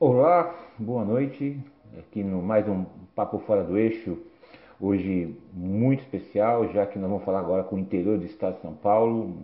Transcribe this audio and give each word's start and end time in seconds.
Olá, 0.00 0.54
boa 0.78 1.04
noite. 1.04 1.58
Aqui 1.98 2.22
no 2.22 2.40
mais 2.40 2.68
um 2.68 2.84
Papo 3.16 3.40
Fora 3.40 3.64
do 3.64 3.76
Eixo, 3.76 4.16
hoje 4.80 5.36
muito 5.52 6.04
especial, 6.04 6.68
já 6.68 6.86
que 6.86 6.96
nós 7.00 7.10
vamos 7.10 7.24
falar 7.24 7.40
agora 7.40 7.64
com 7.64 7.74
o 7.74 7.80
interior 7.80 8.16
do 8.16 8.24
estado 8.24 8.54
de 8.54 8.62
São 8.62 8.74
Paulo. 8.74 9.36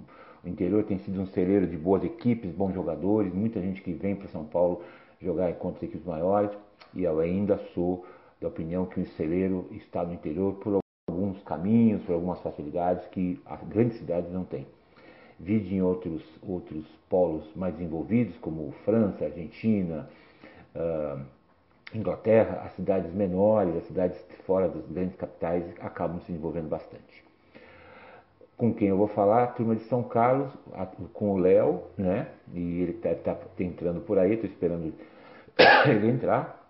O 0.45 0.49
interior 0.49 0.85
tem 0.85 0.97
sido 1.01 1.21
um 1.21 1.27
celeiro 1.27 1.67
de 1.67 1.77
boas 1.77 2.05
equipes, 2.05 2.53
bons 2.53 2.73
jogadores, 2.73 3.35
muita 3.35 3.61
gente 3.61 3.83
que 3.83 3.93
vem 3.93 4.15
para 4.15 4.29
São 4.29 4.45
Paulo 4.45 4.83
jogar 5.21 5.53
contra 5.55 5.79
as 5.79 5.83
equipes 5.83 6.07
maiores, 6.07 6.57
e 6.95 7.03
eu 7.03 7.19
ainda 7.19 7.59
sou 7.75 8.07
da 8.41 8.47
opinião 8.47 8.87
que 8.87 9.01
o 9.01 9.07
celeiro 9.07 9.67
está 9.73 10.05
no 10.05 10.15
interior 10.15 10.55
por 10.61 10.79
alguns 11.11 11.43
caminhos, 11.43 12.01
por 12.05 12.13
algumas 12.13 12.39
facilidades 12.39 13.05
que 13.09 13.41
as 13.45 13.61
grandes 13.65 13.99
cidades 13.99 14.31
não 14.31 14.45
têm. 14.45 14.69
Vide 15.41 15.75
em 15.75 15.83
outros, 15.83 16.23
outros 16.41 16.87
polos 17.11 17.45
mais 17.57 17.75
desenvolvidos, 17.75 18.37
como 18.37 18.73
França, 18.85 19.25
Argentina, 19.25 20.09
uh, 20.75 21.21
Inglaterra, 21.95 22.63
as 22.65 22.73
cidades 22.73 23.13
menores, 23.15 23.77
as 23.77 23.85
cidades 23.85 24.19
fora 24.45 24.69
das 24.69 24.85
grandes 24.87 25.17
capitais 25.17 25.65
acabam 25.81 26.21
se 26.21 26.33
envolvendo 26.33 26.69
bastante. 26.69 27.25
Com 28.57 28.73
quem 28.73 28.89
eu 28.89 28.97
vou 28.97 29.09
falar? 29.09 29.45
A 29.45 29.47
turma 29.49 29.75
de 29.75 29.83
São 29.85 30.03
Carlos, 30.03 30.53
com 31.13 31.33
o 31.33 31.39
Léo, 31.39 31.83
né? 31.99 32.29
E 32.53 32.83
ele 32.83 32.93
está 32.93 33.35
tá 33.35 33.37
entrando 33.59 34.01
por 34.01 34.19
aí, 34.19 34.35
estou 34.35 34.49
esperando 34.49 34.93
ele 35.89 36.09
entrar. 36.09 36.63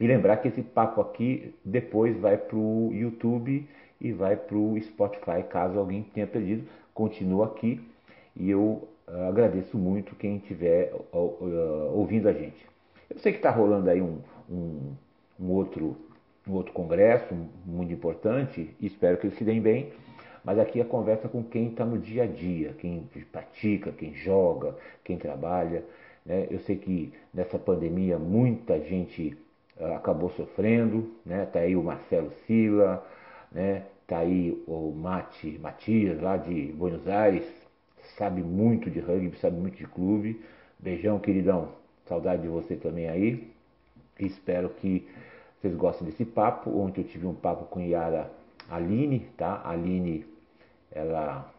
E 0.00 0.06
lembrar 0.06 0.38
que 0.38 0.48
esse 0.48 0.62
papo 0.62 1.00
aqui 1.00 1.54
depois 1.64 2.18
vai 2.18 2.36
para 2.36 2.56
o 2.56 2.90
YouTube 2.92 3.66
e 4.00 4.12
vai 4.12 4.36
para 4.36 4.56
o 4.56 4.78
Spotify, 4.80 5.42
caso 5.48 5.78
alguém 5.78 6.02
tenha 6.02 6.26
perdido. 6.26 6.66
Continua 6.92 7.46
aqui 7.46 7.80
e 8.34 8.50
eu 8.50 8.88
uh, 9.08 9.28
agradeço 9.28 9.78
muito 9.78 10.14
quem 10.16 10.36
estiver 10.36 10.92
ouvindo 11.12 12.28
a 12.28 12.32
gente. 12.32 12.71
Eu 13.14 13.20
sei 13.20 13.32
que 13.32 13.38
está 13.38 13.50
rolando 13.50 13.90
aí 13.90 14.00
um, 14.00 14.20
um, 14.50 14.94
um, 15.38 15.50
outro, 15.50 15.96
um 16.48 16.54
outro 16.54 16.72
congresso 16.72 17.34
muito 17.66 17.92
importante, 17.92 18.74
e 18.80 18.86
espero 18.86 19.18
que 19.18 19.26
eles 19.26 19.36
se 19.36 19.44
deem 19.44 19.60
bem, 19.60 19.92
mas 20.42 20.58
aqui 20.58 20.80
a 20.80 20.84
conversa 20.84 21.28
com 21.28 21.44
quem 21.44 21.68
está 21.68 21.84
no 21.84 21.98
dia 21.98 22.24
a 22.24 22.26
dia, 22.26 22.74
quem 22.78 23.08
pratica, 23.30 23.92
quem 23.92 24.14
joga, 24.14 24.74
quem 25.04 25.18
trabalha. 25.18 25.84
Né? 26.24 26.46
Eu 26.50 26.58
sei 26.60 26.76
que 26.76 27.12
nessa 27.34 27.58
pandemia 27.58 28.18
muita 28.18 28.80
gente 28.80 29.36
uh, 29.78 29.92
acabou 29.92 30.30
sofrendo, 30.30 31.14
né? 31.24 31.46
Tá 31.46 31.60
aí 31.60 31.76
o 31.76 31.82
Marcelo 31.82 32.32
Sila, 32.46 33.06
né? 33.52 33.84
Tá 34.06 34.18
aí 34.18 34.60
o 34.66 34.90
Mati, 34.90 35.58
Matias 35.60 36.20
lá 36.20 36.36
de 36.36 36.72
Buenos 36.72 37.06
Aires, 37.06 37.44
sabe 38.16 38.42
muito 38.42 38.90
de 38.90 39.00
rugby, 39.00 39.36
sabe 39.36 39.56
muito 39.56 39.76
de 39.76 39.86
clube. 39.86 40.42
Beijão, 40.78 41.20
queridão. 41.20 41.81
Saudade 42.06 42.42
de 42.42 42.48
você 42.48 42.76
também 42.76 43.08
aí. 43.08 43.50
Espero 44.18 44.68
que 44.70 45.06
vocês 45.60 45.74
gostem 45.74 46.06
desse 46.06 46.24
papo. 46.24 46.70
Ontem 46.70 47.02
eu 47.02 47.06
tive 47.06 47.26
um 47.26 47.34
papo 47.34 47.64
com 47.66 47.80
Yara 47.80 48.30
Aline, 48.68 49.20
tá? 49.36 49.62
Aline, 49.64 50.24
ela 50.90 51.52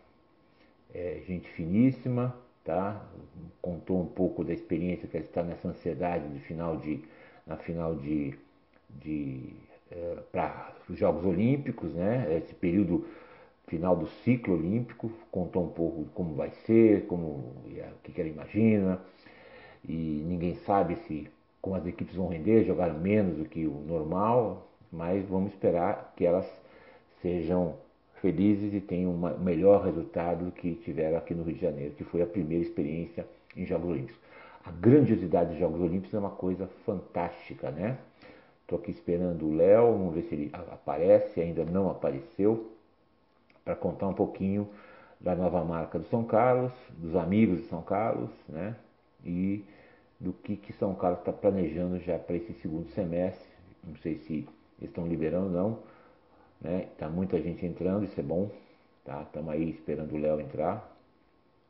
é 0.93 1.21
gente 1.25 1.49
finíssima, 1.49 2.35
tá? 2.63 3.01
Contou 3.61 4.01
um 4.01 4.05
pouco 4.05 4.43
da 4.43 4.53
experiência 4.53 5.07
que 5.07 5.17
ela 5.17 5.25
está 5.25 5.43
nessa 5.43 5.67
ansiedade 5.67 6.27
de 6.29 6.39
final 6.39 6.77
de, 6.77 7.03
na 7.47 7.57
final 7.57 7.95
de, 7.95 8.33
de 9.01 9.53
é, 9.91 10.17
para 10.31 10.73
os 10.89 10.97
Jogos 10.97 11.25
Olímpicos, 11.25 11.93
né? 11.93 12.27
Esse 12.37 12.53
período 12.53 13.05
final 13.67 13.95
do 13.95 14.07
ciclo 14.07 14.55
olímpico, 14.55 15.11
contou 15.31 15.63
um 15.63 15.69
pouco 15.69 16.05
como 16.13 16.35
vai 16.35 16.51
ser, 16.65 17.07
como 17.07 17.25
o 17.25 17.63
que, 18.03 18.11
que 18.11 18.21
ela 18.21 18.29
imagina, 18.29 18.99
e 19.87 20.23
ninguém 20.25 20.55
sabe 20.55 20.95
se 20.95 21.27
como 21.61 21.75
as 21.75 21.85
equipes 21.85 22.15
vão 22.15 22.27
render, 22.27 22.65
jogar 22.65 22.93
menos 22.93 23.37
do 23.37 23.45
que 23.45 23.65
o 23.65 23.71
normal, 23.87 24.67
mas 24.91 25.25
vamos 25.27 25.53
esperar 25.53 26.13
que 26.15 26.25
elas 26.25 26.45
sejam 27.21 27.75
felizes 28.21 28.73
e 28.73 28.81
tenham 28.81 29.11
um 29.11 29.39
melhor 29.39 29.83
resultado 29.83 30.45
do 30.45 30.51
que 30.51 30.75
tiveram 30.75 31.17
aqui 31.17 31.33
no 31.33 31.43
Rio 31.43 31.55
de 31.55 31.61
Janeiro, 31.61 31.93
que 31.95 32.03
foi 32.03 32.21
a 32.21 32.25
primeira 32.25 32.63
experiência 32.63 33.25
em 33.55 33.65
Jogos 33.65 33.89
Olímpicos. 33.89 34.21
A 34.65 34.71
grandiosidade 34.71 35.51
dos 35.51 35.59
Jogos 35.59 35.81
Olímpicos 35.81 36.13
é 36.13 36.19
uma 36.19 36.29
coisa 36.29 36.67
fantástica, 36.85 37.69
né? 37.71 37.97
Estou 38.61 38.79
aqui 38.79 38.91
esperando 38.91 39.45
o 39.45 39.55
Léo, 39.55 39.91
vamos 39.91 40.15
ver 40.15 40.23
se 40.23 40.35
ele 40.35 40.51
aparece, 40.53 41.41
ainda 41.41 41.65
não 41.65 41.89
apareceu, 41.89 42.71
para 43.63 43.75
contar 43.75 44.07
um 44.07 44.13
pouquinho 44.13 44.69
da 45.19 45.35
nova 45.35 45.63
marca 45.63 45.99
do 45.99 46.05
São 46.05 46.23
Carlos, 46.23 46.71
dos 46.97 47.15
amigos 47.15 47.61
de 47.61 47.67
São 47.67 47.81
Carlos, 47.81 48.29
né? 48.47 48.75
E 49.25 49.63
do 50.23 50.31
que, 50.31 50.55
que 50.55 50.71
São 50.73 50.95
Carlos 50.95 51.19
está 51.19 51.33
planejando 51.33 51.99
já 51.99 52.17
para 52.17 52.37
esse 52.37 52.53
segundo 52.53 52.89
semestre. 52.91 53.45
Não 53.83 53.97
sei 53.97 54.17
se 54.19 54.47
estão 54.81 55.05
liberando 55.05 55.47
ou 55.47 55.51
não. 55.51 55.79
Né? 56.61 56.87
Tá 56.97 57.09
muita 57.09 57.41
gente 57.41 57.65
entrando, 57.65 58.05
isso 58.05 58.17
é 58.17 58.23
bom. 58.23 58.49
Tá? 59.03 59.21
Estamos 59.23 59.53
aí 59.53 59.69
esperando 59.69 60.15
o 60.15 60.17
Léo 60.17 60.39
entrar. 60.39 60.97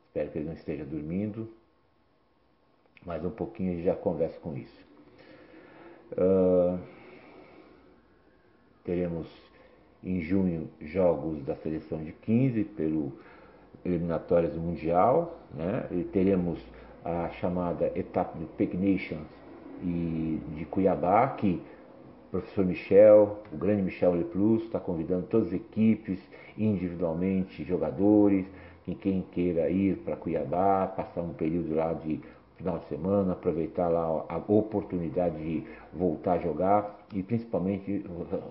Espero 0.06 0.30
que 0.30 0.38
ele 0.38 0.46
não 0.46 0.54
esteja 0.54 0.84
dormindo. 0.84 1.50
Mais 3.04 3.24
um 3.24 3.30
pouquinho 3.30 3.72
a 3.72 3.74
gente 3.74 3.84
já 3.84 3.96
conversa 3.96 4.38
com 4.38 4.56
isso. 4.56 4.84
Uh, 6.12 6.78
teremos 8.84 9.26
em 10.00 10.20
junho 10.20 10.70
jogos 10.80 11.42
da 11.44 11.56
seleção 11.56 12.04
de 12.04 12.12
15 12.12 12.62
pelo 12.64 13.18
eliminatórias 13.84 14.52
do 14.52 14.60
Mundial. 14.60 15.40
Né? 15.52 15.88
E 15.90 16.04
teremos 16.04 16.60
a 17.04 17.28
chamada 17.40 17.92
etapa 17.94 18.38
do 18.38 18.78
Nations 18.78 19.28
e 19.82 20.40
de 20.56 20.64
Cuiabá, 20.64 21.28
que 21.28 21.60
o 22.28 22.30
professor 22.30 22.64
Michel, 22.64 23.42
o 23.52 23.56
grande 23.56 23.82
Michel 23.82 24.14
Leplus, 24.14 24.62
está 24.64 24.80
convidando 24.80 25.26
todas 25.26 25.48
as 25.48 25.52
equipes, 25.52 26.18
individualmente, 26.56 27.62
jogadores, 27.64 28.46
e 28.86 28.94
quem 28.94 29.22
queira 29.32 29.68
ir 29.70 29.98
para 29.98 30.16
Cuiabá, 30.16 30.86
passar 30.86 31.20
um 31.20 31.32
período 31.32 31.74
lá 31.74 31.92
de 31.92 32.20
final 32.56 32.78
de 32.78 32.86
semana, 32.86 33.32
aproveitar 33.32 33.88
lá 33.88 34.24
a 34.28 34.36
oportunidade 34.48 35.36
de 35.36 35.64
voltar 35.92 36.34
a 36.34 36.38
jogar 36.38 36.98
e 37.12 37.22
principalmente 37.22 38.04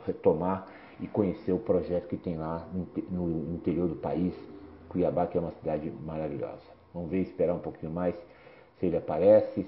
retomar 0.05 0.67
e 0.99 1.07
conhecer 1.07 1.51
o 1.51 1.59
projeto 1.59 2.07
que 2.07 2.17
tem 2.17 2.37
lá 2.37 2.67
no 3.09 3.53
interior 3.55 3.87
do 3.87 3.95
país, 3.95 4.33
Cuiabá, 4.89 5.25
que 5.25 5.37
é 5.37 5.41
uma 5.41 5.51
cidade 5.51 5.91
maravilhosa. 6.05 6.61
Vamos 6.93 7.09
ver, 7.09 7.21
esperar 7.21 7.55
um 7.55 7.59
pouquinho 7.59 7.91
mais 7.91 8.15
se 8.79 8.85
ele 8.85 8.97
aparece 8.97 9.65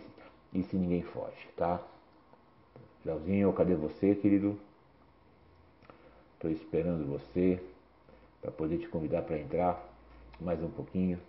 e 0.54 0.64
se 0.64 0.76
ninguém 0.76 1.02
foge, 1.02 1.48
tá? 1.56 1.82
Leozinho, 3.06 3.54
cadê 3.54 3.76
você, 3.76 4.16
querido? 4.16 4.58
Estou 6.34 6.50
esperando 6.50 7.06
você 7.08 7.60
para 8.42 8.52
poder 8.52 8.78
te 8.80 8.88
convidar 8.88 9.22
para 9.24 9.38
entrar 9.38 9.84
mais 10.40 10.62
um 10.62 10.70
pouquinho. 10.70 11.20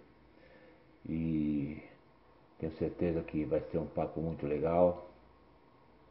E 1.09 1.83
tenho 2.59 2.73
certeza 2.73 3.23
que 3.23 3.45
vai 3.45 3.61
ser 3.71 3.79
um 3.79 3.87
papo 3.87 4.21
muito 4.21 4.47
legal. 4.47 5.07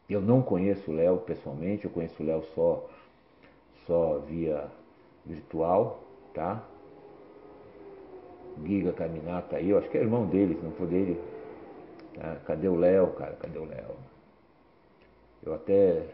Eu 0.10 0.22
não 0.22 0.42
conheço 0.42 0.92
o 0.92 0.94
Léo 0.94 1.18
pessoalmente, 1.18 1.86
eu 1.86 1.92
conheço 1.92 2.22
o 2.22 2.26
Léo 2.26 2.44
só, 2.54 2.88
só 3.88 4.20
via 4.20 4.68
virtual, 5.26 6.04
tá? 6.34 6.64
Giga 8.64 8.94
Caminata 8.94 9.58
aí, 9.58 9.70
eu 9.70 9.78
acho 9.78 9.90
que 9.90 9.98
é 9.98 10.02
irmão 10.02 10.28
dele, 10.28 10.56
se 10.56 10.62
não 10.62 10.72
for 10.74 10.88
dele, 10.88 11.20
ah, 12.20 12.38
cadê 12.46 12.68
o 12.68 12.76
Léo, 12.76 13.08
cara? 13.14 13.34
Cadê 13.34 13.60
o 13.60 13.66
Léo? 13.66 13.96
Eu 15.44 15.54
até. 15.54 16.06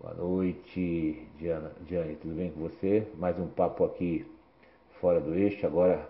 Boa 0.00 0.14
noite, 0.14 1.26
Diana. 1.38 1.72
Diane, 1.86 2.16
tudo 2.16 2.34
bem 2.34 2.50
com 2.50 2.60
você? 2.60 3.06
Mais 3.16 3.38
um 3.38 3.46
papo 3.46 3.84
aqui 3.84 4.26
fora 5.00 5.20
do 5.20 5.34
eixo, 5.34 5.66
agora 5.66 6.08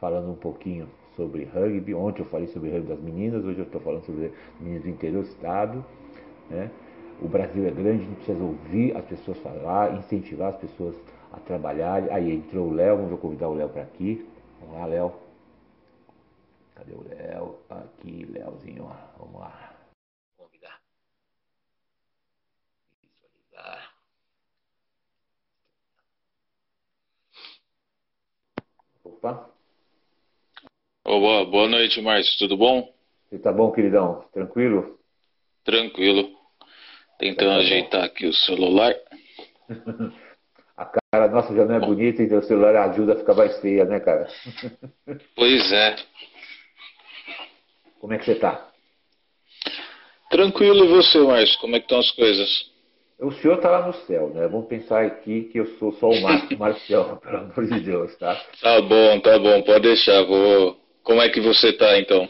falando 0.00 0.30
um 0.30 0.34
pouquinho 0.34 0.88
sobre 1.14 1.44
rugby. 1.44 1.94
Ontem 1.94 2.22
eu 2.22 2.26
falei 2.26 2.48
sobre 2.48 2.70
rugby 2.70 2.88
das 2.88 3.00
meninas, 3.00 3.44
hoje 3.44 3.60
eu 3.60 3.64
estou 3.64 3.80
falando 3.80 4.04
sobre 4.04 4.32
meninas 4.60 4.82
do 4.82 4.88
interior 4.88 5.22
do 5.22 5.28
estado. 5.28 5.84
Né? 6.50 6.70
O 7.22 7.28
Brasil 7.28 7.66
é 7.66 7.70
grande, 7.70 8.02
a 8.02 8.06
gente 8.06 8.16
precisa 8.16 8.42
ouvir 8.42 8.96
as 8.96 9.04
pessoas 9.04 9.38
falar, 9.38 9.94
incentivar 9.96 10.48
as 10.48 10.56
pessoas 10.56 10.96
a 11.32 11.38
trabalhar. 11.38 12.02
Aí 12.10 12.34
entrou 12.34 12.68
o 12.68 12.72
Léo, 12.72 12.96
vamos 12.96 13.20
convidar 13.20 13.48
o 13.48 13.54
Léo 13.54 13.68
para 13.68 13.82
aqui. 13.82 14.26
Vamos 14.60 14.76
lá, 14.76 14.86
Léo. 14.86 15.27
Cadê 16.78 16.92
o 16.92 17.02
Léo? 17.02 17.58
Aqui, 17.68 18.24
Léozinho. 18.26 18.84
Vamos 19.18 19.40
lá. 19.40 19.74
Convidar. 20.36 20.80
Visualizar. 23.02 23.94
Opa. 29.02 29.50
Oh, 31.04 31.18
boa, 31.18 31.44
boa 31.46 31.68
noite, 31.68 32.00
Márcio. 32.00 32.38
Tudo 32.38 32.56
bom? 32.56 32.94
Você 33.28 33.40
tá 33.40 33.52
bom, 33.52 33.72
queridão? 33.72 34.24
Tranquilo? 34.32 35.00
Tranquilo. 35.64 36.30
Tentando 37.18 37.50
tá 37.50 37.56
ajeitar 37.56 38.04
aqui 38.04 38.24
o 38.24 38.32
celular. 38.32 38.94
a 40.76 40.86
cara 40.86 41.26
nossa 41.26 41.52
já 41.56 41.64
não 41.64 41.74
é 41.74 41.80
bonita, 41.80 42.22
então 42.22 42.38
o 42.38 42.42
celular 42.44 42.76
ajuda 42.76 43.14
a 43.14 43.18
ficar 43.18 43.34
mais 43.34 43.60
feia, 43.60 43.84
né, 43.84 43.98
cara? 43.98 44.28
Pois 45.34 45.72
é. 45.72 45.96
Como 48.00 48.12
é 48.12 48.18
que 48.18 48.24
você 48.24 48.32
está? 48.32 48.68
Tranquilo, 50.30 50.84
e 50.84 50.88
você, 50.88 51.18
Márcio? 51.18 51.58
Como 51.60 51.74
é 51.74 51.78
que 51.78 51.86
estão 51.86 51.98
as 51.98 52.10
coisas? 52.12 52.70
O 53.20 53.32
senhor 53.32 53.56
está 53.56 53.70
lá 53.70 53.86
no 53.86 53.92
céu, 53.92 54.30
né? 54.32 54.46
Vamos 54.46 54.68
pensar 54.68 55.04
aqui 55.04 55.48
que 55.50 55.58
eu 55.58 55.66
sou 55.78 55.92
só 55.94 56.08
o 56.08 56.22
Márcio 56.22 56.58
Marcial, 56.58 57.16
pelo 57.24 57.38
amor 57.38 57.66
de 57.66 57.80
Deus, 57.80 58.14
tá? 58.16 58.40
Tá 58.62 58.80
bom, 58.82 59.20
tá 59.20 59.38
bom, 59.38 59.62
pode 59.62 59.80
deixar. 59.80 60.22
Vou... 60.22 60.76
Como 61.02 61.20
é 61.20 61.28
que 61.28 61.40
você 61.40 61.70
está, 61.70 61.98
então? 61.98 62.28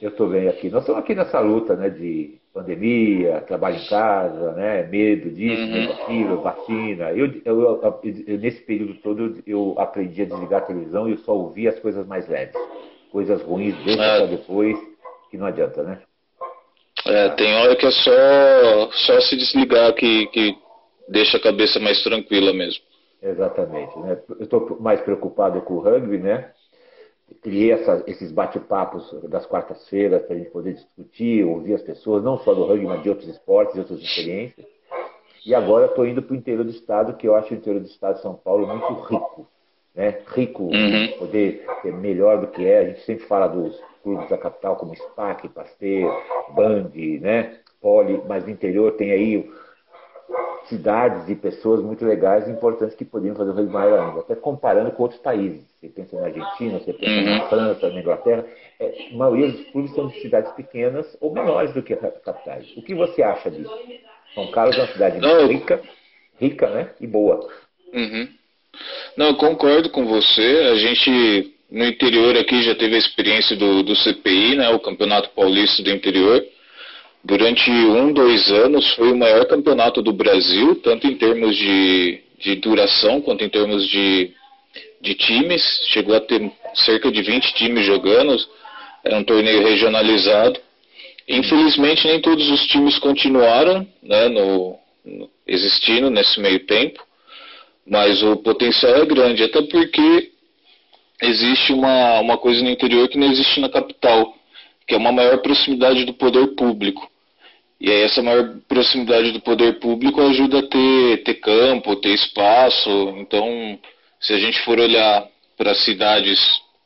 Eu 0.00 0.08
estou 0.08 0.28
bem 0.28 0.48
aqui. 0.48 0.70
Nós 0.70 0.82
estamos 0.82 1.02
aqui 1.02 1.14
nessa 1.14 1.38
luta, 1.40 1.76
né, 1.76 1.90
de 1.90 2.38
pandemia, 2.54 3.40
trabalho 3.42 3.76
em 3.76 3.86
casa, 3.86 4.52
né, 4.52 4.84
medo 4.84 5.30
disso, 5.30 5.62
uhum. 5.62 5.86
daquilo, 5.88 6.40
vacina. 6.40 7.10
Eu, 7.12 7.30
eu, 7.44 8.00
eu, 8.26 8.38
nesse 8.38 8.62
período 8.62 8.94
todo 8.94 9.42
eu 9.46 9.74
aprendi 9.78 10.22
a 10.22 10.26
desligar 10.26 10.62
a 10.62 10.66
televisão 10.66 11.08
e 11.08 11.12
eu 11.12 11.18
só 11.18 11.36
ouvia 11.36 11.70
as 11.70 11.78
coisas 11.78 12.06
mais 12.06 12.28
leves. 12.28 12.54
Coisas 13.10 13.42
ruins, 13.42 13.74
é. 13.86 13.96
para 13.96 14.26
depois, 14.26 14.78
que 15.32 15.38
não 15.38 15.46
adianta, 15.46 15.82
né? 15.82 16.02
É, 17.06 17.30
tem 17.30 17.54
hora 17.54 17.74
que 17.74 17.86
é 17.86 17.90
só, 17.90 18.90
só 18.92 19.20
se 19.22 19.34
desligar 19.34 19.94
que, 19.94 20.26
que 20.26 20.54
deixa 21.08 21.38
a 21.38 21.42
cabeça 21.42 21.80
mais 21.80 22.02
tranquila 22.02 22.52
mesmo. 22.52 22.84
Exatamente. 23.22 23.98
Né? 23.98 24.20
Eu 24.28 24.44
estou 24.44 24.78
mais 24.78 25.00
preocupado 25.00 25.62
com 25.62 25.74
o 25.74 25.80
rugby, 25.80 26.18
né? 26.18 26.52
criei 27.40 27.72
essa, 27.72 28.04
esses 28.06 28.30
bate-papos 28.30 29.10
das 29.22 29.46
quartas-feiras 29.46 30.22
para 30.26 30.36
a 30.36 30.38
gente 30.38 30.50
poder 30.50 30.74
discutir, 30.74 31.42
ouvir 31.46 31.74
as 31.74 31.82
pessoas, 31.82 32.22
não 32.22 32.36
só 32.40 32.52
do 32.52 32.66
rugby, 32.66 32.84
mas 32.84 33.02
de 33.02 33.08
outros 33.08 33.26
esportes, 33.26 33.72
de 33.72 33.80
outras 33.80 34.00
experiências. 34.00 34.66
E 35.46 35.54
agora 35.54 35.86
estou 35.86 36.06
indo 36.06 36.22
para 36.22 36.34
o 36.34 36.36
interior 36.36 36.62
do 36.62 36.70
estado, 36.70 37.16
que 37.16 37.26
eu 37.26 37.34
acho 37.34 37.54
o 37.54 37.56
interior 37.56 37.80
do 37.80 37.86
estado 37.86 38.16
de 38.16 38.22
São 38.22 38.34
Paulo 38.34 38.66
muito 38.66 38.92
rico. 39.04 39.48
Né? 39.94 40.18
Rico 40.28 40.64
uhum. 40.64 41.08
poder 41.18 41.64
ser 41.82 41.92
melhor 41.92 42.40
do 42.40 42.46
que 42.46 42.66
é. 42.66 42.78
A 42.78 42.84
gente 42.84 43.00
sempre 43.02 43.26
fala 43.26 43.46
dos 43.46 43.78
clubes 44.02 44.28
da 44.28 44.38
capital, 44.38 44.76
como 44.76 44.94
SPAC, 44.94 45.48
Pasteur, 45.48 46.22
Band, 46.54 46.90
né? 47.20 47.58
Poli, 47.80 48.22
mas 48.28 48.44
no 48.44 48.50
interior 48.50 48.92
tem 48.92 49.10
aí 49.10 49.50
cidades 50.66 51.28
e 51.28 51.34
pessoas 51.34 51.82
muito 51.82 52.04
legais 52.04 52.46
e 52.46 52.50
importantes 52.50 52.96
que 52.96 53.04
poderiam 53.04 53.36
fazer 53.36 53.50
o 53.50 53.54
rugby 53.54 53.72
maior 53.72 54.00
ainda, 54.00 54.20
até 54.20 54.34
comparando 54.34 54.90
com 54.92 55.02
outros 55.02 55.20
países. 55.20 55.62
Você 55.80 55.88
pensa 55.88 56.16
na 56.16 56.26
Argentina, 56.26 56.78
você 56.78 56.92
pensa 56.92 57.12
uhum. 57.12 57.38
na 57.38 57.48
França, 57.48 57.90
na 57.90 58.00
Inglaterra, 58.00 58.46
é, 58.78 59.08
a 59.12 59.16
maioria 59.16 59.50
dos 59.50 59.66
clubes 59.70 59.92
são 59.94 60.06
de 60.08 60.20
cidades 60.20 60.52
pequenas 60.52 61.16
ou 61.20 61.32
menores 61.32 61.72
do 61.74 61.82
que 61.82 61.96
capitais. 61.96 62.74
O 62.76 62.82
que 62.82 62.94
você 62.94 63.22
acha 63.22 63.50
disso? 63.50 63.72
São 64.34 64.50
Carlos 64.50 64.76
é 64.76 64.80
uma 64.80 64.92
cidade 64.92 65.18
Não, 65.18 65.46
rica, 65.48 65.82
rica, 66.38 66.70
né, 66.70 66.90
e 67.00 67.06
boa. 67.06 67.40
Uhum. 67.92 68.28
Não, 69.16 69.26
eu 69.28 69.34
concordo 69.34 69.90
com 69.90 70.06
você. 70.06 70.70
A 70.72 70.74
gente 70.76 71.54
no 71.70 71.86
interior 71.86 72.36
aqui 72.36 72.62
já 72.62 72.74
teve 72.74 72.96
a 72.96 72.98
experiência 72.98 73.56
do, 73.56 73.82
do 73.82 73.96
CPI, 73.96 74.56
né, 74.56 74.68
o 74.70 74.80
Campeonato 74.80 75.30
Paulista 75.30 75.82
do 75.82 75.90
Interior 75.90 76.44
durante 77.24 77.70
um, 77.70 78.12
dois 78.12 78.50
anos 78.50 78.94
foi 78.94 79.12
o 79.12 79.16
maior 79.16 79.46
campeonato 79.46 80.02
do 80.02 80.12
Brasil, 80.12 80.76
tanto 80.76 81.06
em 81.06 81.14
termos 81.16 81.56
de, 81.56 82.20
de 82.38 82.56
duração 82.56 83.20
quanto 83.20 83.44
em 83.44 83.48
termos 83.48 83.86
de, 83.88 84.32
de 85.00 85.14
times. 85.14 85.62
Chegou 85.88 86.16
a 86.16 86.20
ter 86.20 86.50
cerca 86.74 87.10
de 87.10 87.22
20 87.22 87.54
times 87.54 87.86
jogando, 87.86 88.36
era 89.04 89.16
um 89.16 89.24
torneio 89.24 89.62
regionalizado. 89.62 90.58
Infelizmente, 91.28 92.06
nem 92.06 92.20
todos 92.20 92.50
os 92.50 92.66
times 92.66 92.98
continuaram 92.98 93.86
né, 94.02 94.28
no, 94.28 94.76
no, 95.04 95.30
existindo 95.46 96.10
nesse 96.10 96.40
meio 96.40 96.66
tempo, 96.66 97.00
mas 97.86 98.22
o 98.22 98.36
potencial 98.36 98.94
é 98.96 99.06
grande, 99.06 99.42
até 99.42 99.62
porque 99.62 100.30
existe 101.20 101.72
uma, 101.72 102.20
uma 102.20 102.38
coisa 102.38 102.62
no 102.62 102.70
interior 102.70 103.08
que 103.08 103.18
não 103.18 103.30
existe 103.30 103.60
na 103.60 103.68
capital, 103.68 104.34
que 104.86 104.94
é 104.94 104.98
uma 104.98 105.12
maior 105.12 105.38
proximidade 105.38 106.04
do 106.04 106.14
poder 106.14 106.48
público. 106.54 107.08
E 107.80 107.90
aí 107.90 108.02
essa 108.02 108.22
maior 108.22 108.56
proximidade 108.68 109.32
do 109.32 109.40
poder 109.40 109.80
público 109.80 110.20
ajuda 110.20 110.60
a 110.60 110.62
ter, 110.62 111.22
ter 111.24 111.34
campo, 111.34 111.96
ter 111.96 112.14
espaço. 112.14 112.90
Então, 113.18 113.78
se 114.20 114.32
a 114.32 114.38
gente 114.38 114.60
for 114.60 114.78
olhar 114.78 115.26
para 115.58 115.74
cidades, 115.74 116.38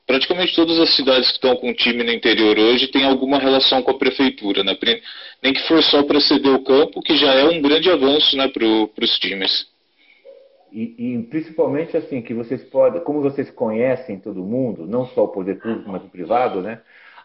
praticamente 0.07 0.55
todas 0.55 0.79
as 0.79 0.97
cidades 0.97 1.29
que 1.29 1.35
estão 1.35 1.55
com 1.57 1.75
time 1.75 2.03
no 2.03 2.13
interior 2.13 2.59
hoje 2.59 2.89
têm 2.89 3.05
alguma 3.05 3.39
relação 3.39 3.83
com 3.83 3.91
a 3.91 3.99
prefeitura, 3.99 4.65
né? 4.65 4.75
Nem 5.43 5.53
que 5.53 5.67
for 5.69 5.83
só 5.83 6.03
para 6.03 6.21
ceder 6.21 6.55
o 6.55 6.65
campo, 6.65 7.03
que 7.03 7.15
já 7.15 7.33
é 7.35 7.45
um 7.45 7.61
grande 7.61 7.91
avanço 7.91 8.35
né, 8.35 8.49
para 8.49 8.65
os 8.65 9.19
times. 9.19 9.67
E, 10.73 11.15
e, 11.15 11.23
principalmente 11.25 11.97
assim, 11.97 12.21
que 12.21 12.35
vocês 12.35 12.63
podem, 12.65 13.03
como 13.03 13.23
vocês 13.23 13.51
conhecem 13.51 14.19
todo 14.19 14.43
mundo, 14.43 14.87
não 14.87 15.07
só 15.07 15.25
o 15.25 15.29
poder 15.29 15.61
público, 15.61 15.91
mas 15.91 16.05
o 16.05 16.09
privado, 16.09 16.61
né? 16.61 16.81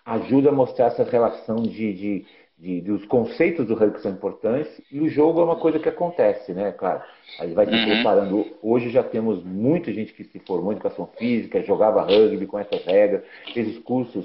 Ajuda 0.06 0.50
a 0.50 0.54
mostrar 0.54 0.88
essa 0.88 1.04
relação 1.04 1.58
de, 1.58 1.94
de 1.94 2.26
de, 2.62 2.80
dos 2.80 3.04
conceitos 3.06 3.66
do 3.66 3.74
rugby 3.74 4.00
são 4.02 4.12
importantes 4.12 4.70
e 4.92 5.00
o 5.00 5.10
jogo 5.10 5.42
é 5.42 5.44
uma 5.44 5.56
coisa 5.56 5.80
que 5.80 5.90
acontece, 5.90 6.54
né? 6.54 6.72
Claro, 6.72 7.02
a 7.40 7.46
gente 7.46 7.56
vai 7.56 7.66
se 7.66 7.74
uhum. 7.74 7.86
preparando. 7.86 8.46
Hoje 8.62 8.92
já 8.92 9.02
temos 9.02 9.44
muita 9.44 9.92
gente 9.92 10.14
que 10.14 10.24
se 10.24 10.40
formou 10.46 10.72
em 10.72 10.76
educação 10.76 11.10
física, 11.18 11.64
jogava 11.64 12.04
rugby 12.04 12.46
com 12.46 12.60
essas 12.60 12.86
regras, 12.86 13.24
fez 13.52 13.68
os 13.68 13.80
cursos 13.80 14.24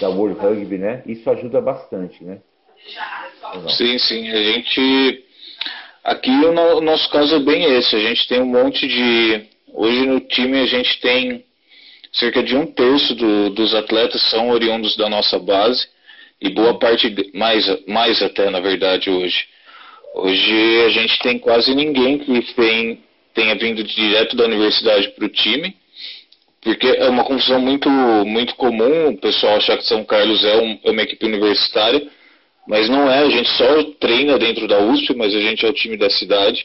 da 0.00 0.08
World 0.08 0.38
Rugby, 0.38 0.78
né? 0.78 1.02
Isso 1.04 1.28
ajuda 1.28 1.60
bastante, 1.60 2.22
né? 2.24 2.38
Sim, 3.70 3.98
sim. 3.98 4.30
A 4.30 4.42
gente. 4.42 5.24
Aqui 6.04 6.30
o 6.30 6.80
nosso 6.80 7.08
caso 7.10 7.36
é 7.36 7.38
bem 7.38 7.62
esse. 7.76 7.94
A 7.94 8.00
gente 8.00 8.26
tem 8.26 8.40
um 8.40 8.46
monte 8.46 8.88
de. 8.88 9.46
Hoje 9.72 10.06
no 10.06 10.20
time 10.20 10.58
a 10.58 10.66
gente 10.66 11.00
tem 11.00 11.44
cerca 12.12 12.42
de 12.42 12.56
um 12.56 12.66
terço 12.66 13.14
do, 13.14 13.50
dos 13.50 13.74
atletas 13.74 14.20
são 14.30 14.50
oriundos 14.50 14.96
da 14.96 15.08
nossa 15.08 15.38
base 15.38 15.86
e 16.40 16.50
boa 16.50 16.78
parte, 16.78 17.30
mais, 17.32 17.64
mais 17.86 18.20
até 18.20 18.50
na 18.50 18.60
verdade 18.60 19.08
hoje. 19.08 19.44
Hoje 20.14 20.82
a 20.86 20.88
gente 20.90 21.18
tem 21.20 21.38
quase 21.38 21.74
ninguém 21.74 22.18
que 22.18 22.52
tem, 22.54 22.98
tenha 23.32 23.54
vindo 23.54 23.82
direto 23.84 24.36
da 24.36 24.44
universidade 24.44 25.08
para 25.10 25.24
o 25.24 25.28
time, 25.28 25.74
porque 26.60 26.86
é 26.86 27.08
uma 27.08 27.24
confusão 27.24 27.60
muito, 27.60 27.88
muito 27.88 28.56
comum 28.56 29.08
o 29.08 29.16
pessoal 29.16 29.56
achar 29.56 29.78
que 29.78 29.86
São 29.86 30.04
Carlos 30.04 30.44
é, 30.44 30.56
um, 30.56 30.78
é 30.84 30.90
uma 30.90 31.02
equipe 31.02 31.24
universitária, 31.24 32.06
mas 32.66 32.88
não 32.88 33.10
é, 33.10 33.18
a 33.18 33.30
gente 33.30 33.48
só 33.50 33.82
treina 33.98 34.38
dentro 34.38 34.66
da 34.68 34.78
USP, 34.78 35.14
mas 35.14 35.34
a 35.34 35.40
gente 35.40 35.64
é 35.64 35.68
o 35.68 35.72
time 35.72 35.96
da 35.96 36.08
cidade. 36.10 36.64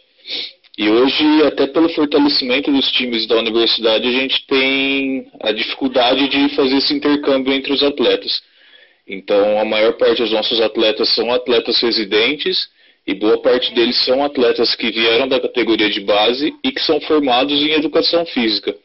E 0.78 0.88
hoje, 0.90 1.24
até 1.44 1.66
pelo 1.66 1.90
fortalecimento 1.90 2.72
dos 2.72 2.92
times 2.92 3.26
da 3.26 3.36
universidade, 3.36 4.08
a 4.08 4.12
gente 4.12 4.46
tem 4.46 5.26
a 5.42 5.52
dificuldade 5.52 6.28
de 6.28 6.50
fazer 6.56 6.78
esse 6.78 6.94
intercâmbio 6.94 7.52
entre 7.52 7.74
os 7.74 7.82
atletas. 7.82 8.42
Então, 9.08 9.60
a 9.60 9.66
maior 9.66 9.94
parte 9.94 10.22
dos 10.22 10.32
nossos 10.32 10.62
atletas 10.62 11.10
são 11.16 11.34
atletas 11.34 11.82
residentes 11.82 12.70
e 13.08 13.16
boa 13.16 13.42
parte 13.42 13.74
deles 13.74 14.04
são 14.04 14.24
atletas 14.24 14.76
que 14.76 14.92
vieram 14.92 15.28
da 15.28 15.40
categoria 15.40 15.90
de 15.90 16.02
base 16.02 16.54
e 16.64 16.72
que 16.72 16.82
são 16.82 17.00
formados 17.02 17.60
em 17.60 17.72
educação 17.72 18.26
física. 18.26 18.76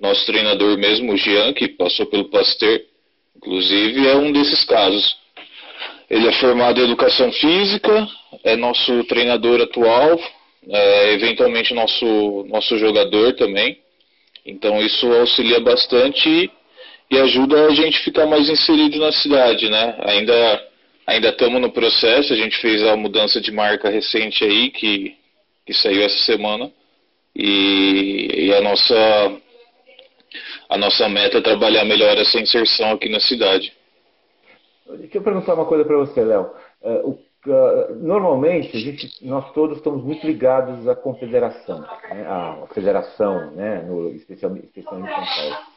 Nosso 0.00 0.24
treinador 0.26 0.78
mesmo, 0.78 1.12
o 1.12 1.16
Jean, 1.16 1.52
que 1.52 1.68
passou 1.68 2.06
pelo 2.06 2.24
Pasteur, 2.30 2.80
inclusive, 3.36 4.08
é 4.08 4.16
um 4.16 4.32
desses 4.32 4.64
casos. 4.64 5.19
Ele 6.10 6.26
é 6.26 6.32
formado 6.32 6.80
em 6.80 6.84
educação 6.84 7.30
física, 7.30 8.08
é 8.42 8.56
nosso 8.56 9.04
treinador 9.04 9.60
atual, 9.60 10.20
é 10.68 11.12
eventualmente 11.12 11.72
nosso, 11.72 12.44
nosso 12.48 12.76
jogador 12.78 13.34
também. 13.34 13.78
Então 14.44 14.82
isso 14.82 15.06
auxilia 15.06 15.60
bastante 15.60 16.50
e 17.08 17.18
ajuda 17.18 17.66
a 17.66 17.74
gente 17.74 18.00
ficar 18.00 18.26
mais 18.26 18.48
inserido 18.48 18.98
na 18.98 19.12
cidade, 19.12 19.68
né? 19.68 19.96
Ainda 20.00 20.66
ainda 21.06 21.28
estamos 21.28 21.60
no 21.60 21.70
processo, 21.70 22.32
a 22.32 22.36
gente 22.36 22.56
fez 22.58 22.82
a 22.84 22.96
mudança 22.96 23.40
de 23.40 23.50
marca 23.50 23.88
recente 23.88 24.44
aí 24.44 24.70
que, 24.70 25.14
que 25.66 25.72
saiu 25.74 26.02
essa 26.02 26.24
semana 26.24 26.70
e, 27.34 28.46
e 28.46 28.54
a 28.54 28.60
nossa 28.60 29.40
a 30.68 30.78
nossa 30.78 31.08
meta 31.08 31.38
é 31.38 31.40
trabalhar 31.40 31.84
melhor 31.84 32.16
essa 32.18 32.38
inserção 32.38 32.92
aqui 32.92 33.08
na 33.08 33.20
cidade. 33.20 33.72
Deixa 34.98 35.18
eu 35.18 35.22
perguntar 35.22 35.54
uma 35.54 35.66
coisa 35.66 35.84
para 35.84 35.96
você, 35.96 36.22
Léo. 36.22 36.50
Uh, 36.82 37.10
uh, 37.10 37.94
normalmente, 37.96 38.78
gente, 38.78 39.26
nós 39.26 39.52
todos 39.52 39.78
estamos 39.78 40.02
muito 40.02 40.26
ligados 40.26 40.86
à 40.88 40.94
confederação, 40.94 41.80
né? 41.80 42.26
à 42.26 42.66
federação, 42.72 43.50
né? 43.52 43.82
no, 43.82 44.10
especialmente, 44.10 44.66
especialmente 44.66 45.12
em 45.12 45.14
São 45.14 45.24
Paulo 45.24 45.70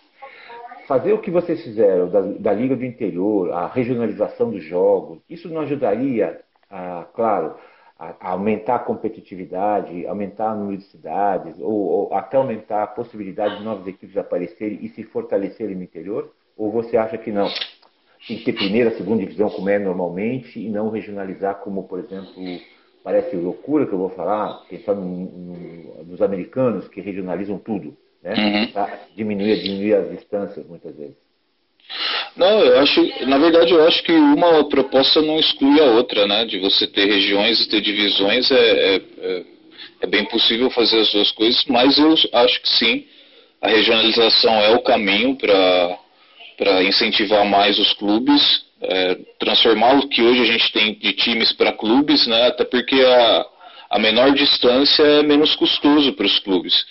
fazer 0.87 1.13
o 1.13 1.19
que 1.19 1.31
vocês 1.31 1.63
fizeram 1.63 2.09
da, 2.09 2.21
da, 2.21 2.53
Liga 2.53 2.75
do 2.75 2.85
Interior, 2.85 3.51
a 3.51 3.67
regionalização 3.67 4.51
dos 4.51 4.63
jogos, 4.63 5.19
isso 5.29 5.49
não 5.49 5.61
ajudaria, 5.61 6.41
a, 6.69 7.05
claro, 7.13 7.55
a, 7.97 8.13
a 8.19 8.31
aumentar 8.31 8.75
a 8.75 8.79
competitividade, 8.79 10.05
aumentar 10.05 10.53
o 10.53 10.59
número 10.59 10.77
de 10.77 10.85
cidades, 10.85 11.57
ou, 11.59 11.71
ou, 11.71 12.13
até 12.13 12.37
aumentar 12.37 12.83
a 12.83 12.87
possibilidade 12.87 13.57
de 13.57 13.63
novas 13.63 13.87
equipes 13.87 14.17
aparecerem 14.17 14.79
e 14.81 14.89
se 14.89 15.03
fortalecerem 15.03 15.75
no 15.75 15.83
interior? 15.83 16.31
Ou 16.57 16.71
você 16.71 16.97
acha 16.97 17.17
que 17.17 17.31
não? 17.31 17.47
Tem 18.27 18.37
que 18.37 18.45
ter 18.45 18.53
primeira, 18.53 18.95
segunda 18.95 19.23
divisão 19.23 19.49
como 19.49 19.69
é 19.69 19.77
normalmente 19.77 20.59
e 20.59 20.69
não 20.69 20.89
regionalizar 20.89 21.55
como, 21.55 21.83
por 21.83 21.99
exemplo, 21.99 22.31
parece 23.03 23.35
loucura 23.35 23.85
que 23.85 23.93
eu 23.93 23.99
vou 23.99 24.09
falar, 24.09 24.65
pensando 24.69 25.01
nos 25.01 26.21
americanos 26.21 26.87
que 26.87 27.01
regionalizam 27.01 27.57
tudo 27.57 27.97
né? 28.23 28.33
Uhum. 28.37 28.87
Diminuir, 29.15 29.61
diminuir 29.61 29.95
as 29.95 30.09
distâncias 30.11 30.65
muitas 30.65 30.95
vezes. 30.95 31.15
Não, 32.35 32.59
eu 32.61 32.79
acho, 32.79 33.25
na 33.27 33.37
verdade, 33.37 33.73
eu 33.73 33.85
acho 33.85 34.01
que 34.03 34.11
uma 34.11 34.67
proposta 34.69 35.21
não 35.21 35.37
exclui 35.39 35.79
a 35.79 35.91
outra, 35.91 36.25
né? 36.25 36.45
De 36.45 36.57
você 36.59 36.87
ter 36.87 37.05
regiões 37.05 37.61
e 37.61 37.69
ter 37.69 37.81
divisões 37.81 38.49
é, 38.49 38.55
é, 38.55 38.95
é, 38.95 39.43
é 40.01 40.07
bem 40.07 40.25
possível 40.25 40.69
fazer 40.71 40.99
as 41.01 41.11
duas 41.11 41.31
coisas, 41.31 41.63
mas 41.67 41.97
eu 41.97 42.15
acho 42.33 42.61
que 42.61 42.69
sim, 42.69 43.05
a 43.61 43.67
regionalização 43.67 44.53
é 44.53 44.75
o 44.75 44.81
caminho 44.81 45.35
para 45.35 45.99
incentivar 46.83 47.45
mais 47.45 47.77
os 47.79 47.93
clubes, 47.93 48.63
é, 48.81 49.17
transformar 49.39 49.97
o 49.97 50.07
que 50.07 50.21
hoje 50.21 50.41
a 50.41 50.45
gente 50.45 50.71
tem 50.71 50.93
de 50.95 51.13
times 51.13 51.51
para 51.53 51.71
clubes, 51.71 52.27
né? 52.27 52.47
Até 52.47 52.65
porque 52.65 53.01
a, 53.01 53.45
a 53.91 53.99
menor 53.99 54.31
distância 54.33 55.03
é 55.03 55.23
menos 55.23 55.55
custoso 55.55 56.13
para 56.13 56.25
os 56.25 56.39
clubes. 56.39 56.85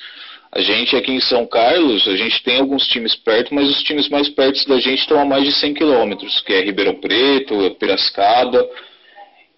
A 0.55 0.61
gente 0.61 0.95
aqui 0.95 1.11
em 1.11 1.21
São 1.21 1.47
Carlos, 1.47 2.07
a 2.07 2.15
gente 2.15 2.43
tem 2.43 2.61
alguns 2.61 2.87
times 2.87 3.15
perto, 3.15 3.55
mas 3.55 3.71
os 3.71 3.83
times 3.83 4.09
mais 4.09 4.29
perto 4.29 4.69
da 4.69 4.79
gente 4.79 5.01
estão 5.01 5.19
a 5.19 5.25
mais 5.25 5.45
de 5.45 5.53
100 5.53 5.75
quilômetros, 5.75 6.41
que 6.43 6.53
é 6.53 6.61
Ribeirão 6.61 6.97
Preto, 6.97 7.75
Piracicaba. 7.81 8.69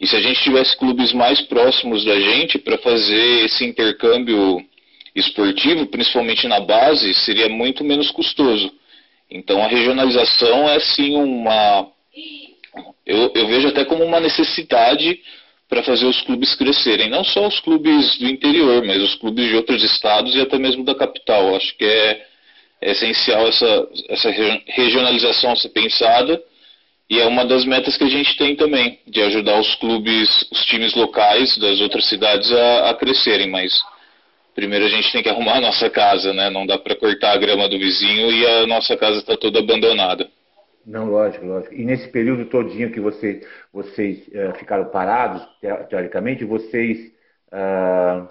E 0.00 0.06
se 0.06 0.14
a 0.14 0.20
gente 0.20 0.40
tivesse 0.42 0.76
clubes 0.76 1.12
mais 1.12 1.40
próximos 1.42 2.04
da 2.04 2.18
gente 2.20 2.58
para 2.58 2.78
fazer 2.78 3.44
esse 3.44 3.64
intercâmbio 3.64 4.64
esportivo, 5.14 5.87
principalmente 5.87 6.46
na 6.46 6.61
base, 6.61 7.12
seria 7.14 7.49
muito 7.49 7.82
menos 7.84 8.11
custoso. 8.11 8.73
Então 9.35 9.61
a 9.61 9.67
regionalização 9.67 10.69
é 10.71 10.79
sim 10.79 11.17
uma. 11.17 11.88
Eu, 13.05 13.33
eu 13.35 13.49
vejo 13.49 13.67
até 13.67 13.85
como 13.85 14.05
uma 14.05 14.21
necessidade 14.21 15.21
para 15.69 15.83
fazer 15.83 16.07
os 16.07 16.21
clubes 16.23 16.55
crescerem. 16.55 17.11
Não 17.11 17.25
só 17.25 17.49
os 17.49 17.59
clubes 17.59 18.17
do 18.19 18.29
interior, 18.29 18.85
mas 18.87 19.03
os 19.03 19.17
clubes 19.17 19.49
de 19.49 19.57
outros 19.57 19.83
estados 19.83 20.37
e 20.37 20.41
até 20.41 20.57
mesmo 20.57 20.85
da 20.85 20.95
capital. 20.95 21.57
Acho 21.57 21.76
que 21.76 21.85
é, 21.85 22.25
é 22.81 22.93
essencial 22.93 23.49
essa, 23.49 23.88
essa 24.09 24.31
regionalização 24.69 25.57
ser 25.57 25.71
pensada 25.71 26.41
e 27.11 27.19
é 27.19 27.26
uma 27.26 27.45
das 27.45 27.64
metas 27.64 27.97
que 27.97 28.05
a 28.05 28.09
gente 28.09 28.37
tem 28.37 28.55
também, 28.55 29.00
de 29.07 29.21
ajudar 29.21 29.59
os 29.59 29.75
clubes, 29.75 30.49
os 30.50 30.64
times 30.64 30.95
locais 30.95 31.59
das 31.59 31.81
outras 31.81 32.09
cidades 32.09 32.50
a, 32.53 32.91
a 32.91 32.95
crescerem, 32.95 33.50
mas 33.50 33.73
primeiro 34.54 34.84
a 34.84 34.88
gente 34.88 35.11
tem 35.12 35.23
que 35.23 35.28
arrumar 35.28 35.56
a 35.56 35.61
nossa 35.61 35.90
casa, 35.90 36.32
né? 36.32 36.50
Não 36.50 36.66
dá 36.66 36.78
para 36.78 36.96
cortar 36.96 37.32
a 37.32 37.38
grama 37.38 37.68
do 37.68 37.78
vizinho 37.78 38.30
e 38.30 38.46
a 38.46 38.66
nossa 38.66 38.96
casa 38.96 39.18
está 39.18 39.37
toda 39.37 39.58
abandonada. 39.58 40.28
Não, 40.87 41.06
lógico, 41.06 41.46
lógico. 41.46 41.75
E 41.75 41.84
nesse 41.84 42.08
período 42.08 42.44
todinho 42.46 42.92
que 42.92 43.00
você, 43.00 43.46
vocês 43.73 44.26
uh, 44.28 44.54
ficaram 44.58 44.84
parados, 44.90 45.42
teoricamente, 45.88 46.44
vocês 46.44 47.11
uh, 47.52 48.28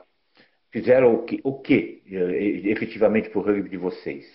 fizeram 0.71 1.15
o 1.15 1.23
que, 1.23 1.41
o 1.43 1.59
que 1.59 2.03
uh, 2.11 2.69
efetivamente 2.69 3.29
para 3.29 3.39
o 3.39 3.43
rugby 3.43 3.69
de 3.69 3.77
vocês? 3.77 4.25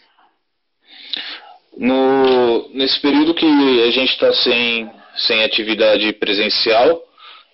No, 1.77 2.69
nesse 2.75 3.01
período 3.01 3.35
que 3.35 3.47
a 3.47 3.91
gente 3.93 4.13
está 4.13 4.33
sem, 4.33 4.91
sem 5.17 5.45
atividade 5.45 6.13
presencial, 6.15 7.01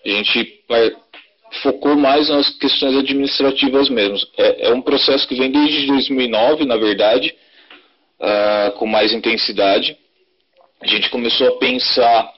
a 0.04 0.08
gente 0.08 0.64
focou 1.62 1.96
mais 1.96 2.28
nas 2.28 2.50
questões 2.58 2.96
administrativas 2.96 3.88
mesmo. 3.88 4.18
É, 4.36 4.68
é 4.68 4.72
um 4.72 4.82
processo 4.82 5.26
que 5.28 5.34
vem 5.34 5.50
desde 5.50 5.86
2009, 5.86 6.64
na 6.64 6.76
verdade, 6.76 7.34
uh, 8.20 8.72
com 8.72 8.86
mais 8.86 9.12
intensidade 9.12 9.96
a 10.84 10.86
gente 10.86 11.08
começou 11.08 11.48
a 11.48 11.58
pensar 11.58 12.30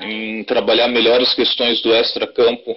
em 0.00 0.42
trabalhar 0.42 0.88
melhor 0.88 1.20
as 1.20 1.32
questões 1.34 1.80
do 1.82 1.94
extra-campo 1.94 2.76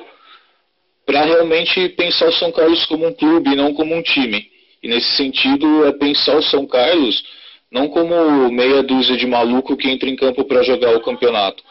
para 1.03 1.23
realmente 1.23 1.89
pensar 1.89 2.27
o 2.27 2.33
São 2.33 2.51
Carlos 2.51 2.85
como 2.85 3.07
um 3.07 3.13
clube 3.13 3.49
e 3.49 3.55
não 3.55 3.73
como 3.73 3.95
um 3.95 4.03
time. 4.03 4.47
E 4.83 4.87
nesse 4.87 5.15
sentido 5.15 5.85
é 5.87 5.91
pensar 5.93 6.35
o 6.37 6.43
São 6.43 6.67
Carlos 6.67 7.23
não 7.71 7.87
como 7.87 8.51
meia 8.51 8.83
dúzia 8.83 9.17
de 9.17 9.25
maluco 9.25 9.75
que 9.75 9.89
entra 9.89 10.07
em 10.07 10.15
campo 10.15 10.45
para 10.45 10.61
jogar 10.61 10.95
o 10.95 11.01
campeonato, 11.01 11.63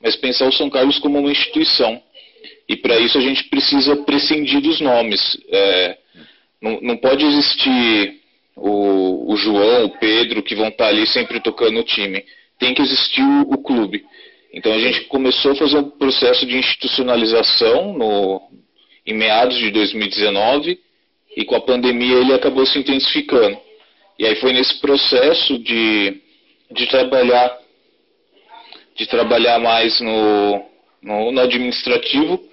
mas 0.00 0.14
pensar 0.14 0.46
o 0.46 0.52
São 0.52 0.70
Carlos 0.70 1.00
como 1.00 1.18
uma 1.18 1.32
instituição. 1.32 2.00
E 2.70 2.76
para 2.76 3.00
isso 3.00 3.18
a 3.18 3.20
gente 3.20 3.44
precisa 3.48 3.96
prescindir 4.04 4.60
dos 4.60 4.80
nomes. 4.80 5.20
É, 5.48 5.98
não, 6.62 6.80
não, 6.80 6.96
pode 6.96 7.24
existir 7.24 8.20
o, 8.54 9.32
o 9.32 9.36
João, 9.36 9.86
o 9.86 9.98
Pedro, 9.98 10.42
que 10.42 10.54
vão 10.54 10.68
estar 10.68 10.84
tá 10.84 10.90
ali 10.90 11.04
sempre 11.06 11.40
tocando 11.40 11.80
o 11.80 11.84
time 11.84 12.24
tem 12.60 12.74
que 12.74 12.82
existir 12.82 13.22
o, 13.22 13.54
o 13.54 13.58
clube. 13.58 14.04
Então 14.52 14.72
a 14.72 14.78
gente 14.78 15.04
começou 15.04 15.52
a 15.52 15.56
fazer 15.56 15.78
um 15.78 15.90
processo 15.90 16.46
de 16.46 16.58
institucionalização 16.58 17.94
no, 17.94 18.42
em 19.06 19.14
meados 19.14 19.56
de 19.56 19.70
2019 19.70 20.78
e 21.36 21.44
com 21.44 21.56
a 21.56 21.60
pandemia 21.60 22.18
ele 22.18 22.34
acabou 22.34 22.66
se 22.66 22.78
intensificando. 22.78 23.58
E 24.18 24.26
aí 24.26 24.36
foi 24.36 24.52
nesse 24.52 24.78
processo 24.80 25.58
de, 25.58 26.20
de 26.70 26.86
trabalhar 26.86 27.58
de 28.94 29.06
trabalhar 29.06 29.58
mais 29.58 29.98
no, 30.00 30.62
no, 31.00 31.32
no 31.32 31.40
administrativo 31.40 32.49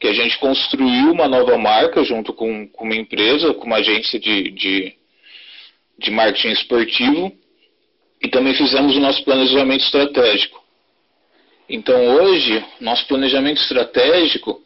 que 0.00 0.08
a 0.08 0.14
gente 0.14 0.38
construiu 0.38 1.12
uma 1.12 1.28
nova 1.28 1.58
marca 1.58 2.02
junto 2.02 2.32
com, 2.32 2.66
com 2.68 2.84
uma 2.84 2.96
empresa, 2.96 3.52
com 3.52 3.66
uma 3.66 3.76
agência 3.76 4.18
de, 4.18 4.50
de, 4.50 4.94
de 5.98 6.10
marketing 6.10 6.52
esportivo 6.52 7.30
e 8.22 8.28
também 8.28 8.54
fizemos 8.54 8.96
o 8.96 9.00
nosso 9.00 9.22
planejamento 9.22 9.84
estratégico. 9.84 10.58
Então 11.68 12.02
hoje, 12.16 12.64
nosso 12.80 13.06
planejamento 13.06 13.60
estratégico, 13.60 14.62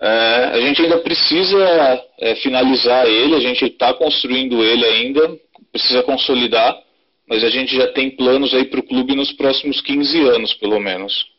é, 0.00 0.06
a 0.52 0.60
gente 0.60 0.82
ainda 0.82 0.98
precisa 0.98 2.04
é, 2.20 2.34
finalizar 2.36 3.06
ele, 3.06 3.34
a 3.34 3.40
gente 3.40 3.64
está 3.64 3.94
construindo 3.94 4.62
ele 4.62 4.84
ainda, 4.84 5.38
precisa 5.72 6.02
consolidar, 6.02 6.78
mas 7.26 7.42
a 7.42 7.48
gente 7.48 7.74
já 7.74 7.88
tem 7.88 8.10
planos 8.10 8.52
aí 8.52 8.66
para 8.66 8.80
o 8.80 8.86
clube 8.86 9.16
nos 9.16 9.32
próximos 9.32 9.80
15 9.80 10.20
anos, 10.20 10.54
pelo 10.54 10.78
menos. 10.78 11.37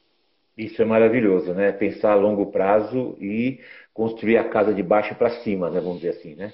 Isso 0.60 0.82
é 0.82 0.86
maravilhoso, 0.86 1.54
né? 1.54 1.72
Pensar 1.72 2.12
a 2.12 2.16
longo 2.16 2.52
prazo 2.52 3.18
e 3.22 3.62
construir 3.94 4.36
a 4.36 4.44
casa 4.44 4.74
de 4.74 4.84
baixo 4.84 5.16
para 5.16 5.30
cima, 5.42 5.70
né? 5.70 5.80
Vamos 5.80 6.02
dizer 6.02 6.18
assim, 6.18 6.36
né? 6.36 6.52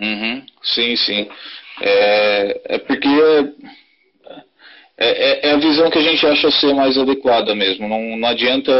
Uhum, 0.00 0.42
sim, 0.62 0.96
sim. 0.96 1.28
É, 1.82 2.60
é 2.64 2.78
porque 2.78 3.06
é, 4.96 5.06
é, 5.06 5.48
é, 5.48 5.52
a 5.52 5.58
visão 5.58 5.90
que 5.90 5.98
a 5.98 6.02
gente 6.02 6.26
acha 6.26 6.50
ser 6.50 6.72
mais 6.72 6.96
adequada 6.96 7.54
mesmo. 7.54 7.86
Não, 7.86 8.16
não 8.16 8.26
adianta 8.26 8.72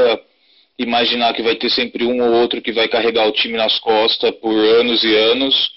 imaginar 0.79 1.35
que 1.35 1.43
vai 1.43 1.57
ter 1.57 1.69
sempre 1.69 2.07
um 2.07 2.23
ou 2.23 2.33
outro 2.41 2.63
que 2.63 2.73
vai 2.73 2.89
carregar 2.89 3.29
o 3.29 3.33
time 3.33 3.59
nas 3.59 3.79
costas 3.81 4.31
por 4.37 4.57
anos 4.57 5.05
e 5.05 5.15
anos, 5.15 5.71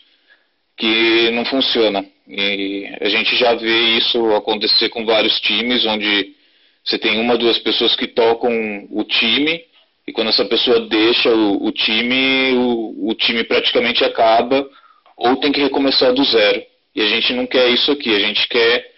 que 0.77 1.31
não 1.31 1.43
funciona. 1.43 2.05
E 2.25 2.89
a 3.01 3.09
gente 3.09 3.35
já 3.35 3.55
vê 3.55 3.97
isso 3.97 4.33
acontecer 4.35 4.87
com 4.87 5.05
vários 5.05 5.37
times, 5.41 5.85
onde 5.85 6.38
você 6.83 6.97
tem 6.97 7.19
uma, 7.19 7.37
duas 7.37 7.57
pessoas 7.59 7.95
que 7.95 8.07
tocam 8.07 8.51
o 8.89 9.03
time, 9.03 9.61
e 10.07 10.11
quando 10.11 10.29
essa 10.29 10.45
pessoa 10.45 10.87
deixa 10.87 11.29
o, 11.29 11.67
o 11.67 11.71
time, 11.71 12.53
o, 12.53 13.09
o 13.09 13.15
time 13.15 13.43
praticamente 13.43 14.03
acaba, 14.03 14.67
ou 15.15 15.35
tem 15.37 15.51
que 15.51 15.61
recomeçar 15.61 16.13
do 16.13 16.23
zero. 16.23 16.63
E 16.95 17.01
a 17.01 17.07
gente 17.07 17.33
não 17.33 17.45
quer 17.45 17.69
isso 17.69 17.91
aqui, 17.91 18.15
a 18.15 18.19
gente 18.19 18.47
quer 18.47 18.91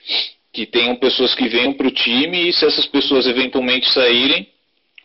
que 0.53 0.65
tenham 0.65 0.95
pessoas 0.95 1.33
que 1.33 1.47
venham 1.47 1.73
para 1.73 1.87
o 1.87 1.91
time 1.91 2.49
e 2.49 2.53
se 2.53 2.65
essas 2.65 2.85
pessoas 2.85 3.25
eventualmente 3.25 3.89
saírem, 3.91 4.47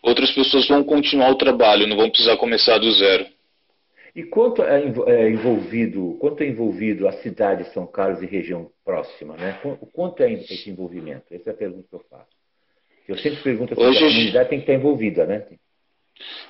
outras 0.01 0.31
pessoas 0.31 0.67
vão 0.67 0.83
continuar 0.83 1.31
o 1.31 1.37
trabalho, 1.37 1.87
não 1.87 1.97
vão 1.97 2.09
precisar 2.09 2.37
começar 2.37 2.77
do 2.77 2.91
zero. 2.91 3.25
E 4.15 4.23
quanto 4.23 4.63
é, 4.63 4.83
é 5.07 5.29
envolvido, 5.29 6.17
quanto 6.19 6.41
é 6.41 6.47
envolvido 6.47 7.07
a 7.07 7.11
cidade 7.13 7.65
de 7.65 7.73
São 7.73 7.85
Carlos 7.85 8.21
e 8.21 8.25
região 8.25 8.71
próxima, 8.83 9.37
né? 9.37 9.59
O 9.79 9.85
quanto 9.85 10.23
é 10.23 10.33
esse 10.33 10.69
envolvimento? 10.69 11.25
Essa 11.31 11.51
é 11.51 11.53
a 11.53 11.57
pergunta 11.57 11.87
que 11.87 11.95
eu 11.95 12.03
faço. 12.09 12.36
Eu 13.07 13.17
sempre 13.17 13.41
pergunto 13.41 13.73
se 13.73 13.81
Hoje, 13.81 14.03
a 14.03 14.07
comunidade 14.07 14.49
tem 14.49 14.59
que 14.59 14.63
estar 14.63 14.73
envolvida, 14.73 15.25
né? 15.25 15.43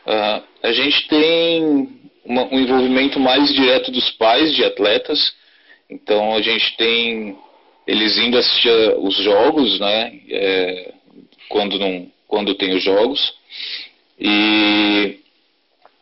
Uh, 0.05 0.43
a 0.63 0.71
gente 0.71 1.07
tem 1.07 1.89
uma, 2.25 2.43
um 2.45 2.59
envolvimento 2.59 3.19
mais 3.19 3.53
direto 3.53 3.91
dos 3.91 4.09
pais 4.11 4.55
de 4.55 4.63
atletas, 4.63 5.35
então 5.89 6.35
a 6.35 6.41
gente 6.41 6.75
tem 6.77 7.37
eles 7.85 8.17
indo 8.17 8.37
assistir 8.37 8.95
os 8.97 9.15
jogos, 9.17 9.79
né? 9.79 10.19
É, 10.29 10.93
quando 11.47 11.79
não, 11.79 12.11
quando 12.27 12.55
tem 12.55 12.75
os 12.75 12.83
jogos. 12.83 13.33
E, 14.19 15.19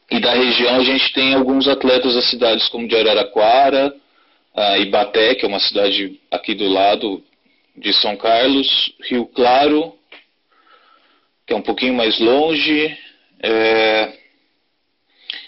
e 0.09 0.19
da 0.19 0.33
região 0.33 0.75
a 0.77 0.83
gente 0.83 1.13
tem 1.13 1.33
alguns 1.33 1.67
atletas 1.67 2.15
das 2.15 2.29
cidades 2.29 2.67
como 2.69 2.88
de 2.88 2.95
Araraquara, 2.95 3.93
a 4.55 4.77
Ibaté, 4.79 5.35
que 5.35 5.45
é 5.45 5.47
uma 5.47 5.59
cidade 5.59 6.19
aqui 6.31 6.55
do 6.55 6.67
lado 6.67 7.21
de 7.75 7.93
São 7.93 8.15
Carlos, 8.15 8.93
Rio 9.03 9.25
Claro, 9.27 9.93
que 11.46 11.54
é 11.54 11.56
um 11.56 11.62
pouquinho 11.62 11.94
mais 11.94 12.20
longe. 12.20 12.98
É, 13.42 14.14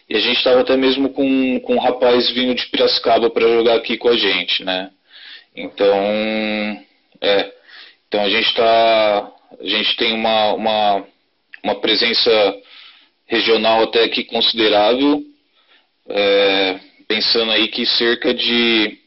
e 0.09 0.15
a 0.15 0.19
gente 0.19 0.37
estava 0.37 0.61
até 0.61 0.77
mesmo 0.77 1.09
com, 1.09 1.59
com 1.61 1.75
um 1.75 1.79
rapaz 1.79 2.29
vindo 2.31 2.55
de 2.55 2.65
Piracicaba 2.67 3.29
para 3.29 3.47
jogar 3.47 3.75
aqui 3.75 3.97
com 3.97 4.07
a 4.07 4.17
gente, 4.17 4.63
né? 4.63 4.91
Então, 5.55 6.85
é, 7.21 7.53
então 8.07 8.21
a 8.21 8.29
gente 8.29 8.53
tá, 8.53 9.31
a 9.59 9.67
gente 9.67 9.95
tem 9.97 10.13
uma, 10.13 10.53
uma, 10.53 11.07
uma 11.63 11.75
presença 11.81 12.31
regional 13.25 13.83
até 13.83 14.03
aqui 14.03 14.23
considerável, 14.23 15.23
é, 16.07 16.79
pensando 17.07 17.51
aí 17.51 17.67
que 17.67 17.85
cerca 17.85 18.33
de 18.33 18.97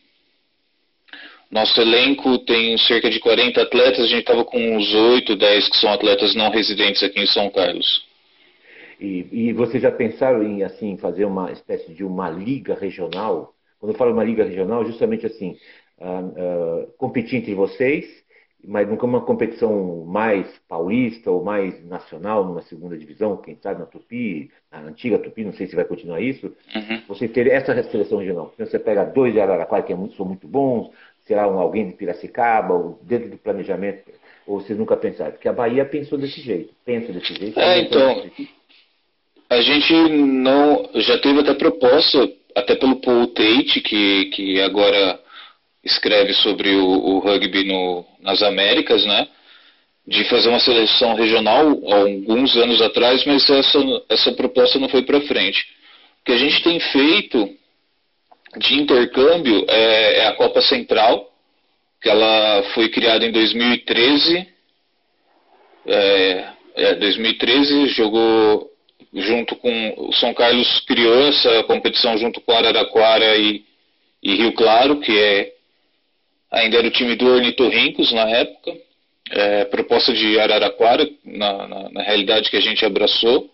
Nosso 1.51 1.81
elenco 1.81 2.39
tem 2.39 2.79
cerca 2.79 3.11
de 3.11 3.19
40 3.19 3.61
atletas, 3.61 4.05
a 4.05 4.07
gente 4.07 4.21
estava 4.21 4.45
com 4.45 4.77
uns 4.77 4.95
8, 4.95 5.35
10 5.35 5.69
que 5.69 5.77
são 5.79 5.93
atletas 5.93 6.35
não 6.37 6.51
residentes 6.51 7.03
aqui 7.03 7.21
em 7.21 7.27
São 7.27 7.51
Carlos. 7.51 8.09
E, 9.01 9.27
e 9.33 9.53
vocês 9.53 9.83
já 9.83 9.91
pensaram 9.91 10.43
em 10.45 10.63
assim 10.63 10.97
fazer 10.97 11.25
uma 11.25 11.51
espécie 11.51 11.93
de 11.93 12.05
uma 12.05 12.31
liga 12.31 12.75
regional? 12.75 13.53
Quando 13.81 13.93
eu 13.93 13.99
falo 13.99 14.13
uma 14.13 14.23
liga 14.23 14.45
regional, 14.45 14.85
justamente 14.85 15.27
assim, 15.27 15.57
uh, 15.99 16.85
uh, 16.85 16.87
competir 16.99 17.39
entre 17.39 17.55
vocês, 17.55 18.05
mas 18.65 18.89
nunca 18.89 19.07
uma 19.07 19.21
competição 19.23 20.05
mais 20.07 20.47
paulista 20.69 21.31
ou 21.31 21.43
mais 21.43 21.85
nacional, 21.87 22.45
numa 22.45 22.63
segunda 22.63 22.97
divisão, 22.97 23.37
quem 23.37 23.57
sabe 23.57 23.81
na 23.81 23.87
Tupi, 23.87 24.51
na 24.71 24.81
antiga 24.81 25.19
Tupi, 25.19 25.45
não 25.45 25.53
sei 25.53 25.67
se 25.67 25.77
vai 25.77 25.85
continuar 25.85 26.21
isso, 26.21 26.47
uhum. 26.75 27.03
você 27.09 27.29
ter 27.29 27.47
essa 27.47 27.83
seleção 27.85 28.19
regional. 28.19 28.53
Então 28.55 28.67
você 28.67 28.79
pega 28.79 29.05
dois 29.05 29.33
de 29.33 29.41
Araraquara 29.41 29.83
que 29.83 29.93
é 29.93 29.97
são 30.17 30.27
muito 30.27 30.47
bons, 30.47 30.91
será 31.27 31.49
um, 31.49 31.59
alguém 31.59 31.89
de 31.89 31.95
Piracicaba, 31.95 32.75
ou 32.75 32.99
dentro 33.03 33.31
do 33.31 33.39
planejamento, 33.39 34.03
ou 34.47 34.61
vocês 34.61 34.79
nunca 34.79 34.97
pensaram? 34.97 35.33
Porque 35.33 35.49
a 35.49 35.53
Bahia 35.53 35.85
pensou 35.85 36.19
desse 36.19 36.41
jeito, 36.41 36.75
pensa 36.85 37.13
desse 37.13 37.33
jeito. 37.35 37.59
É, 37.59 37.81
então, 37.81 38.25
a 39.49 39.61
gente 39.61 39.93
não, 39.93 40.91
já 40.97 41.19
teve 41.19 41.41
até 41.41 41.55
proposta, 41.55 42.29
até 42.55 42.75
pelo 42.75 43.01
Paul 43.01 43.29
Tate, 43.29 43.81
que, 43.81 44.25
que 44.27 44.61
agora 44.61 45.20
escreve 45.85 46.35
sobre 46.35 46.75
o, 46.75 46.87
o 46.87 47.19
rugby 47.19 47.65
no, 47.65 48.05
nas 48.21 48.43
Américas, 48.43 49.05
né? 49.05 49.29
De 50.07 50.25
fazer 50.25 50.49
uma 50.49 50.61
seleção 50.61 51.15
regional 51.15 51.67
alguns 51.93 52.57
anos 52.57 52.81
atrás, 52.83 53.25
mas 53.25 53.49
essa, 53.49 53.79
essa 54.09 54.33
proposta 54.33 54.79
não 54.79 54.89
foi 54.89 55.03
para 55.03 55.21
frente. 55.23 55.65
O 56.21 56.25
que 56.25 56.33
a 56.33 56.37
gente 56.37 56.63
tem 56.63 56.81
feito 56.81 57.49
de 58.59 58.75
intercâmbio 58.75 59.65
é, 59.69 60.19
é, 60.19 60.27
a 60.27 60.33
Copa 60.33 60.61
Central, 60.61 61.31
que 62.03 62.09
ela 62.09 62.63
foi 62.75 62.89
criada 62.89 63.25
em 63.25 63.31
2013. 63.31 64.49
É, 65.87 66.45
é, 66.75 66.95
2013 66.95 67.89
jogou 67.89 68.71
junto 69.15 69.57
com 69.57 69.95
o 69.97 70.13
São 70.13 70.33
Carlos 70.35 70.81
criou 70.81 71.29
essa 71.29 71.65
competição 71.65 72.17
junto 72.17 72.41
com 72.41 72.53
Araraquara 72.53 73.37
e, 73.37 73.65
e 74.23 74.35
Rio 74.37 74.53
Claro, 74.53 75.01
que 75.01 75.17
é 75.19 75.53
ainda 76.51 76.79
era 76.79 76.89
o 76.89 76.91
time 76.91 77.15
do 77.17 77.27
Ornitorrincos 77.27 78.13
na 78.13 78.29
época, 78.29 78.77
é, 79.31 79.65
proposta 79.67 80.13
de 80.13 80.39
Araraquara, 80.39 81.09
na, 81.25 81.69
na, 81.69 81.91
na 81.91 82.03
realidade 82.03 82.51
que 82.51 82.57
a 82.57 82.61
gente 82.61 82.85
abraçou. 82.85 83.49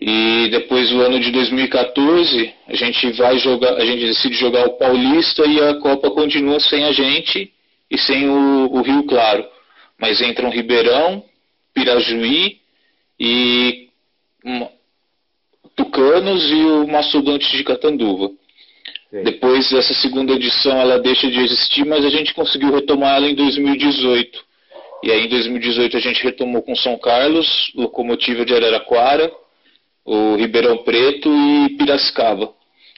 E 0.00 0.48
depois 0.50 0.92
o 0.92 1.00
ano 1.00 1.18
de 1.18 1.30
2014, 1.30 2.52
a 2.68 2.74
gente 2.74 3.10
vai 3.12 3.38
jogar, 3.38 3.74
a 3.74 3.84
gente 3.84 4.04
decide 4.04 4.34
jogar 4.34 4.66
o 4.66 4.76
Paulista 4.76 5.46
e 5.46 5.60
a 5.60 5.74
Copa 5.76 6.10
continua 6.10 6.60
sem 6.60 6.84
a 6.84 6.92
gente 6.92 7.50
e 7.90 7.98
sem 7.98 8.28
o, 8.28 8.70
o 8.70 8.82
Rio 8.82 9.04
Claro. 9.04 9.46
Mas 9.98 10.20
entram 10.20 10.50
Ribeirão, 10.50 11.24
Pirajuí 11.72 12.58
e 13.18 13.88
um, 14.44 14.68
Tucanos 15.76 16.50
e 16.50 16.64
o 16.64 16.86
Maçodonte 16.86 17.56
de 17.56 17.64
Catanduva. 17.64 18.30
Depois 19.22 19.70
dessa 19.70 19.94
segunda 19.94 20.32
edição 20.32 20.80
ela 20.80 20.98
deixa 20.98 21.30
de 21.30 21.38
existir, 21.38 21.84
mas 21.84 22.04
a 22.04 22.08
gente 22.08 22.34
conseguiu 22.34 22.74
retomar 22.74 23.16
ela 23.16 23.28
em 23.28 23.34
2018. 23.34 24.42
E 25.04 25.12
aí 25.12 25.26
em 25.26 25.28
2018 25.28 25.96
a 25.96 26.00
gente 26.00 26.24
retomou 26.24 26.62
com 26.62 26.74
São 26.74 26.98
Carlos, 26.98 27.70
Locomotiva 27.76 28.44
de 28.44 28.54
Araraquara, 28.54 29.30
o 30.04 30.34
Ribeirão 30.34 30.78
Preto 30.78 31.30
e 31.30 31.76
Piracicaba. 31.76 32.50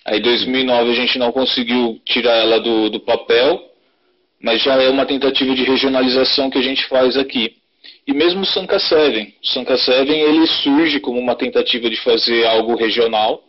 Aí 0.07 0.19
em 0.19 0.23
2009 0.23 0.91
a 0.91 0.95
gente 0.95 1.19
não 1.19 1.33
conseguiu 1.33 2.01
tirar 2.07 2.37
ela 2.37 2.61
do, 2.61 2.89
do 2.89 3.01
papel, 3.01 3.63
mas 4.41 4.63
já 4.63 4.81
é 4.81 4.89
uma 4.89 5.05
tentativa 5.05 5.55
de 5.55 5.65
regionalização 5.65 6.49
que 6.49 6.59
a 6.59 6.63
gente 6.63 6.87
faz 6.87 7.17
aqui. 7.17 7.57
E 8.07 8.15
mesmo 8.15 8.43
o 8.43 8.47
Sanka 8.47 8.79
Seven. 8.79 9.35
O 9.43 9.47
Sanka 9.49 9.77
Seven 9.77 10.19
ele 10.19 10.47
surge 10.47 10.99
como 11.01 11.19
uma 11.19 11.35
tentativa 11.35 11.91
de 11.91 12.01
fazer 12.01 12.47
algo 12.47 12.75
regional, 12.75 13.43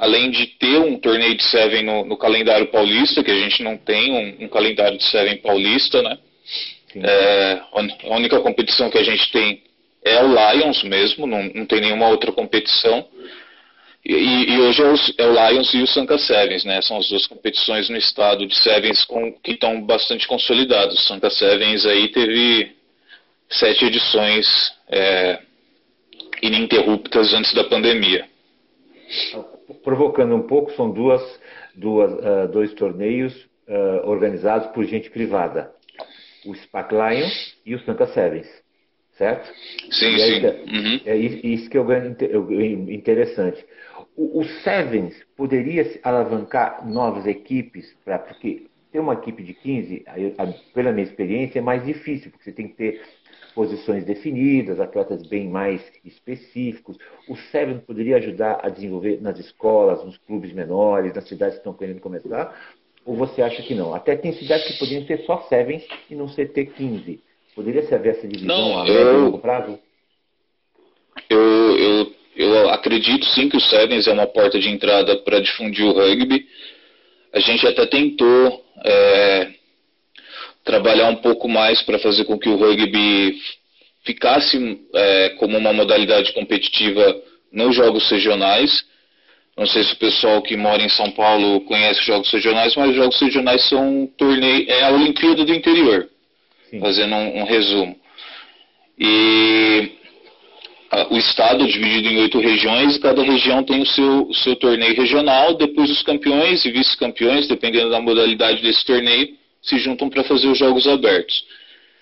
além 0.00 0.30
de 0.30 0.46
ter 0.46 0.78
um 0.78 0.98
torneio 0.98 1.36
de 1.36 1.44
Seven 1.44 1.82
no, 1.84 2.04
no 2.04 2.16
calendário 2.16 2.66
paulista, 2.68 3.22
que 3.22 3.30
a 3.30 3.38
gente 3.38 3.62
não 3.62 3.76
tem 3.76 4.12
um, 4.12 4.44
um 4.44 4.48
calendário 4.48 4.96
de 4.96 5.04
Seven 5.04 5.38
paulista, 5.38 6.02
né? 6.02 6.18
É, 6.96 7.60
a 8.04 8.16
única 8.16 8.40
competição 8.40 8.90
que 8.90 8.98
a 8.98 9.02
gente 9.02 9.30
tem 9.30 9.62
é 10.04 10.22
o 10.22 10.28
Lions 10.28 10.82
mesmo, 10.84 11.26
não, 11.26 11.42
não 11.54 11.66
tem 11.66 11.80
nenhuma 11.80 12.08
outra 12.08 12.32
competição. 12.32 13.06
E, 14.04 14.14
e 14.14 14.60
hoje 14.60 14.82
é, 14.82 14.90
os, 14.90 15.14
é, 15.18 15.26
o 15.26 15.32
Lions 15.32 15.74
e 15.74 15.82
o 15.82 15.86
Sanka 15.86 16.16
Sevens, 16.16 16.64
né? 16.64 16.80
São 16.80 16.96
as 16.96 17.08
duas 17.08 17.26
competições 17.26 17.88
no 17.90 17.96
estado 17.96 18.46
de 18.46 18.56
Sevens 18.56 19.04
com, 19.04 19.32
que 19.32 19.52
estão 19.52 19.82
bastante 19.82 20.26
consolidados. 20.26 20.98
O 20.98 21.02
Sanka 21.02 21.28
Sevens 21.28 21.84
aí 21.84 22.08
teve 22.08 22.72
sete 23.50 23.84
edições 23.84 24.46
é, 24.88 25.40
ininterruptas 26.42 27.34
antes 27.34 27.52
da 27.52 27.64
pandemia. 27.64 28.24
Provocando 29.82 30.34
um 30.34 30.42
pouco, 30.42 30.72
são 30.72 30.90
duas, 30.90 31.22
duas, 31.74 32.12
uh, 32.12 32.48
dois 32.50 32.72
torneios 32.74 33.34
uh, 33.68 34.08
organizados 34.08 34.68
por 34.68 34.84
gente 34.84 35.10
privada. 35.10 35.72
O 36.46 36.54
SPAC 36.54 36.94
Lions 36.94 37.58
e 37.66 37.74
o 37.74 37.80
Sanka 37.80 38.06
Sevens 38.06 38.48
certo? 39.18 39.52
Sim, 39.90 40.16
sim. 40.16 40.46
Uhum. 40.46 41.00
É 41.04 41.16
isso 41.16 41.68
que 41.68 41.76
é 41.76 41.80
o 41.80 42.62
interessante. 42.90 43.62
O, 44.16 44.40
o 44.40 44.44
Sevens 44.62 45.14
poderia 45.36 45.84
alavancar 46.02 46.88
novas 46.88 47.26
equipes, 47.26 47.94
pra, 48.04 48.18
porque 48.18 48.66
ter 48.90 49.00
uma 49.00 49.14
equipe 49.14 49.42
de 49.42 49.52
15, 49.52 50.04
pela 50.72 50.92
minha 50.92 51.06
experiência, 51.06 51.58
é 51.58 51.62
mais 51.62 51.84
difícil, 51.84 52.30
porque 52.30 52.44
você 52.44 52.52
tem 52.52 52.68
que 52.68 52.74
ter 52.74 53.02
posições 53.58 54.04
definidas, 54.04 54.78
atletas 54.78 55.26
bem 55.26 55.48
mais 55.48 55.82
específicos. 56.04 56.96
O 57.28 57.34
Sevens 57.50 57.82
poderia 57.82 58.18
ajudar 58.18 58.60
a 58.62 58.68
desenvolver 58.68 59.20
nas 59.20 59.36
escolas, 59.36 60.04
nos 60.04 60.16
clubes 60.16 60.52
menores, 60.52 61.12
nas 61.12 61.26
cidades 61.26 61.54
que 61.54 61.62
estão 61.62 61.74
querendo 61.74 61.98
começar? 61.98 62.56
Ou 63.04 63.16
você 63.16 63.42
acha 63.42 63.60
que 63.60 63.74
não? 63.74 63.92
Até 63.92 64.14
tem 64.14 64.32
cidades 64.32 64.64
que 64.64 64.78
poderiam 64.78 65.04
ter 65.04 65.24
só 65.24 65.38
Sevens 65.48 65.84
e 66.08 66.14
não 66.14 66.28
ser 66.28 66.52
T15. 66.52 67.18
Poderia 67.52 67.82
se 67.82 67.92
haver 67.92 68.10
essa 68.10 68.28
divisão 68.28 68.56
Não, 68.56 68.78
a 68.78 68.84
médio 68.84 69.00
e 69.00 69.16
longo 69.22 69.38
prazo? 69.40 69.76
Eu, 71.28 71.76
eu, 71.76 72.12
eu 72.36 72.70
acredito 72.70 73.26
sim 73.26 73.48
que 73.48 73.56
o 73.56 73.60
Sevens 73.60 74.06
é 74.06 74.12
uma 74.12 74.28
porta 74.28 74.60
de 74.60 74.68
entrada 74.68 75.16
para 75.24 75.40
difundir 75.40 75.84
o 75.84 75.94
rugby. 75.94 76.46
A 77.32 77.40
gente 77.40 77.66
até 77.66 77.86
tentou 77.86 78.64
é, 78.84 79.48
trabalhar 80.68 81.08
um 81.08 81.16
pouco 81.16 81.48
mais 81.48 81.80
para 81.80 81.98
fazer 81.98 82.26
com 82.26 82.38
que 82.38 82.50
o 82.50 82.56
rugby 82.56 83.34
ficasse 84.04 84.78
é, 84.94 85.30
como 85.38 85.56
uma 85.56 85.72
modalidade 85.72 86.30
competitiva 86.34 87.16
nos 87.50 87.74
jogos 87.74 88.10
regionais. 88.10 88.84
Não 89.56 89.66
sei 89.66 89.82
se 89.82 89.94
o 89.94 89.96
pessoal 89.96 90.42
que 90.42 90.58
mora 90.58 90.82
em 90.82 90.90
São 90.90 91.10
Paulo 91.12 91.62
conhece 91.62 92.00
os 92.00 92.06
jogos 92.06 92.30
regionais, 92.30 92.76
mas 92.76 92.90
os 92.90 92.96
jogos 92.96 93.18
regionais 93.18 93.66
são 93.66 94.02
um 94.02 94.06
torneio, 94.06 94.70
é 94.70 94.82
a 94.84 94.90
Olimpíada 94.90 95.42
do 95.42 95.54
Interior. 95.54 96.06
Sim. 96.68 96.80
fazendo 96.80 97.14
um, 97.14 97.40
um, 97.40 97.44
resumo. 97.44 97.96
E 98.98 99.90
a, 100.90 101.14
o 101.14 101.16
estado 101.16 101.64
é 101.64 101.66
dividido 101.66 102.08
em 102.08 102.20
oito 102.20 102.38
regiões, 102.38 102.96
e 102.96 103.00
cada 103.00 103.22
região 103.22 103.64
tem 103.64 103.80
o 103.80 103.86
seu, 103.86 104.28
o 104.28 104.34
seu 104.34 104.54
torneio 104.54 104.94
regional, 104.94 105.54
depois 105.54 105.90
os 105.90 106.02
campeões 106.02 106.62
e 106.66 106.70
vice-campeões, 106.70 107.48
dependendo 107.48 107.88
da 107.88 108.02
modalidade 108.02 108.60
desse 108.60 108.84
torneio, 108.84 109.37
se 109.62 109.78
juntam 109.78 110.08
para 110.08 110.24
fazer 110.24 110.48
os 110.48 110.58
jogos 110.58 110.86
abertos. 110.86 111.44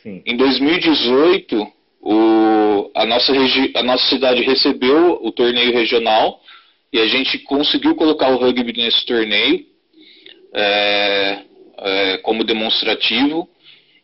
Sim. 0.03 0.23
Em 0.25 0.37
2018, 0.37 1.67
o, 2.01 2.91
a, 2.95 3.05
nossa 3.05 3.33
a 3.75 3.83
nossa 3.83 4.09
cidade 4.09 4.43
recebeu 4.43 5.19
o 5.23 5.33
torneio 5.33 5.73
regional 5.73 6.41
e 6.93 7.01
a 7.01 7.07
gente 7.07 7.39
conseguiu 7.41 7.95
colocar 7.97 8.29
o 8.29 8.37
rugby 8.37 8.73
nesse 8.73 9.05
torneio 9.05 9.65
é, 10.55 11.39
é, 11.79 12.19
como 12.19 12.45
demonstrativo. 12.45 13.49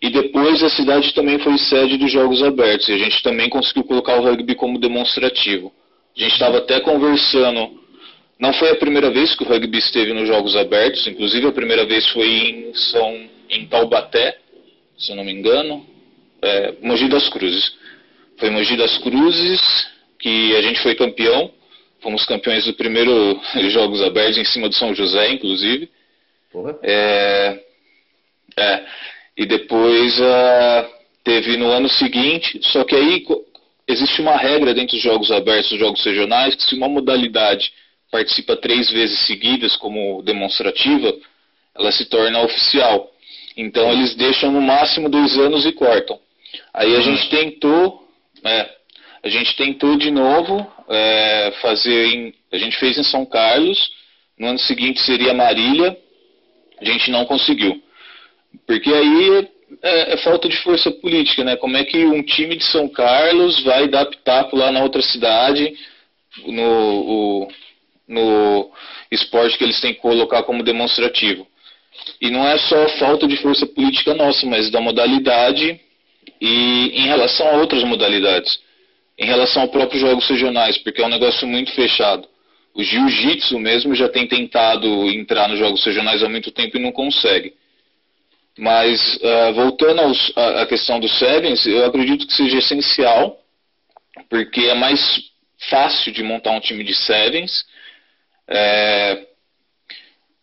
E 0.00 0.10
depois 0.10 0.60
a 0.64 0.68
cidade 0.68 1.14
também 1.14 1.38
foi 1.38 1.56
sede 1.58 1.96
dos 1.96 2.10
Jogos 2.10 2.42
Abertos 2.42 2.88
e 2.88 2.92
a 2.92 2.98
gente 2.98 3.22
também 3.22 3.48
conseguiu 3.48 3.84
colocar 3.84 4.16
o 4.16 4.24
rugby 4.24 4.56
como 4.56 4.80
demonstrativo. 4.80 5.72
A 6.16 6.20
gente 6.20 6.32
estava 6.32 6.58
até 6.58 6.80
conversando. 6.80 7.80
Não 8.38 8.52
foi 8.52 8.70
a 8.70 8.76
primeira 8.76 9.10
vez 9.10 9.36
que 9.36 9.44
o 9.44 9.46
rugby 9.46 9.78
esteve 9.78 10.12
nos 10.12 10.26
Jogos 10.26 10.56
Abertos, 10.56 11.06
inclusive 11.06 11.46
a 11.46 11.52
primeira 11.52 11.86
vez 11.86 12.08
foi 12.08 12.26
em 12.26 12.74
São 12.74 13.31
em 13.52 13.66
Taubaté, 13.66 14.38
se 14.98 15.12
eu 15.12 15.16
não 15.16 15.24
me 15.24 15.32
engano, 15.32 15.86
é, 16.40 16.74
Mogi 16.80 17.08
das 17.08 17.28
Cruzes. 17.28 17.74
Foi 18.38 18.50
Mogi 18.50 18.76
das 18.76 18.98
Cruzes 18.98 19.60
que 20.18 20.56
a 20.56 20.62
gente 20.62 20.80
foi 20.80 20.94
campeão. 20.94 21.52
Fomos 22.00 22.24
campeões 22.24 22.64
do 22.64 22.74
primeiro 22.74 23.40
Jogos 23.70 24.02
Abertos 24.02 24.38
em 24.38 24.44
cima 24.44 24.68
do 24.68 24.74
São 24.74 24.94
José, 24.94 25.30
inclusive. 25.30 25.88
Porra. 26.50 26.78
É, 26.82 27.60
é, 28.56 28.84
e 29.36 29.46
depois 29.46 30.18
uh, 30.18 30.90
teve 31.22 31.56
no 31.56 31.70
ano 31.70 31.88
seguinte, 31.88 32.60
só 32.64 32.84
que 32.84 32.94
aí 32.94 33.24
existe 33.86 34.20
uma 34.20 34.36
regra 34.36 34.74
dentro 34.74 34.94
dos 34.96 35.02
jogos 35.02 35.30
abertos, 35.30 35.70
dos 35.70 35.78
jogos 35.78 36.04
regionais, 36.04 36.54
que 36.54 36.62
se 36.62 36.74
uma 36.74 36.88
modalidade 36.88 37.72
participa 38.10 38.56
três 38.56 38.90
vezes 38.90 39.26
seguidas 39.26 39.76
como 39.76 40.22
demonstrativa, 40.22 41.14
ela 41.74 41.90
se 41.90 42.04
torna 42.06 42.42
oficial. 42.42 43.11
Então 43.56 43.90
eles 43.92 44.14
deixam 44.14 44.50
no 44.50 44.60
máximo 44.60 45.08
dois 45.08 45.38
anos 45.38 45.66
e 45.66 45.72
cortam. 45.72 46.18
Aí 46.72 46.94
a 46.94 46.98
uhum. 46.98 47.02
gente 47.02 47.30
tentou, 47.30 48.08
é, 48.44 48.70
a 49.22 49.28
gente 49.28 49.56
tentou 49.56 49.96
de 49.96 50.10
novo 50.10 50.66
é, 50.88 51.52
fazer 51.60 52.06
em, 52.06 52.34
a 52.52 52.58
gente 52.58 52.76
fez 52.78 52.98
em 52.98 53.04
São 53.04 53.24
Carlos, 53.24 53.90
no 54.38 54.48
ano 54.48 54.58
seguinte 54.58 55.00
seria 55.00 55.34
Marília, 55.34 55.96
a 56.80 56.84
gente 56.84 57.10
não 57.10 57.24
conseguiu. 57.24 57.82
Porque 58.66 58.92
aí 58.92 59.48
é, 59.82 60.12
é, 60.12 60.16
falta 60.18 60.48
de 60.48 60.56
força 60.58 60.90
política, 60.90 61.44
né? 61.44 61.56
Como 61.56 61.76
é 61.76 61.84
que 61.84 62.04
um 62.04 62.22
time 62.22 62.56
de 62.56 62.64
São 62.64 62.88
Carlos 62.88 63.62
vai 63.62 63.88
dar 63.88 64.06
pitaco 64.06 64.56
lá 64.56 64.70
na 64.72 64.82
outra 64.82 65.00
cidade 65.00 65.74
no, 66.46 67.44
o, 67.44 67.48
no 68.08 68.70
esporte 69.10 69.56
que 69.56 69.64
eles 69.64 69.80
têm 69.80 69.94
que 69.94 70.00
colocar 70.00 70.42
como 70.42 70.62
demonstrativo? 70.62 71.46
E 72.22 72.30
não 72.30 72.46
é 72.46 72.56
só 72.56 72.88
falta 73.00 73.26
de 73.26 73.36
força 73.38 73.66
política 73.66 74.14
nossa, 74.14 74.46
mas 74.46 74.70
da 74.70 74.80
modalidade 74.80 75.80
e 76.40 76.92
em 76.94 77.06
relação 77.06 77.48
a 77.48 77.56
outras 77.56 77.82
modalidades. 77.82 78.60
Em 79.18 79.26
relação 79.26 79.62
aos 79.62 79.72
próprios 79.72 80.00
jogos 80.00 80.28
regionais, 80.28 80.78
porque 80.78 81.02
é 81.02 81.04
um 81.04 81.08
negócio 81.08 81.48
muito 81.48 81.72
fechado. 81.72 82.28
O 82.74 82.82
jiu-jitsu 82.84 83.58
mesmo 83.58 83.92
já 83.96 84.08
tem 84.08 84.28
tentado 84.28 85.10
entrar 85.10 85.48
nos 85.48 85.58
jogos 85.58 85.84
regionais 85.84 86.22
há 86.22 86.28
muito 86.28 86.52
tempo 86.52 86.76
e 86.76 86.80
não 86.80 86.92
consegue. 86.92 87.54
Mas, 88.56 89.16
uh, 89.16 89.52
voltando 89.54 90.02
aos, 90.02 90.32
à 90.36 90.64
questão 90.66 91.00
dos 91.00 91.18
sevens, 91.18 91.66
eu 91.66 91.84
acredito 91.84 92.24
que 92.24 92.34
seja 92.34 92.58
essencial, 92.58 93.36
porque 94.30 94.60
é 94.60 94.74
mais 94.74 95.00
fácil 95.68 96.12
de 96.12 96.22
montar 96.22 96.52
um 96.52 96.60
time 96.60 96.84
de 96.84 96.94
sevens, 96.94 97.64
é, 98.48 99.26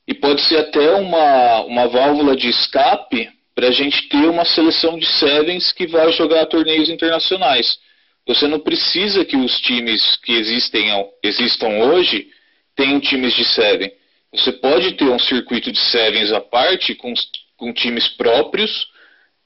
e 0.10 0.14
pode 0.16 0.42
ser 0.42 0.58
até 0.58 0.92
uma, 0.96 1.62
uma 1.66 1.88
válvula 1.88 2.36
de 2.36 2.50
escape 2.50 3.30
para 3.54 3.68
a 3.68 3.72
gente 3.72 4.10
ter 4.10 4.28
uma 4.28 4.44
seleção 4.44 4.98
de 4.98 5.06
sevens 5.06 5.72
que 5.72 5.86
vai 5.86 6.12
jogar 6.12 6.48
torneios 6.48 6.90
internacionais. 6.90 7.78
Você 8.26 8.48
não 8.48 8.60
precisa 8.60 9.24
que 9.24 9.38
os 9.38 9.62
times 9.62 10.18
que 10.24 10.34
existem, 10.34 10.90
existam 11.24 11.68
hoje 11.86 12.28
tenham 12.76 13.00
times 13.00 13.36
de 13.36 13.46
seven. 13.46 13.92
Você 14.34 14.52
pode 14.52 14.94
ter 14.94 15.06
um 15.06 15.20
circuito 15.20 15.72
de 15.72 15.80
sevens 15.80 16.34
à 16.34 16.42
parte 16.42 16.96
com 16.96 17.14
com 17.60 17.74
times 17.74 18.08
próprios 18.08 18.88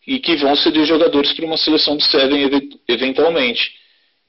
e 0.06 0.20
que 0.20 0.36
vão 0.38 0.56
ceder 0.56 0.86
jogadores 0.86 1.34
para 1.34 1.46
uma 1.46 1.58
seleção 1.58 1.98
de 1.98 2.04
Seven 2.04 2.72
eventualmente. 2.88 3.72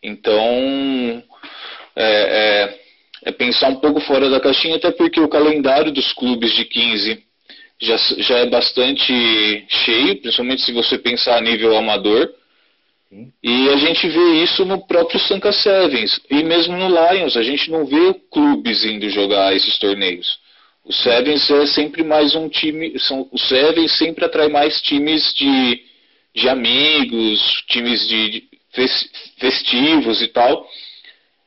Então, 0.03 1.23
é, 1.94 2.05
é, 2.05 2.84
é, 3.25 3.33
pensar 3.33 3.71
um 3.71 3.77
pouco 3.77 4.01
fora 4.01 4.29
da 4.29 4.41
caixinha, 4.41 4.77
até 4.77 4.91
porque 4.91 5.21
o 5.21 5.29
calendário 5.29 5.93
dos 5.93 6.13
clubes 6.13 6.53
de 6.55 6.65
15 6.65 7.23
já, 7.81 7.97
já 7.97 8.39
é 8.39 8.47
bastante 8.47 9.13
cheio, 9.69 10.21
principalmente 10.21 10.63
se 10.63 10.73
você 10.73 10.99
pensar 10.99 11.37
a 11.37 11.41
nível 11.41 11.77
amador. 11.77 12.31
E 13.43 13.69
a 13.69 13.77
gente 13.77 14.09
vê 14.09 14.43
isso 14.43 14.65
no 14.65 14.87
próprio 14.87 15.21
Sanka 15.21 15.53
Sevens 15.53 16.21
e 16.29 16.43
mesmo 16.43 16.77
no 16.77 16.89
Lions, 16.89 17.37
a 17.37 17.43
gente 17.43 17.71
não 17.71 17.87
vê 17.87 18.15
clubes 18.31 18.85
indo 18.85 19.09
jogar 19.09 19.55
esses 19.55 19.79
torneios. 19.79 20.39
O 20.85 20.93
Sevens 20.93 21.49
é 21.51 21.67
sempre 21.67 22.03
mais 22.03 22.35
um 22.35 22.49
time. 22.49 22.99
São, 22.99 23.27
o 23.33 23.39
Sevens 23.39 23.97
sempre 23.97 24.25
atrai 24.25 24.49
mais 24.49 24.83
times 24.83 25.33
de, 25.35 25.81
de 26.35 26.49
amigos, 26.49 27.41
times 27.69 28.07
de, 28.07 28.29
de 28.31 28.49
festivos 29.39 30.21
e 30.21 30.29
tal. 30.29 30.69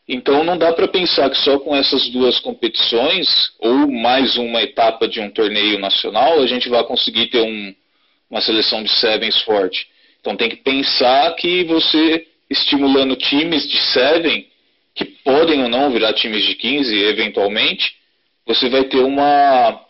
Então 0.07 0.41
não 0.43 0.57
dá 0.57 0.71
para 0.71 0.87
pensar 0.87 1.29
que 1.29 1.37
só 1.37 1.59
com 1.59 1.75
essas 1.75 2.07
duas 2.09 2.39
competições, 2.39 3.27
ou 3.59 3.91
mais 3.91 4.37
uma 4.37 4.61
etapa 4.61 5.05
de 5.05 5.19
um 5.19 5.29
torneio 5.29 5.77
nacional, 5.79 6.39
a 6.39 6.47
gente 6.47 6.69
vai 6.69 6.81
conseguir 6.85 7.27
ter 7.27 7.41
um, 7.41 7.75
uma 8.29 8.39
seleção 8.39 8.81
de 8.81 8.89
sevens 8.89 9.41
forte. 9.41 9.85
Então 10.21 10.37
tem 10.37 10.49
que 10.49 10.55
pensar 10.57 11.35
que 11.35 11.65
você 11.65 12.25
estimulando 12.49 13.17
times 13.17 13.67
de 13.67 13.77
seven, 13.77 14.47
que 14.95 15.03
podem 15.03 15.61
ou 15.63 15.69
não 15.69 15.91
virar 15.91 16.13
times 16.13 16.45
de 16.45 16.55
15 16.55 16.95
eventualmente, 16.95 17.97
você 18.45 18.69
vai 18.69 18.85
ter 18.85 18.99
uma, 18.99 19.81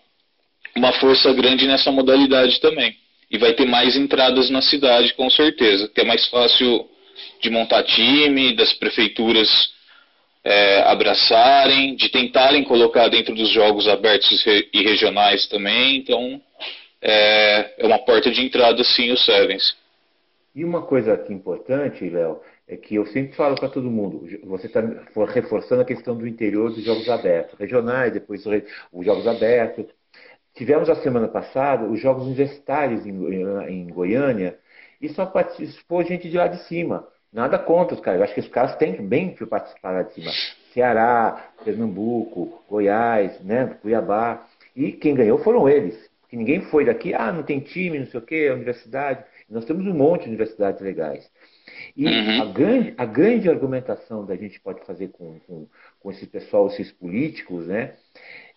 uma 0.75 0.93
força 0.93 1.31
grande 1.31 1.67
nessa 1.67 1.91
modalidade 1.91 2.59
também. 2.59 2.97
E 3.29 3.37
vai 3.37 3.53
ter 3.53 3.67
mais 3.67 3.95
entradas 3.95 4.49
na 4.49 4.61
cidade, 4.61 5.13
com 5.13 5.29
certeza, 5.29 5.87
que 5.89 6.01
é 6.01 6.03
mais 6.03 6.25
fácil 6.27 6.89
de 7.39 7.51
montar 7.51 7.83
time, 7.83 8.55
das 8.55 8.73
prefeituras 8.73 9.76
é, 10.47 10.81
abraçarem, 10.83 11.93
de 11.97 12.07
tentarem 12.09 12.63
colocar 12.63 13.09
dentro 13.09 13.35
dos 13.35 13.49
jogos 13.49 13.85
abertos 13.85 14.45
e 14.73 14.81
regionais 14.81 15.45
também. 15.47 15.97
Então, 15.97 16.41
é, 17.01 17.83
é 17.83 17.85
uma 17.85 17.99
porta 17.99 18.31
de 18.31 18.45
entrada, 18.45 18.81
sim, 18.81 19.11
o 19.11 19.17
Sevens. 19.17 19.75
E 20.55 20.63
uma 20.63 20.83
coisa 20.83 21.13
aqui 21.13 21.33
importante, 21.33 22.09
Léo, 22.09 22.39
é 22.65 22.77
que 22.77 22.95
eu 22.95 23.05
sempre 23.07 23.35
falo 23.35 23.55
para 23.55 23.67
todo 23.67 23.91
mundo, 23.91 24.25
você 24.45 24.67
está 24.67 24.81
reforçando 25.33 25.81
a 25.81 25.85
questão 25.85 26.15
do 26.15 26.25
interior 26.25 26.73
dos 26.73 26.83
jogos 26.83 27.09
abertos, 27.09 27.59
regionais, 27.59 28.13
depois 28.13 28.45
os 28.45 29.05
jogos 29.05 29.27
abertos. 29.27 29.85
Tivemos 30.55 30.89
a 30.89 30.95
semana 30.95 31.27
passada 31.27 31.85
os 31.85 31.99
jogos 31.99 32.23
universitários 32.23 33.05
em, 33.05 33.11
em 33.69 33.87
Goiânia 33.89 34.57
e 35.01 35.09
só 35.09 35.25
participou 35.25 36.03
gente 36.03 36.29
de 36.29 36.37
lá 36.37 36.47
de 36.47 36.63
cima. 36.63 37.05
Nada 37.31 37.59
contra 37.59 37.95
os 37.95 38.01
caras. 38.01 38.19
Eu 38.19 38.23
acho 38.23 38.33
que 38.33 38.39
os 38.39 38.47
caras 38.49 38.75
têm 38.77 39.05
bem 39.05 39.33
que 39.33 39.45
participar 39.45 39.91
lá 39.91 40.01
de 40.03 40.13
cima. 40.13 40.31
Ceará, 40.73 41.51
Pernambuco, 41.63 42.63
Goiás, 42.69 43.39
né, 43.41 43.77
Cuiabá. 43.81 44.45
E 44.75 44.91
quem 44.91 45.15
ganhou 45.15 45.39
foram 45.39 45.67
eles. 45.67 45.97
Porque 46.21 46.35
ninguém 46.35 46.61
foi 46.61 46.85
daqui, 46.85 47.13
ah, 47.13 47.31
não 47.31 47.43
tem 47.43 47.59
time, 47.59 47.99
não 47.99 48.07
sei 48.07 48.19
o 48.19 48.23
quê, 48.23 48.47
a 48.51 48.53
universidade. 48.53 49.23
Nós 49.49 49.65
temos 49.65 49.85
um 49.85 49.93
monte 49.93 50.23
de 50.23 50.29
universidades 50.29 50.81
legais. 50.81 51.29
E 51.95 52.05
uhum. 52.05 52.41
a, 52.41 52.45
grande, 52.45 52.93
a 52.97 53.05
grande 53.05 53.49
argumentação 53.49 54.25
da 54.25 54.35
gente 54.35 54.59
pode 54.59 54.85
fazer 54.85 55.09
com, 55.09 55.39
com, 55.47 55.67
com 55.99 56.11
esse 56.11 56.25
pessoal, 56.27 56.67
esses 56.67 56.91
políticos, 56.91 57.67
né? 57.67 57.93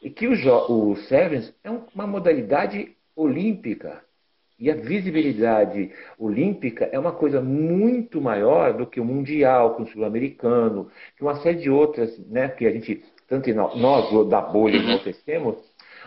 É 0.02 0.10
que 0.10 0.26
o, 0.26 0.32
o 0.32 0.96
Sevens 0.96 1.54
é 1.62 1.70
uma 1.70 2.06
modalidade 2.06 2.96
olímpica. 3.14 4.02
E 4.60 4.70
a 4.70 4.74
visibilidade 4.74 5.90
olímpica 6.18 6.88
é 6.92 6.98
uma 6.98 7.12
coisa 7.12 7.40
muito 7.40 8.20
maior 8.20 8.74
do 8.74 8.86
que 8.86 9.00
o 9.00 9.04
Mundial, 9.04 9.74
com 9.74 9.84
o 9.84 9.86
Sul-Americano, 9.86 10.90
que 11.16 11.22
uma 11.22 11.40
série 11.40 11.58
de 11.58 11.70
outras, 11.70 12.18
né, 12.28 12.48
que 12.48 12.66
a 12.66 12.70
gente, 12.70 13.02
tanto 13.26 13.52
nós 13.54 14.28
da 14.28 14.42
bolha 14.42 14.76
enaltecemos, 14.76 15.56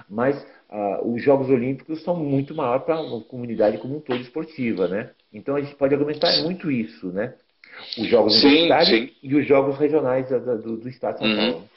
mas 0.08 0.40
uh, 0.70 1.12
os 1.12 1.24
Jogos 1.24 1.50
Olímpicos 1.50 2.04
são 2.04 2.16
muito 2.16 2.54
maiores 2.54 2.84
para 2.84 3.00
a 3.00 3.22
comunidade 3.22 3.80
como 3.80 3.98
um 3.98 4.00
todo 4.00 4.22
esportiva, 4.22 4.88
né? 4.88 5.10
Então 5.34 5.56
a 5.56 5.62
gente 5.62 5.76
pode 5.76 5.96
argumentar 5.96 6.32
muito 6.44 6.70
isso, 6.70 7.08
né? 7.08 7.34
Os 7.98 8.08
jogos 8.08 8.40
sim, 8.40 8.48
universitários 8.48 8.90
sim. 8.90 9.12
e 9.24 9.36
os 9.36 9.48
jogos 9.48 9.80
regionais 9.80 10.30
do, 10.30 10.78
do 10.78 10.90
Estado 10.90 11.16
de 11.16 11.20
São 11.20 11.28
uhum. 11.28 11.52
Paulo. 11.54 11.70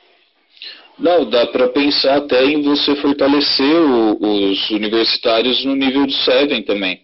Não, 0.99 1.29
dá 1.29 1.47
para 1.47 1.69
pensar 1.69 2.17
até 2.17 2.45
em 2.45 2.63
você 2.63 2.97
fortalecer 2.97 3.77
o, 3.77 4.51
os 4.51 4.71
universitários 4.71 5.65
no 5.65 5.75
nível 5.75 6.07
de 6.07 6.15
Seven 6.25 6.63
também. 6.63 7.01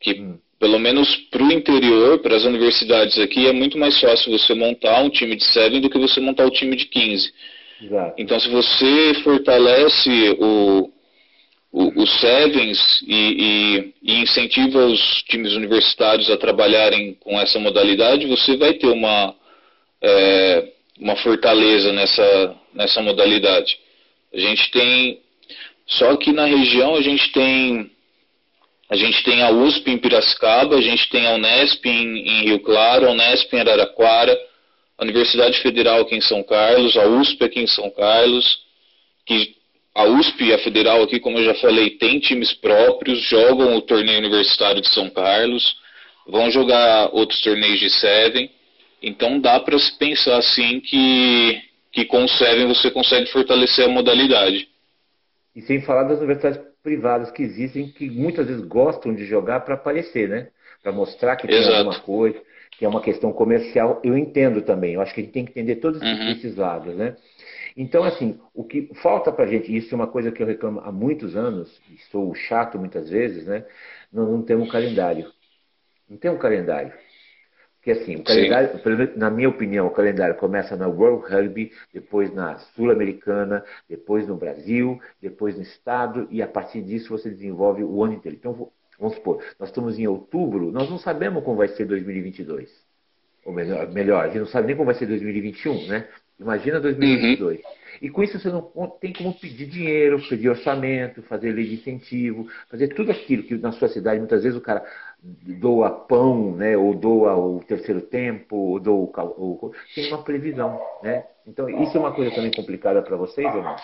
Que, 0.00 0.12
hum. 0.12 0.38
pelo 0.58 0.78
menos 0.78 1.14
para 1.30 1.42
o 1.42 1.52
interior, 1.52 2.20
para 2.20 2.36
as 2.36 2.44
universidades 2.44 3.18
aqui, 3.18 3.46
é 3.46 3.52
muito 3.52 3.76
mais 3.76 4.00
fácil 4.00 4.32
você 4.32 4.54
montar 4.54 5.02
um 5.02 5.10
time 5.10 5.36
de 5.36 5.44
Seven 5.44 5.80
do 5.80 5.90
que 5.90 5.98
você 5.98 6.20
montar 6.20 6.44
o 6.44 6.48
um 6.48 6.50
time 6.50 6.74
de 6.74 6.86
15. 6.86 7.32
Exato. 7.82 8.14
Então, 8.16 8.40
se 8.40 8.48
você 8.48 9.14
fortalece 9.22 10.36
o, 10.38 10.90
os 11.74 12.20
Sevens 12.20 12.78
e, 13.06 13.92
e, 14.04 14.12
e, 14.12 14.22
incentiva 14.22 14.86
os 14.86 15.00
times 15.24 15.54
universitários 15.54 16.30
a 16.30 16.36
trabalharem 16.36 17.14
com 17.14 17.38
essa 17.40 17.58
modalidade, 17.58 18.26
você 18.26 18.56
vai 18.56 18.74
ter 18.74 18.86
uma, 18.86 19.34
é, 20.00 20.68
uma 21.00 21.16
fortaleza 21.16 21.92
nessa, 21.92 22.56
nessa 22.74 23.00
modalidade. 23.00 23.78
A 24.32 24.38
gente 24.38 24.70
tem, 24.70 25.20
só 25.86 26.10
aqui 26.10 26.32
na 26.32 26.44
região 26.44 26.94
a 26.94 27.02
gente 27.02 27.30
tem 27.32 27.90
a 28.90 28.96
gente 28.96 29.24
tem 29.24 29.42
a 29.42 29.50
USP 29.50 29.90
em 29.90 29.98
Piracicaba, 29.98 30.76
a 30.76 30.80
gente 30.80 31.08
tem 31.08 31.26
a 31.26 31.34
Unesp 31.34 31.84
em, 31.86 32.18
em 32.28 32.44
Rio 32.44 32.60
Claro, 32.60 33.08
a 33.08 33.12
Unesp 33.12 33.52
em 33.52 33.60
Araraquara, 33.60 34.38
a 34.98 35.02
Universidade 35.02 35.58
Federal 35.60 36.02
aqui 36.02 36.14
em 36.14 36.20
São 36.20 36.42
Carlos, 36.42 36.96
a 36.96 37.06
USP 37.06 37.44
aqui 37.44 37.60
em 37.60 37.66
São 37.66 37.90
Carlos, 37.90 38.58
que 39.26 39.56
a 39.94 40.04
USP 40.04 40.44
e 40.44 40.52
a 40.52 40.58
Federal 40.58 41.02
aqui, 41.02 41.18
como 41.18 41.38
eu 41.38 41.44
já 41.44 41.54
falei, 41.54 41.90
tem 41.90 42.18
times 42.20 42.52
próprios, 42.52 43.20
jogam 43.22 43.76
o 43.76 43.82
torneio 43.82 44.18
universitário 44.18 44.80
de 44.80 44.88
São 44.88 45.08
Carlos, 45.08 45.76
vão 46.26 46.50
jogar 46.50 47.10
outros 47.12 47.40
torneios 47.40 47.78
de 47.78 47.88
Seven. 47.90 48.50
Então 49.02 49.40
dá 49.40 49.60
para 49.60 49.78
se 49.78 49.96
pensar 49.98 50.36
assim 50.38 50.80
que, 50.80 51.60
que 51.94 52.04
com 52.04 52.24
o 52.24 52.28
Seven 52.28 52.66
você 52.66 52.90
consegue 52.90 53.30
fortalecer 53.30 53.84
a 53.84 53.88
modalidade. 53.88 54.68
E 55.54 55.62
sem 55.62 55.80
falar 55.80 56.02
das 56.02 56.18
universidades 56.18 56.60
privadas 56.82 57.30
que 57.30 57.42
existem, 57.42 57.88
que 57.88 58.10
muitas 58.10 58.48
vezes 58.48 58.66
gostam 58.66 59.14
de 59.14 59.24
jogar 59.24 59.60
para 59.60 59.74
aparecer, 59.74 60.28
né? 60.28 60.48
Para 60.82 60.90
mostrar 60.90 61.36
que 61.36 61.46
tem 61.46 61.56
Exato. 61.56 61.76
alguma 61.76 62.00
coisa. 62.00 62.42
que 62.76 62.84
é 62.84 62.88
uma 62.88 63.00
questão 63.00 63.32
comercial, 63.32 64.00
eu 64.02 64.18
entendo 64.18 64.60
também. 64.60 64.94
Eu 64.94 65.00
acho 65.00 65.14
que 65.14 65.20
a 65.20 65.22
gente 65.22 65.32
tem 65.32 65.44
que 65.44 65.52
entender 65.52 65.76
todos 65.76 66.02
uhum. 66.02 66.30
esses 66.32 66.56
lados, 66.56 66.92
né? 66.96 67.16
Então, 67.76 68.02
assim, 68.02 68.40
o 68.52 68.64
que 68.64 68.90
falta 69.00 69.30
para 69.30 69.44
a 69.44 69.46
gente, 69.46 69.74
isso 69.74 69.94
é 69.94 69.96
uma 69.96 70.08
coisa 70.08 70.32
que 70.32 70.42
eu 70.42 70.46
reclamo 70.46 70.80
há 70.80 70.90
muitos 70.90 71.36
anos, 71.36 71.80
e 71.88 71.98
sou 72.10 72.34
chato 72.34 72.76
muitas 72.76 73.08
vezes, 73.08 73.46
né? 73.46 73.64
Nós 74.12 74.28
não 74.28 74.42
temos 74.42 74.66
um 74.66 74.70
calendário. 74.70 75.30
Não 76.10 76.16
tem 76.16 76.32
um 76.32 76.38
calendário. 76.38 76.92
Porque 77.84 78.00
assim, 78.00 78.16
o 78.16 78.24
calendário, 78.24 79.12
na 79.14 79.28
minha 79.28 79.50
opinião, 79.50 79.86
o 79.86 79.90
calendário 79.90 80.36
começa 80.36 80.74
na 80.74 80.88
World 80.88 81.30
Rugby, 81.30 81.70
depois 81.92 82.32
na 82.32 82.56
Sul-Americana, 82.74 83.62
depois 83.86 84.26
no 84.26 84.36
Brasil, 84.36 84.98
depois 85.20 85.54
no 85.54 85.60
Estado, 85.60 86.26
e 86.30 86.42
a 86.42 86.48
partir 86.48 86.80
disso 86.80 87.10
você 87.10 87.28
desenvolve 87.28 87.84
o 87.84 88.02
ano 88.02 88.14
inteiro. 88.14 88.38
Então, 88.40 88.70
vamos 88.98 89.16
supor, 89.16 89.44
nós 89.60 89.68
estamos 89.68 89.98
em 89.98 90.06
outubro, 90.06 90.72
nós 90.72 90.88
não 90.88 90.96
sabemos 90.96 91.44
como 91.44 91.58
vai 91.58 91.68
ser 91.68 91.84
2022. 91.84 92.70
Ou 93.44 93.52
melhor, 93.52 93.92
melhor 93.92 94.24
a 94.24 94.28
gente 94.28 94.38
não 94.38 94.46
sabe 94.46 94.68
nem 94.68 94.76
como 94.76 94.86
vai 94.86 94.94
ser 94.94 95.04
2021, 95.04 95.86
né? 95.86 96.08
Imagina 96.40 96.80
2022. 96.80 97.58
Uhum. 97.58 97.64
E 98.00 98.10
com 98.10 98.22
isso 98.22 98.38
você 98.38 98.48
não 98.48 98.62
tem 99.00 99.12
como 99.12 99.32
pedir 99.34 99.66
dinheiro, 99.66 100.20
pedir 100.28 100.48
orçamento, 100.48 101.22
fazer 101.22 101.52
lei 101.52 101.66
de 101.66 101.74
incentivo, 101.74 102.48
fazer 102.68 102.88
tudo 102.88 103.12
aquilo 103.12 103.42
que 103.42 103.56
na 103.56 103.72
sua 103.72 103.88
cidade 103.88 104.18
muitas 104.18 104.42
vezes 104.42 104.58
o 104.58 104.62
cara 104.62 104.84
doa 105.24 105.90
pão, 105.90 106.54
né, 106.54 106.76
ou 106.76 106.94
doa 106.94 107.34
o 107.34 107.64
terceiro 107.66 108.02
tempo, 108.02 108.56
ou 108.56 108.80
doa 108.80 109.24
o, 109.24 109.72
tem 109.94 110.08
uma 110.08 110.22
previsão, 110.22 110.78
né? 111.02 111.24
Então 111.46 111.68
isso 111.82 111.96
é 111.96 112.00
uma 112.00 112.12
coisa 112.12 112.30
também 112.30 112.50
complicada 112.50 113.02
para 113.02 113.16
vocês, 113.16 113.54
ou 113.54 113.62
não? 113.62 113.76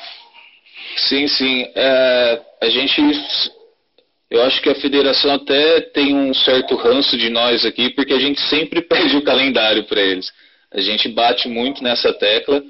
Sim, 0.96 1.26
sim. 1.28 1.66
É, 1.74 2.42
a 2.60 2.68
gente, 2.68 3.00
eu 4.30 4.42
acho 4.42 4.60
que 4.60 4.68
a 4.68 4.74
federação 4.74 5.32
até 5.34 5.80
tem 5.80 6.14
um 6.14 6.34
certo 6.34 6.76
ranço 6.76 7.16
de 7.16 7.30
nós 7.30 7.64
aqui, 7.64 7.90
porque 7.90 8.12
a 8.12 8.18
gente 8.18 8.40
sempre 8.42 8.82
pede 8.86 9.16
o 9.16 9.24
calendário 9.24 9.84
para 9.84 10.00
eles. 10.00 10.30
A 10.72 10.80
gente 10.80 11.08
bate 11.08 11.48
muito 11.48 11.82
nessa 11.82 12.12
tecla, 12.12 12.62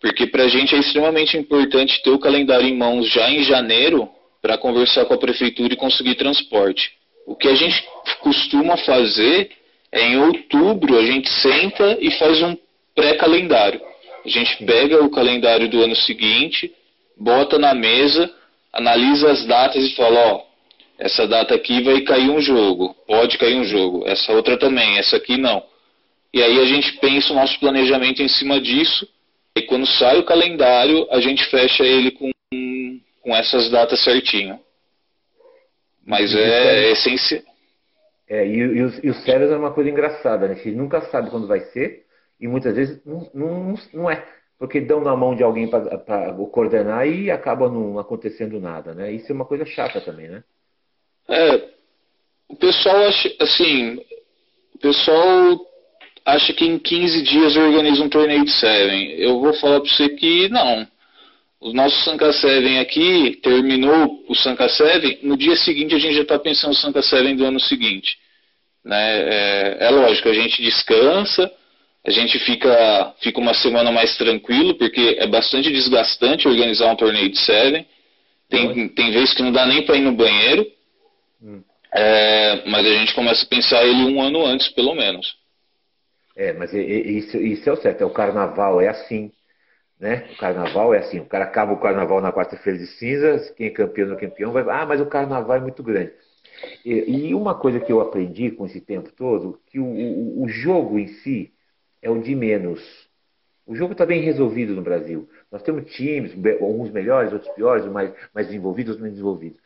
porque 0.00 0.26
para 0.26 0.44
a 0.44 0.48
gente 0.48 0.74
é 0.74 0.78
extremamente 0.78 1.36
importante 1.36 2.02
ter 2.02 2.10
o 2.10 2.18
calendário 2.18 2.66
em 2.66 2.76
mãos 2.76 3.10
já 3.10 3.30
em 3.30 3.42
janeiro 3.42 4.08
para 4.40 4.56
conversar 4.56 5.04
com 5.04 5.14
a 5.14 5.18
prefeitura 5.18 5.74
e 5.74 5.76
conseguir 5.76 6.14
transporte. 6.14 6.96
O 7.26 7.34
que 7.34 7.48
a 7.48 7.54
gente 7.54 7.84
costuma 8.20 8.76
fazer 8.76 9.50
é 9.90 10.06
em 10.06 10.18
outubro 10.18 10.96
a 10.96 11.04
gente 11.04 11.28
senta 11.28 11.98
e 12.00 12.10
faz 12.12 12.40
um 12.40 12.56
pré-calendário. 12.94 13.80
A 14.24 14.28
gente 14.28 14.64
pega 14.64 15.02
o 15.02 15.10
calendário 15.10 15.68
do 15.68 15.82
ano 15.82 15.96
seguinte, 15.96 16.72
bota 17.16 17.58
na 17.58 17.74
mesa, 17.74 18.32
analisa 18.72 19.30
as 19.30 19.44
datas 19.44 19.84
e 19.84 19.94
fala, 19.94 20.34
ó, 20.34 20.42
essa 20.98 21.26
data 21.26 21.54
aqui 21.54 21.82
vai 21.82 22.00
cair 22.02 22.30
um 22.30 22.40
jogo, 22.40 22.94
pode 23.06 23.36
cair 23.38 23.56
um 23.56 23.64
jogo, 23.64 24.06
essa 24.06 24.32
outra 24.32 24.56
também, 24.56 24.98
essa 24.98 25.16
aqui 25.16 25.36
não. 25.36 25.62
E 26.32 26.42
aí 26.42 26.60
a 26.60 26.64
gente 26.64 26.92
pensa 26.98 27.32
o 27.32 27.36
nosso 27.36 27.58
planejamento 27.58 28.22
em 28.22 28.28
cima 28.28 28.60
disso. 28.60 29.08
E 29.56 29.62
quando 29.62 29.86
sai 29.86 30.18
o 30.18 30.24
calendário, 30.24 31.06
a 31.10 31.20
gente 31.20 31.44
fecha 31.46 31.82
ele 31.82 32.10
com, 32.10 32.30
com 33.22 33.34
essas 33.34 33.70
datas 33.70 34.02
certinho. 34.04 34.60
Mas 36.06 36.32
e 36.32 36.38
é, 36.38 36.86
é 36.86 36.92
essencial. 36.92 37.42
É, 38.28 38.46
e, 38.46 38.56
e, 38.56 38.82
os, 38.82 39.04
e 39.04 39.10
os 39.10 39.22
sérios 39.24 39.50
é 39.50 39.56
uma 39.56 39.72
coisa 39.72 39.90
engraçada, 39.90 40.46
né? 40.46 40.54
A 40.54 40.56
gente 40.56 40.76
nunca 40.76 41.00
sabe 41.02 41.30
quando 41.30 41.46
vai 41.46 41.60
ser 41.72 42.04
e 42.40 42.46
muitas 42.46 42.74
vezes 42.74 43.04
não, 43.04 43.30
não, 43.34 43.74
não 43.92 44.10
é. 44.10 44.24
Porque 44.58 44.80
dão 44.80 45.00
na 45.00 45.14
mão 45.14 45.34
de 45.34 45.42
alguém 45.42 45.68
para 45.68 46.32
coordenar 46.50 47.06
e 47.06 47.30
acaba 47.30 47.68
não 47.68 47.98
acontecendo 47.98 48.58
nada, 48.58 48.94
né? 48.94 49.12
Isso 49.12 49.30
é 49.30 49.34
uma 49.34 49.44
coisa 49.44 49.66
chata 49.66 50.00
também, 50.00 50.28
né? 50.28 50.42
É, 51.28 51.68
o 52.48 52.56
pessoal 52.56 52.96
acha, 53.06 53.34
assim, 53.40 54.00
o 54.74 54.78
pessoal 54.78 55.60
acha 56.24 56.52
que 56.54 56.64
em 56.64 56.78
15 56.78 57.22
dias 57.22 57.56
organiza 57.56 58.02
um 58.02 58.08
torneio 58.08 58.44
de 58.44 58.52
Seven. 58.52 59.10
Eu 59.18 59.40
vou 59.40 59.52
falar 59.54 59.80
para 59.80 59.90
você 59.90 60.08
que 60.10 60.48
não. 60.48 60.86
O 61.60 61.72
nosso 61.72 62.04
Sanka 62.04 62.32
Seven 62.32 62.78
aqui 62.80 63.38
terminou 63.42 64.24
o 64.28 64.34
Sanka 64.34 64.68
Seven, 64.68 65.20
no 65.22 65.36
dia 65.36 65.56
seguinte 65.56 65.94
a 65.94 65.98
gente 65.98 66.14
já 66.14 66.22
está 66.22 66.38
pensando 66.38 66.70
no 66.70 66.76
Sanka 66.76 67.02
Seven 67.02 67.34
do 67.34 67.44
ano 67.44 67.58
seguinte. 67.58 68.18
Né? 68.84 68.96
É, 68.98 69.76
é, 69.80 69.90
lógico, 69.90 70.28
a 70.28 70.34
gente 70.34 70.62
descansa, 70.62 71.50
a 72.06 72.10
gente 72.10 72.38
fica, 72.40 73.14
fica 73.20 73.40
uma 73.40 73.54
semana 73.54 73.90
mais 73.90 74.16
tranquilo, 74.16 74.76
porque 74.76 75.16
é 75.18 75.26
bastante 75.26 75.72
desgastante 75.72 76.46
organizar 76.46 76.92
um 76.92 76.96
torneio 76.96 77.30
de 77.30 77.38
Seven. 77.38 77.86
Tem, 78.48 78.88
tem 78.90 79.10
vezes 79.10 79.34
que 79.34 79.42
não 79.42 79.50
dá 79.50 79.66
nem 79.66 79.84
para 79.84 79.96
ir 79.96 80.02
no 80.02 80.12
banheiro, 80.12 80.64
hum. 81.42 81.62
é, 81.92 82.62
mas 82.66 82.86
a 82.86 82.90
gente 82.90 83.14
começa 83.14 83.44
a 83.44 83.48
pensar 83.48 83.84
ele 83.84 84.04
um 84.04 84.22
ano 84.22 84.46
antes, 84.46 84.68
pelo 84.68 84.94
menos. 84.94 85.36
É, 86.36 86.52
mas 86.52 86.72
isso, 86.72 87.38
isso 87.38 87.68
é 87.68 87.72
o 87.72 87.76
certo. 87.76 88.02
É 88.02 88.04
o 88.04 88.10
carnaval 88.10 88.80
é 88.80 88.88
assim, 88.88 89.32
né? 89.98 90.28
O 90.32 90.36
carnaval 90.36 90.94
é 90.94 90.98
assim. 90.98 91.20
O 91.20 91.26
cara 91.26 91.44
acaba 91.44 91.72
o 91.72 91.80
carnaval 91.80 92.20
na 92.20 92.32
quarta-feira 92.32 92.78
de 92.78 92.86
cinzas, 92.86 93.50
quem 93.50 93.68
é 93.68 93.70
campeão 93.70 94.08
no 94.08 94.16
campeão 94.16 94.52
vai. 94.52 94.62
Ah, 94.68 94.86
mas 94.86 95.00
o 95.00 95.06
carnaval 95.06 95.56
é 95.56 95.60
muito 95.60 95.82
grande. 95.82 96.12
E, 96.84 97.28
e, 97.28 97.34
uma 97.34 97.54
coisa 97.54 97.80
que 97.80 97.92
eu 97.92 98.00
aprendi 98.00 98.50
com 98.50 98.66
esse 98.66 98.80
tempo 98.80 99.10
todo, 99.12 99.60
que 99.66 99.78
o, 99.78 99.84
o, 99.84 100.44
o 100.44 100.48
jogo 100.48 100.98
em 100.98 101.08
si 101.08 101.52
é 102.00 102.10
o 102.10 102.20
de 102.20 102.34
menos. 102.34 102.80
O 103.66 103.74
jogo 103.74 103.92
está 103.92 104.06
bem 104.06 104.22
resolvido 104.22 104.74
no 104.74 104.82
Brasil. 104.82 105.28
Nós 105.50 105.62
temos 105.62 105.92
times, 105.92 106.32
alguns 106.60 106.90
melhores, 106.90 107.32
outros 107.32 107.52
piores, 107.54 107.84
mais, 107.86 108.12
mais 108.32 108.46
desenvolvidos, 108.46 108.96
menos 108.96 109.12
desenvolvidos. 109.12 109.60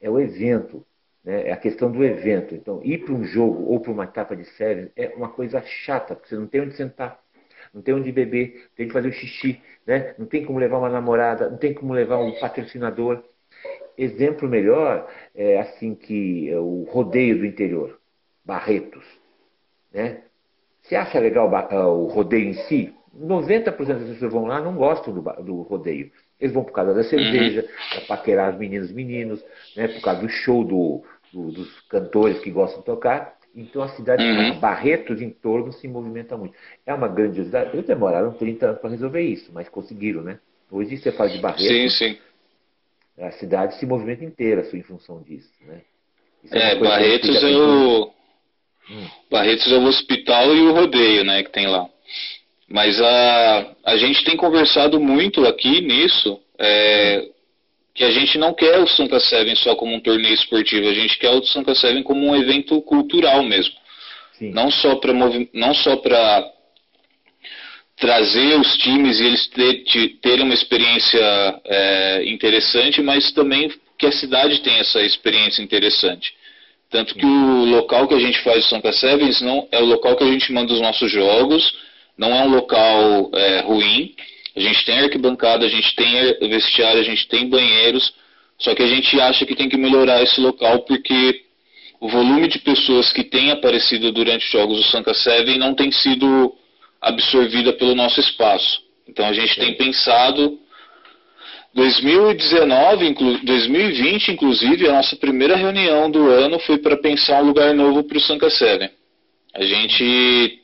É 0.00 0.10
o 0.10 0.20
evento, 0.20 0.84
né? 1.24 1.48
É 1.48 1.52
a 1.52 1.56
questão 1.56 1.90
do 1.90 2.04
evento. 2.04 2.54
Então, 2.54 2.80
ir 2.84 2.98
para 3.04 3.14
um 3.14 3.24
jogo 3.24 3.64
ou 3.64 3.80
para 3.80 3.92
uma 3.92 4.04
etapa 4.04 4.36
de 4.36 4.44
série 4.56 4.90
é 4.96 5.08
uma 5.16 5.28
coisa 5.28 5.62
chata, 5.62 6.14
porque 6.14 6.28
você 6.28 6.36
não 6.36 6.46
tem 6.46 6.60
onde 6.60 6.76
sentar, 6.76 7.20
não 7.72 7.82
tem 7.82 7.94
onde 7.94 8.10
beber, 8.12 8.70
tem 8.76 8.86
que 8.86 8.92
fazer 8.92 9.08
o 9.08 9.12
xixi, 9.12 9.60
né? 9.86 10.14
não 10.18 10.26
tem 10.26 10.44
como 10.44 10.58
levar 10.58 10.78
uma 10.78 10.88
namorada, 10.88 11.48
não 11.50 11.58
tem 11.58 11.72
como 11.72 11.92
levar 11.92 12.18
um 12.18 12.32
patrocinador. 12.38 13.22
Exemplo 13.96 14.48
melhor 14.48 15.08
é 15.34 15.60
assim 15.60 15.94
que 15.94 16.50
é 16.50 16.58
o 16.58 16.84
rodeio 16.84 17.38
do 17.38 17.46
interior, 17.46 17.98
Barretos. 18.44 19.04
Né? 19.92 20.22
Você 20.82 20.96
acha 20.96 21.18
legal 21.18 21.54
ah, 21.54 21.88
o 21.88 22.06
rodeio 22.06 22.48
em 22.48 22.54
si? 22.54 22.94
90% 23.16 23.76
das 23.76 24.08
pessoas 24.08 24.32
vão 24.32 24.46
lá 24.46 24.60
não 24.60 24.76
gostam 24.76 25.12
do, 25.12 25.20
do 25.42 25.62
rodeio. 25.62 26.10
Eles 26.40 26.54
vão 26.54 26.64
por 26.64 26.72
causa 26.72 26.94
da 26.94 27.04
cerveja, 27.04 27.62
uhum. 27.62 27.68
para 27.90 28.06
paquerar 28.06 28.52
as 28.52 28.58
meninas 28.58 28.90
e 28.90 28.94
meninos, 28.94 29.44
né, 29.76 29.88
por 29.88 30.00
causa 30.00 30.22
do 30.22 30.28
show 30.28 30.64
do, 30.64 31.02
do, 31.32 31.52
dos 31.52 31.80
cantores 31.82 32.38
que 32.38 32.50
gostam 32.50 32.80
de 32.80 32.86
tocar. 32.86 33.38
Então 33.54 33.82
a 33.82 33.88
cidade 33.88 34.22
uhum. 34.22 34.58
Barretos 34.60 35.20
em 35.20 35.30
torno 35.30 35.72
se 35.72 35.88
movimenta 35.88 36.36
muito. 36.36 36.54
É 36.86 36.94
uma 36.94 37.08
grandiosidade. 37.08 37.70
Eles 37.72 37.86
demoraram 37.86 38.32
30 38.32 38.66
anos 38.66 38.80
para 38.80 38.90
resolver 38.90 39.22
isso, 39.22 39.50
mas 39.52 39.68
conseguiram, 39.68 40.22
né? 40.22 40.38
Hoje 40.70 40.96
você 40.96 41.10
fala 41.10 41.30
de 41.30 41.38
Barretos. 41.38 41.66
Sim, 41.66 41.88
sim. 41.88 42.18
A 43.18 43.32
cidade 43.32 43.78
se 43.78 43.84
movimenta 43.84 44.24
inteira 44.24 44.66
em 44.72 44.82
função 44.82 45.22
disso, 45.22 45.50
né? 45.66 45.82
é, 46.50 46.72
é 46.72 46.74
Barretos 46.76 47.42
é 47.42 47.48
o. 47.48 48.12
Hum. 48.90 49.06
Barretos 49.30 49.70
é 49.70 49.76
o 49.76 49.84
hospital 49.84 50.54
e 50.54 50.62
o 50.62 50.72
rodeio, 50.72 51.24
né, 51.24 51.42
que 51.42 51.50
tem 51.50 51.66
lá. 51.66 51.86
Mas 52.68 53.00
a, 53.00 53.76
a 53.84 53.96
gente 53.96 54.24
tem 54.24 54.36
conversado 54.36 54.98
muito 55.00 55.44
aqui 55.46 55.80
nisso, 55.80 56.40
é, 56.58 57.28
que 57.94 58.04
a 58.04 58.10
gente 58.10 58.38
não 58.38 58.54
quer 58.54 58.78
o 58.78 58.86
Sanka 58.86 59.18
Seven 59.20 59.54
só 59.56 59.74
como 59.74 59.94
um 59.94 60.00
torneio 60.00 60.34
esportivo, 60.34 60.88
a 60.88 60.94
gente 60.94 61.18
quer 61.18 61.30
o 61.30 61.44
Sanka 61.44 61.74
Seven 61.74 62.02
como 62.02 62.26
um 62.26 62.36
evento 62.36 62.80
cultural 62.82 63.42
mesmo. 63.42 63.74
Sim. 64.38 64.50
Não 64.52 64.70
só 64.70 64.96
para 64.96 65.12
não 65.52 65.74
só 65.74 65.96
para 65.96 66.50
trazer 67.96 68.58
os 68.58 68.76
times 68.78 69.20
e 69.20 69.24
eles 69.24 69.46
ter, 69.48 69.84
terem 70.22 70.44
uma 70.44 70.54
experiência 70.54 71.60
é, 71.66 72.24
interessante, 72.26 73.02
mas 73.02 73.30
também 73.32 73.70
que 73.98 74.06
a 74.06 74.12
cidade 74.12 74.62
tenha 74.62 74.80
essa 74.80 75.02
experiência 75.02 75.62
interessante. 75.62 76.32
Tanto 76.88 77.14
que 77.14 77.26
o 77.26 77.64
local 77.66 78.08
que 78.08 78.14
a 78.14 78.18
gente 78.18 78.40
faz 78.40 78.64
o 78.64 78.68
Sanka 78.68 78.92
Sevens 78.92 79.40
não 79.42 79.68
é 79.70 79.78
o 79.78 79.84
local 79.84 80.16
que 80.16 80.24
a 80.24 80.32
gente 80.32 80.50
manda 80.52 80.72
os 80.72 80.80
nossos 80.80 81.12
jogos 81.12 81.72
não 82.20 82.34
é 82.34 82.42
um 82.42 82.50
local 82.50 83.30
é, 83.34 83.60
ruim. 83.60 84.14
A 84.60 84.62
gente 84.62 84.84
tem 84.84 84.98
arquibancada, 84.98 85.64
a 85.64 85.68
gente 85.70 85.96
tem 85.96 86.50
vestiário, 86.50 87.00
a 87.00 87.02
gente 87.02 87.26
tem 87.28 87.48
banheiros. 87.48 88.12
Só 88.58 88.74
que 88.74 88.82
a 88.82 88.86
gente 88.86 89.18
acha 89.18 89.46
que 89.46 89.56
tem 89.56 89.70
que 89.70 89.76
melhorar 89.78 90.22
esse 90.22 90.38
local 90.38 90.80
porque 90.80 91.44
o 91.98 92.06
volume 92.10 92.46
de 92.46 92.58
pessoas 92.58 93.10
que 93.10 93.24
tem 93.24 93.50
aparecido 93.50 94.12
durante 94.12 94.44
os 94.44 94.52
jogos 94.52 94.76
do 94.76 94.84
Sanka 94.90 95.14
Seven 95.14 95.56
não 95.56 95.74
tem 95.74 95.90
sido 95.90 96.54
absorvida 97.00 97.72
pelo 97.72 97.94
nosso 97.94 98.20
espaço. 98.20 98.82
Então 99.08 99.24
a 99.26 99.32
gente 99.32 99.58
tem 99.58 99.74
pensado 99.78 100.58
2019, 101.72 103.06
inclu 103.06 103.38
2020, 103.42 104.32
inclusive, 104.32 104.86
a 104.90 104.92
nossa 104.92 105.16
primeira 105.16 105.56
reunião 105.56 106.10
do 106.10 106.28
ano 106.28 106.58
foi 106.58 106.76
para 106.76 106.98
pensar 106.98 107.42
um 107.42 107.46
lugar 107.46 107.72
novo 107.72 108.04
para 108.04 108.18
o 108.18 108.20
Sanka 108.20 108.50
Seven. 108.50 108.90
A 109.54 109.64
gente 109.64 110.60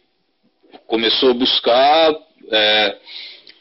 começou 0.87 1.31
a 1.31 1.35
buscar 1.35 2.15
é, 2.53 2.97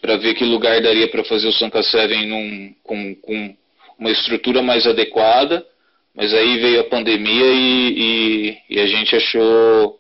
para 0.02 0.18
ver 0.18 0.36
que 0.36 0.44
lugar 0.44 0.82
daria 0.82 1.08
para 1.08 1.24
fazer 1.24 1.48
o 1.48 1.54
Sanka 1.54 1.82
Seven 1.84 2.28
num, 2.28 2.76
com, 2.84 3.16
com, 3.16 3.56
uma 3.98 4.12
estrutura 4.12 4.62
mais 4.62 4.86
adequada, 4.86 5.66
mas 6.14 6.34
aí 6.34 6.58
veio 6.58 6.82
a 6.82 6.86
pandemia 6.86 7.46
e, 7.46 8.58
e, 8.70 8.76
e 8.76 8.80
a 8.80 8.88
gente 8.88 9.16
achou 9.16 10.00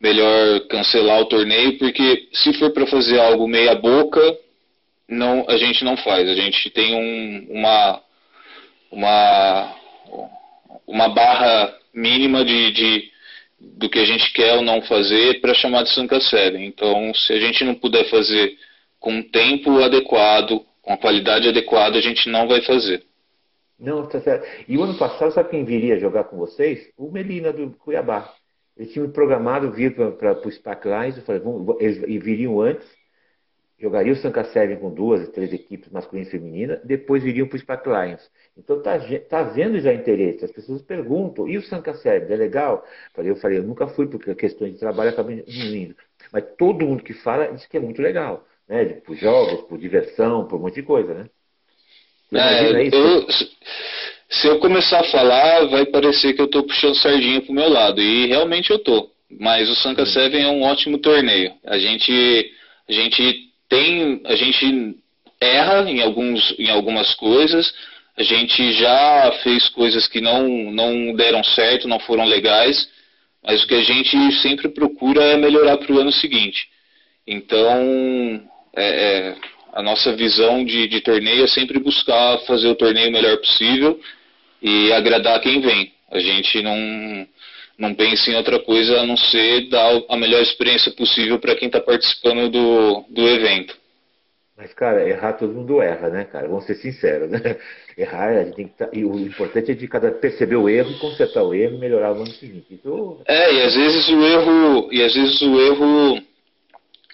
melhor 0.00 0.60
cancelar 0.68 1.20
o 1.20 1.26
torneio, 1.26 1.78
porque 1.78 2.28
se 2.32 2.52
for 2.54 2.72
para 2.72 2.86
fazer 2.86 3.18
algo 3.18 3.48
meia 3.48 3.74
boca, 3.74 4.20
não, 5.08 5.44
a 5.48 5.56
gente 5.56 5.84
não 5.84 5.96
faz. 5.96 6.28
A 6.28 6.34
gente 6.34 6.70
tem 6.70 6.94
um, 6.94 7.46
uma, 7.50 8.02
uma, 8.90 9.76
uma 10.86 11.08
barra 11.08 11.74
mínima 11.94 12.44
de, 12.44 12.72
de, 12.72 13.10
do 13.60 13.88
que 13.88 13.98
a 13.98 14.04
gente 14.04 14.32
quer 14.32 14.54
ou 14.54 14.62
não 14.62 14.82
fazer 14.82 15.40
para 15.40 15.54
chamar 15.54 15.84
de 15.84 15.90
Sanka 15.90 16.20
Seven. 16.20 16.66
Então, 16.66 17.12
se 17.14 17.32
a 17.32 17.40
gente 17.40 17.64
não 17.64 17.74
puder 17.74 18.04
fazer 18.10 18.56
com 19.04 19.18
o 19.18 19.22
tempo 19.22 19.78
adequado, 19.80 20.64
com 20.80 20.94
a 20.94 20.96
qualidade 20.96 21.46
adequada, 21.46 21.98
a 21.98 22.00
gente 22.00 22.26
não 22.30 22.48
vai 22.48 22.62
fazer. 22.62 23.04
Não, 23.78 24.06
tá 24.06 24.18
certo. 24.18 24.46
E 24.66 24.78
o 24.78 24.82
ano 24.82 24.96
passado, 24.96 25.30
sabe 25.30 25.50
quem 25.50 25.62
viria 25.62 26.00
jogar 26.00 26.24
com 26.24 26.38
vocês? 26.38 26.90
O 26.96 27.10
Melina 27.10 27.52
do 27.52 27.70
Cuiabá. 27.72 28.32
Eles 28.74 28.94
tinham 28.94 29.10
programado 29.10 29.70
vir 29.70 29.94
para 29.94 30.40
o 30.48 30.50
Spark 30.50 30.86
Lines, 30.86 31.18
eu 31.18 31.22
falei, 31.22 31.42
vamos, 31.42 31.76
eles 31.80 31.98
viriam 32.24 32.62
antes, 32.62 32.88
jogariam 33.78 34.14
o 34.14 34.16
Sanka 34.16 34.42
Seven 34.44 34.78
com 34.78 34.90
duas, 34.90 35.28
três 35.28 35.52
equipes 35.52 35.90
masculina 35.90 36.26
e 36.26 36.30
feminina, 36.30 36.80
depois 36.82 37.22
viriam 37.22 37.46
para 37.46 37.56
o 37.56 37.60
Spark 37.60 37.86
Lions. 37.86 38.30
Então 38.56 38.80
tá, 38.80 38.98
tá 39.28 39.42
vendo 39.42 39.78
já 39.80 39.92
interesse, 39.92 40.46
as 40.46 40.50
pessoas 40.50 40.80
perguntam, 40.80 41.46
e 41.46 41.58
o 41.58 41.62
Sanka 41.62 41.92
Seven, 41.92 42.32
é 42.32 42.36
legal? 42.36 42.82
Eu 42.86 43.12
falei, 43.12 43.30
eu 43.32 43.36
falei, 43.36 43.58
eu 43.58 43.64
nunca 43.64 43.86
fui, 43.86 44.06
porque 44.06 44.34
questões 44.34 44.72
de 44.72 44.78
trabalho 44.78 45.10
acabam 45.10 45.36
não 45.36 45.74
indo. 45.76 45.94
Mas 46.32 46.44
todo 46.56 46.86
mundo 46.86 47.02
que 47.02 47.12
fala 47.12 47.52
diz 47.52 47.66
que 47.66 47.76
é 47.76 47.80
muito 47.80 48.00
legal, 48.00 48.46
né? 48.68 48.84
Por 49.04 49.16
jogos, 49.16 49.66
por 49.68 49.78
diversão, 49.78 50.46
por 50.46 50.56
um 50.56 50.62
monte 50.62 50.76
de 50.76 50.82
coisa, 50.82 51.14
né? 51.14 51.28
É, 52.32 52.88
eu, 52.92 53.26
se 54.28 54.48
eu 54.48 54.58
começar 54.58 55.00
a 55.00 55.04
falar, 55.04 55.66
vai 55.66 55.86
parecer 55.86 56.32
que 56.32 56.40
eu 56.40 56.46
estou 56.46 56.64
puxando 56.64 56.96
sardinha 56.96 57.42
pro 57.42 57.52
meu 57.52 57.68
lado. 57.68 58.00
E 58.00 58.26
realmente 58.26 58.70
eu 58.70 58.78
tô. 58.78 59.10
Mas 59.38 59.68
o 59.68 59.74
Sanka 59.74 60.04
Seven 60.06 60.42
é 60.42 60.48
um 60.48 60.62
ótimo 60.62 60.98
torneio. 60.98 61.52
A 61.64 61.78
gente, 61.78 62.52
a 62.88 62.92
gente 62.92 63.50
tem, 63.68 64.20
a 64.24 64.34
gente 64.34 64.96
erra 65.40 65.88
em, 65.88 66.00
alguns, 66.02 66.54
em 66.58 66.70
algumas 66.70 67.14
coisas. 67.14 67.72
A 68.16 68.22
gente 68.22 68.72
já 68.72 69.32
fez 69.42 69.68
coisas 69.68 70.06
que 70.06 70.20
não, 70.20 70.48
não 70.48 71.14
deram 71.14 71.42
certo, 71.44 71.88
não 71.88 72.00
foram 72.00 72.24
legais. 72.24 72.88
Mas 73.42 73.62
o 73.62 73.66
que 73.66 73.74
a 73.74 73.82
gente 73.82 74.32
sempre 74.40 74.68
procura 74.68 75.22
é 75.22 75.36
melhorar 75.36 75.76
para 75.76 75.92
o 75.92 75.98
ano 75.98 76.12
seguinte. 76.12 76.66
Então, 77.26 78.42
é, 78.76 78.84
é, 78.84 79.36
a 79.72 79.82
nossa 79.82 80.14
visão 80.14 80.64
de, 80.64 80.86
de 80.88 81.00
torneio 81.00 81.44
é 81.44 81.46
sempre 81.48 81.78
buscar 81.78 82.38
fazer 82.46 82.68
o 82.68 82.76
torneio 82.76 83.08
o 83.08 83.12
melhor 83.12 83.36
possível 83.38 83.98
e 84.62 84.92
agradar 84.92 85.40
quem 85.40 85.60
vem. 85.60 85.92
A 86.10 86.18
gente 86.18 86.62
não, 86.62 87.26
não 87.78 87.94
pensa 87.94 88.30
em 88.30 88.36
outra 88.36 88.58
coisa 88.60 89.00
a 89.00 89.06
não 89.06 89.16
ser 89.16 89.68
dar 89.68 90.00
a 90.08 90.16
melhor 90.16 90.42
experiência 90.42 90.92
possível 90.92 91.38
para 91.38 91.56
quem 91.56 91.66
está 91.66 91.80
participando 91.80 92.48
do, 92.48 93.04
do 93.10 93.28
evento. 93.28 93.76
Mas, 94.56 94.72
cara, 94.72 95.08
errar 95.08 95.32
todo 95.32 95.52
mundo 95.52 95.82
erra, 95.82 96.08
né, 96.10 96.24
cara? 96.24 96.46
Vamos 96.46 96.64
ser 96.64 96.76
sinceros, 96.76 97.28
né? 97.28 97.40
Errar, 97.98 98.28
a 98.28 98.44
gente 98.44 98.54
tem 98.54 98.68
que 98.68 98.78
tá... 98.78 98.88
E 98.92 99.04
o 99.04 99.18
importante 99.18 99.72
é 99.72 99.74
de 99.74 99.88
cada 99.88 100.12
perceber 100.12 100.54
o 100.54 100.68
erro, 100.68 100.96
consertar 100.98 101.42
o 101.42 101.52
erro 101.52 101.74
e 101.74 101.78
melhorar 101.78 102.12
o 102.12 102.22
ano 102.22 102.30
seguinte. 102.30 102.66
Então... 102.70 103.20
É, 103.26 103.52
e 103.52 103.62
às 103.62 103.74
vezes 103.74 104.08
o 104.08 104.24
erro. 104.24 104.88
E 104.92 105.02
às 105.02 105.12
vezes 105.12 105.42
o 105.42 105.60
erro 105.60 106.22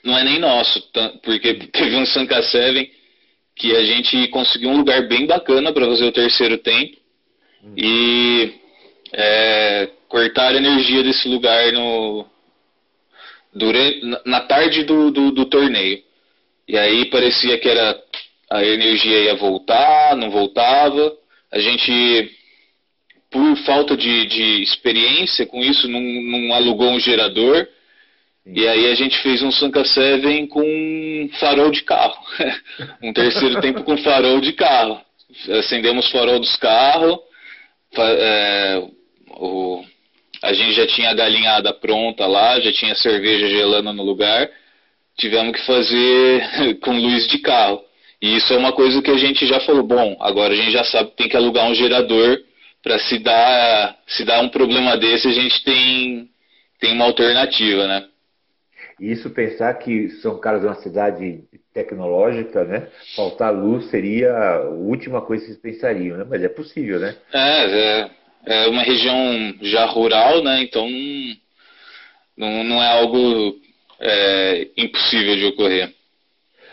não 0.04 0.16
é 0.16 0.24
nem 0.24 0.38
nosso, 0.38 0.82
porque 1.22 1.54
teve 1.72 1.96
um 1.96 2.06
Sanka 2.06 2.42
Seven 2.42 2.90
que 3.56 3.76
a 3.76 3.84
gente 3.84 4.28
conseguiu 4.28 4.70
um 4.70 4.78
lugar 4.78 5.06
bem 5.06 5.26
bacana 5.26 5.72
para 5.72 5.86
fazer 5.86 6.06
o 6.06 6.12
terceiro 6.12 6.56
tempo 6.58 6.96
e 7.76 8.54
é, 9.12 9.88
cortaram 10.08 10.56
a 10.56 10.60
energia 10.60 11.02
desse 11.02 11.28
lugar 11.28 11.72
no, 11.72 12.26
durante, 13.54 14.00
na 14.24 14.40
tarde 14.40 14.84
do, 14.84 15.10
do, 15.10 15.30
do, 15.32 15.44
torneio. 15.46 16.02
E 16.66 16.78
aí 16.78 17.06
parecia 17.06 17.58
que 17.58 17.68
era 17.68 18.00
a 18.50 18.64
energia 18.64 19.24
ia 19.24 19.34
voltar, 19.34 20.16
não 20.16 20.30
voltava. 20.30 21.12
A 21.52 21.58
gente, 21.58 22.30
por 23.30 23.56
falta 23.58 23.96
de, 23.96 24.26
de 24.26 24.62
experiência 24.62 25.46
com 25.46 25.60
isso, 25.60 25.88
não, 25.88 26.00
não 26.00 26.54
alugou 26.54 26.90
um 26.90 27.00
gerador. 27.00 27.68
E 28.52 28.66
aí 28.66 28.90
a 28.90 28.94
gente 28.94 29.16
fez 29.18 29.42
um 29.42 29.52
Sanka 29.52 29.84
Seven 29.84 30.46
com 30.46 31.30
farol 31.38 31.70
de 31.70 31.82
carro. 31.82 32.18
um 33.02 33.12
terceiro 33.12 33.60
tempo 33.60 33.82
com 33.84 33.96
farol 33.98 34.40
de 34.40 34.52
carro. 34.52 35.00
Acendemos 35.48 36.10
farol 36.10 36.40
dos 36.40 36.56
carros 36.56 37.18
é, 37.98 38.82
o, 39.36 39.84
a 40.42 40.52
gente 40.52 40.72
já 40.72 40.86
tinha 40.86 41.10
a 41.10 41.14
galinhada 41.14 41.72
pronta 41.72 42.26
lá, 42.26 42.60
já 42.60 42.72
tinha 42.72 42.94
cerveja 42.94 43.48
gelando 43.48 43.92
no 43.92 44.02
lugar, 44.02 44.48
tivemos 45.18 45.58
que 45.58 45.66
fazer 45.66 46.78
com 46.80 46.92
luz 46.92 47.26
de 47.26 47.38
carro. 47.38 47.82
E 48.22 48.36
isso 48.36 48.52
é 48.52 48.58
uma 48.58 48.72
coisa 48.72 49.00
que 49.00 49.10
a 49.10 49.16
gente 49.16 49.46
já 49.46 49.60
falou, 49.60 49.82
bom, 49.82 50.16
agora 50.20 50.52
a 50.52 50.56
gente 50.56 50.70
já 50.70 50.84
sabe 50.84 51.10
que 51.10 51.16
tem 51.16 51.28
que 51.28 51.36
alugar 51.36 51.66
um 51.66 51.74
gerador 51.74 52.38
para 52.82 52.98
se 52.98 53.18
dar 53.18 53.96
se 54.06 54.24
dar 54.24 54.42
um 54.42 54.48
problema 54.48 54.96
desse, 54.96 55.28
a 55.28 55.32
gente 55.32 55.62
tem 55.64 56.28
tem 56.78 56.92
uma 56.92 57.04
alternativa, 57.06 57.86
né? 57.86 58.06
Isso 59.00 59.30
pensar 59.30 59.72
que 59.74 60.10
São 60.20 60.38
Carlos 60.38 60.62
é 60.62 60.66
uma 60.66 60.82
cidade 60.82 61.42
tecnológica, 61.72 62.64
né? 62.64 62.88
Faltar 63.16 63.50
luz 63.54 63.88
seria 63.88 64.36
a 64.36 64.68
última 64.68 65.22
coisa 65.22 65.42
que 65.42 65.52
vocês 65.52 65.62
pensariam, 65.62 66.18
né? 66.18 66.26
Mas 66.28 66.44
é 66.44 66.48
possível, 66.48 67.00
né? 67.00 67.16
É, 67.32 67.64
é, 67.64 68.10
é 68.46 68.68
uma 68.68 68.82
região 68.82 69.54
já 69.62 69.86
rural, 69.86 70.44
né? 70.44 70.62
Então 70.62 70.86
não, 72.36 72.62
não 72.62 72.82
é 72.82 73.00
algo 73.00 73.58
é, 73.98 74.68
impossível 74.76 75.34
de 75.34 75.46
ocorrer. 75.46 75.94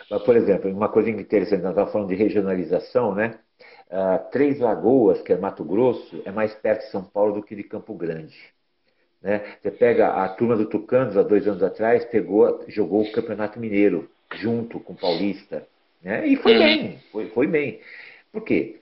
Mas, 0.10 0.22
por 0.24 0.36
exemplo, 0.36 0.70
uma 0.70 0.90
coisa 0.90 1.10
interessante, 1.10 1.62
nós 1.62 1.72
estamos 1.72 1.92
falando 1.92 2.10
de 2.10 2.16
regionalização, 2.16 3.16
né? 3.16 3.40
Uh, 3.90 4.32
Três 4.32 4.60
Lagoas, 4.60 5.22
que 5.22 5.32
é 5.32 5.38
Mato 5.38 5.64
Grosso, 5.64 6.22
é 6.26 6.32
mais 6.32 6.54
perto 6.56 6.82
de 6.82 6.92
São 6.92 7.04
Paulo 7.04 7.36
do 7.36 7.44
que 7.44 7.56
de 7.56 7.64
Campo 7.64 7.94
Grande. 7.94 8.36
Né? 9.28 9.42
Você 9.62 9.70
pega 9.70 10.24
a 10.24 10.30
turma 10.30 10.56
do 10.56 10.70
Tucanos, 10.70 11.18
há 11.18 11.22
dois 11.22 11.46
anos 11.46 11.62
atrás, 11.62 12.06
pegou, 12.06 12.64
jogou 12.70 13.02
o 13.02 13.12
Campeonato 13.12 13.60
Mineiro 13.60 14.10
junto 14.36 14.80
com 14.80 14.94
o 14.94 14.98
Paulista. 14.98 15.68
Né? 16.02 16.26
E 16.26 16.38
foi 16.38 16.54
uhum. 16.54 16.60
bem, 16.60 17.00
foi, 17.12 17.30
foi 17.32 17.48
bem. 17.48 17.82
Por 18.32 18.42
quê? 18.46 18.78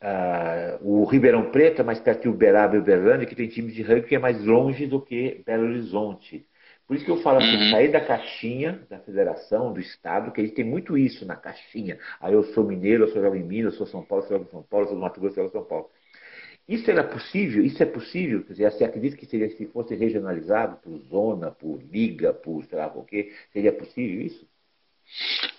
Ah, 0.00 0.78
o 0.80 1.04
Ribeirão 1.04 1.50
Preto 1.50 1.82
é 1.82 1.84
mais 1.84 2.00
perto 2.00 2.22
de 2.22 2.28
Uberaba 2.30 2.76
e 2.76 2.78
Uberlândia, 2.78 3.26
que 3.26 3.34
tem 3.34 3.46
time 3.46 3.70
de 3.70 3.82
rugby 3.82 4.08
que 4.08 4.14
é 4.14 4.18
mais 4.18 4.42
longe 4.42 4.86
do 4.86 5.02
que 5.02 5.42
Belo 5.44 5.64
Horizonte. 5.64 6.46
Por 6.86 6.96
isso 6.96 7.04
que 7.04 7.10
eu 7.10 7.20
falo 7.20 7.38
assim, 7.38 7.54
uhum. 7.54 7.70
sair 7.70 7.92
da 7.92 8.00
caixinha 8.00 8.80
da 8.88 8.98
federação, 9.00 9.70
do 9.70 9.80
estado, 9.80 10.32
que 10.32 10.40
a 10.40 10.44
gente 10.44 10.56
tem 10.56 10.64
muito 10.64 10.96
isso 10.96 11.26
na 11.26 11.36
caixinha. 11.36 11.98
Aí 12.22 12.32
eu 12.32 12.42
sou 12.42 12.64
mineiro, 12.64 13.04
eu 13.04 13.08
sou 13.08 13.20
jovem 13.20 13.42
Minas, 13.42 13.74
eu 13.74 13.78
sou 13.80 13.86
São 13.86 14.02
Paulo, 14.02 14.24
eu 14.24 14.28
sou 14.28 14.46
São 14.46 14.62
Paulo, 14.62 14.86
eu 14.86 14.88
sou 14.88 14.96
do 14.96 15.02
Mato 15.02 15.20
Grosso, 15.20 15.38
eu 15.38 15.48
sou 15.50 15.60
São 15.60 15.68
Paulo. 15.68 15.90
Isso 16.68 16.90
era 16.90 17.04
possível? 17.04 17.64
Isso 17.64 17.82
é 17.82 17.86
possível? 17.86 18.42
Quer 18.44 18.52
dizer, 18.52 18.72
você 18.72 18.84
acredita 18.84 19.16
que 19.16 19.26
seria, 19.26 19.50
se 19.50 19.66
fosse 19.66 19.94
regionalizado 19.94 20.78
por 20.82 20.98
zona, 21.10 21.50
por 21.50 21.80
liga, 21.92 22.32
por 22.32 22.64
sei 22.64 22.78
lá 22.78 22.86
o 22.86 23.04
quê, 23.04 23.32
seria 23.52 23.72
possível 23.72 24.26
isso? 24.26 24.46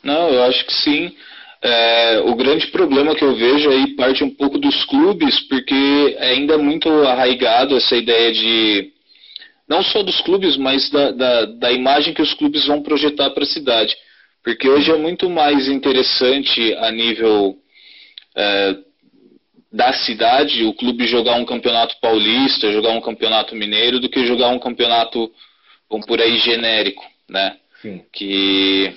Não, 0.03 0.29
eu 0.29 0.43
acho 0.43 0.65
que 0.65 0.73
sim. 0.73 1.15
É, 1.61 2.19
o 2.21 2.35
grande 2.35 2.67
problema 2.67 3.15
que 3.15 3.23
eu 3.23 3.35
vejo 3.35 3.69
aí 3.69 3.95
parte 3.95 4.23
um 4.23 4.29
pouco 4.29 4.57
dos 4.57 4.83
clubes, 4.85 5.39
porque 5.47 6.15
é 6.17 6.31
ainda 6.31 6.57
muito 6.57 6.89
arraigado 6.89 7.75
essa 7.75 7.95
ideia 7.95 8.31
de 8.31 8.91
não 9.67 9.83
só 9.83 10.03
dos 10.03 10.21
clubes, 10.21 10.57
mas 10.57 10.89
da, 10.89 11.11
da, 11.11 11.45
da 11.45 11.71
imagem 11.71 12.13
que 12.13 12.21
os 12.21 12.33
clubes 12.33 12.65
vão 12.67 12.81
projetar 12.81 13.29
para 13.31 13.43
a 13.43 13.47
cidade. 13.47 13.95
Porque 14.43 14.69
hoje 14.69 14.91
é 14.91 14.97
muito 14.97 15.29
mais 15.29 15.67
interessante 15.67 16.73
a 16.75 16.91
nível 16.91 17.57
é, 18.35 18.75
da 19.75 19.91
cidade 19.91 20.63
o 20.63 20.73
clube 20.73 21.05
jogar 21.05 21.35
um 21.35 21.43
campeonato 21.43 21.97
paulista, 21.99 22.71
jogar 22.71 22.91
um 22.91 23.01
campeonato 23.01 23.53
mineiro, 23.53 23.99
do 23.99 24.07
que 24.07 24.25
jogar 24.25 24.47
um 24.47 24.57
campeonato, 24.57 25.29
vamos 25.89 26.05
por 26.05 26.21
aí, 26.21 26.37
genérico, 26.37 27.03
né? 27.29 27.57
Sim. 27.81 28.01
Que, 28.13 28.93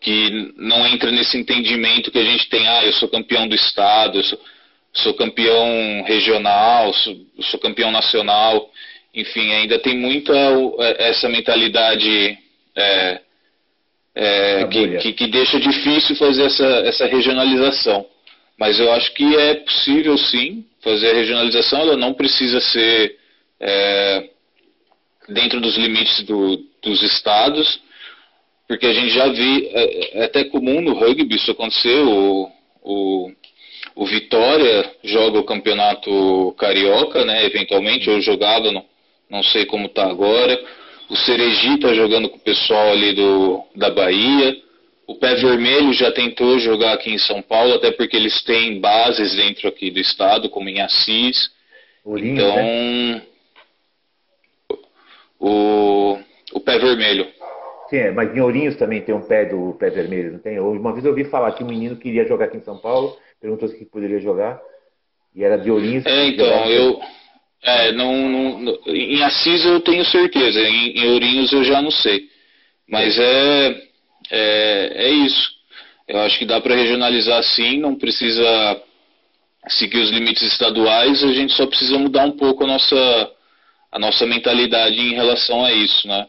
que 0.00 0.54
não 0.56 0.86
entra 0.86 1.10
nesse 1.10 1.36
entendimento 1.36 2.12
que 2.12 2.18
a 2.18 2.24
gente 2.24 2.48
tem, 2.48 2.68
ah, 2.68 2.84
eu 2.84 2.92
sou 2.92 3.08
campeão 3.08 3.48
do 3.48 3.56
estado, 3.56 4.18
eu 4.18 4.22
sou, 4.22 4.40
sou 4.92 5.14
campeão 5.14 6.04
regional, 6.06 6.94
sou, 6.94 7.16
sou 7.40 7.58
campeão 7.58 7.90
nacional, 7.90 8.70
enfim, 9.12 9.52
ainda 9.52 9.80
tem 9.80 9.98
muita 9.98 10.32
é, 10.78 11.08
essa 11.08 11.28
mentalidade 11.28 12.38
é, 12.76 13.20
é, 14.14 14.64
que, 14.68 14.96
que, 14.98 15.12
que, 15.12 15.26
deixa 15.26 15.58
difícil 15.58 16.14
fazer 16.14 16.44
essa, 16.44 16.66
essa 16.86 17.06
regionalização. 17.06 18.06
Mas 18.58 18.78
eu 18.78 18.92
acho 18.92 19.12
que 19.14 19.36
é 19.36 19.54
possível 19.54 20.16
sim 20.18 20.64
fazer 20.82 21.10
a 21.10 21.14
regionalização, 21.14 21.80
ela 21.80 21.96
não 21.96 22.12
precisa 22.14 22.60
ser 22.60 23.16
é, 23.60 24.28
dentro 25.28 25.60
dos 25.60 25.76
limites 25.76 26.22
do, 26.24 26.58
dos 26.82 27.02
estados, 27.02 27.80
porque 28.66 28.86
a 28.86 28.92
gente 28.92 29.10
já 29.10 29.28
vi, 29.28 29.66
é, 29.66 30.18
é 30.20 30.24
até 30.24 30.44
comum 30.44 30.80
no 30.80 30.94
rugby 30.94 31.36
isso 31.36 31.50
acontecer, 31.50 32.02
o, 32.02 32.50
o, 32.82 33.32
o 33.94 34.06
Vitória 34.06 34.90
joga 35.04 35.38
o 35.38 35.44
campeonato 35.44 36.54
carioca, 36.58 37.24
né, 37.24 37.44
eventualmente, 37.44 38.10
ou 38.10 38.20
jogava, 38.20 38.72
não, 38.72 38.84
não 39.30 39.42
sei 39.42 39.66
como 39.66 39.86
está 39.86 40.08
agora, 40.08 40.58
o 41.12 41.16
Cereji 41.16 41.74
está 41.74 41.92
jogando 41.92 42.30
com 42.30 42.38
o 42.38 42.40
pessoal 42.40 42.90
ali 42.90 43.12
do, 43.12 43.62
da 43.76 43.90
Bahia. 43.90 44.56
O 45.06 45.16
Pé 45.16 45.34
Vermelho 45.34 45.92
já 45.92 46.12
tentou 46.12 46.58
jogar 46.58 46.94
aqui 46.94 47.10
em 47.10 47.18
São 47.18 47.42
Paulo, 47.42 47.74
até 47.74 47.90
porque 47.90 48.16
eles 48.16 48.42
têm 48.44 48.80
bases 48.80 49.34
dentro 49.34 49.68
aqui 49.68 49.90
do 49.90 49.98
estado, 49.98 50.48
como 50.48 50.68
em 50.68 50.80
Assis. 50.80 51.50
Ourinho, 52.04 52.34
então, 52.34 52.56
né? 52.56 53.22
o, 55.38 56.18
o 56.54 56.60
Pé 56.60 56.78
Vermelho. 56.78 57.26
Sim, 57.92 57.96
é, 57.98 58.10
mas 58.10 58.34
em 58.34 58.40
Ourinhos 58.40 58.76
também 58.76 59.02
tem 59.02 59.14
um 59.14 59.20
pé 59.20 59.44
do 59.44 59.74
pé 59.78 59.90
vermelho, 59.90 60.32
não 60.32 60.38
tem? 60.38 60.58
Uma 60.58 60.94
vez 60.94 61.04
eu 61.04 61.10
ouvi 61.10 61.24
falar 61.24 61.52
que 61.52 61.62
um 61.62 61.66
menino 61.66 61.94
queria 61.96 62.24
jogar 62.24 62.46
aqui 62.46 62.56
em 62.56 62.62
São 62.62 62.78
Paulo, 62.78 63.18
perguntou 63.38 63.68
se 63.68 63.84
poderia 63.84 64.18
jogar, 64.18 64.58
e 65.34 65.44
era 65.44 65.58
de 65.58 65.70
Ourinhos. 65.70 66.06
É, 66.06 66.26
então, 66.28 66.46
eu... 66.70 66.98
É, 67.62 67.92
não, 67.92 68.58
não, 68.58 68.78
em 68.86 69.22
Assis 69.22 69.66
eu 69.66 69.78
tenho 69.80 70.06
certeza, 70.06 70.58
em, 70.60 70.98
em 70.98 71.12
Ourinhos 71.12 71.52
eu 71.52 71.62
já 71.64 71.82
não 71.82 71.90
sei. 71.90 72.22
Mas 72.88 73.18
é, 73.18 73.82
é, 74.32 74.92
é 74.94 75.10
isso. 75.10 75.50
Eu 76.08 76.20
acho 76.20 76.38
que 76.38 76.46
dá 76.46 76.60
para 76.60 76.74
regionalizar 76.74 77.42
sim, 77.42 77.78
não 77.78 77.94
precisa 77.94 78.82
seguir 79.68 79.98
os 79.98 80.10
limites 80.10 80.42
estaduais, 80.42 81.22
a 81.22 81.32
gente 81.32 81.52
só 81.52 81.66
precisa 81.66 81.98
mudar 81.98 82.24
um 82.24 82.32
pouco 82.32 82.64
a 82.64 82.66
nossa, 82.66 83.30
a 83.92 83.98
nossa 83.98 84.26
mentalidade 84.26 84.98
em 84.98 85.14
relação 85.14 85.64
a 85.64 85.72
isso, 85.72 86.08
né? 86.08 86.26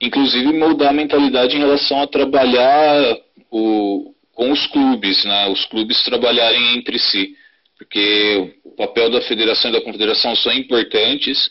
Inclusive 0.00 0.52
mudar 0.52 0.90
a 0.90 0.92
mentalidade 0.92 1.56
em 1.56 1.60
relação 1.60 2.02
a 2.02 2.06
trabalhar 2.06 3.16
o, 3.50 4.12
com 4.32 4.50
os 4.50 4.66
clubes, 4.66 5.24
né? 5.24 5.46
Os 5.48 5.64
clubes 5.66 6.02
trabalharem 6.02 6.76
entre 6.76 6.98
si 6.98 7.36
porque 7.78 8.54
o 8.64 8.70
papel 8.70 9.10
da 9.10 9.20
federação 9.22 9.70
e 9.70 9.74
da 9.74 9.80
confederação 9.80 10.34
são 10.36 10.52
importantes. 10.52 11.50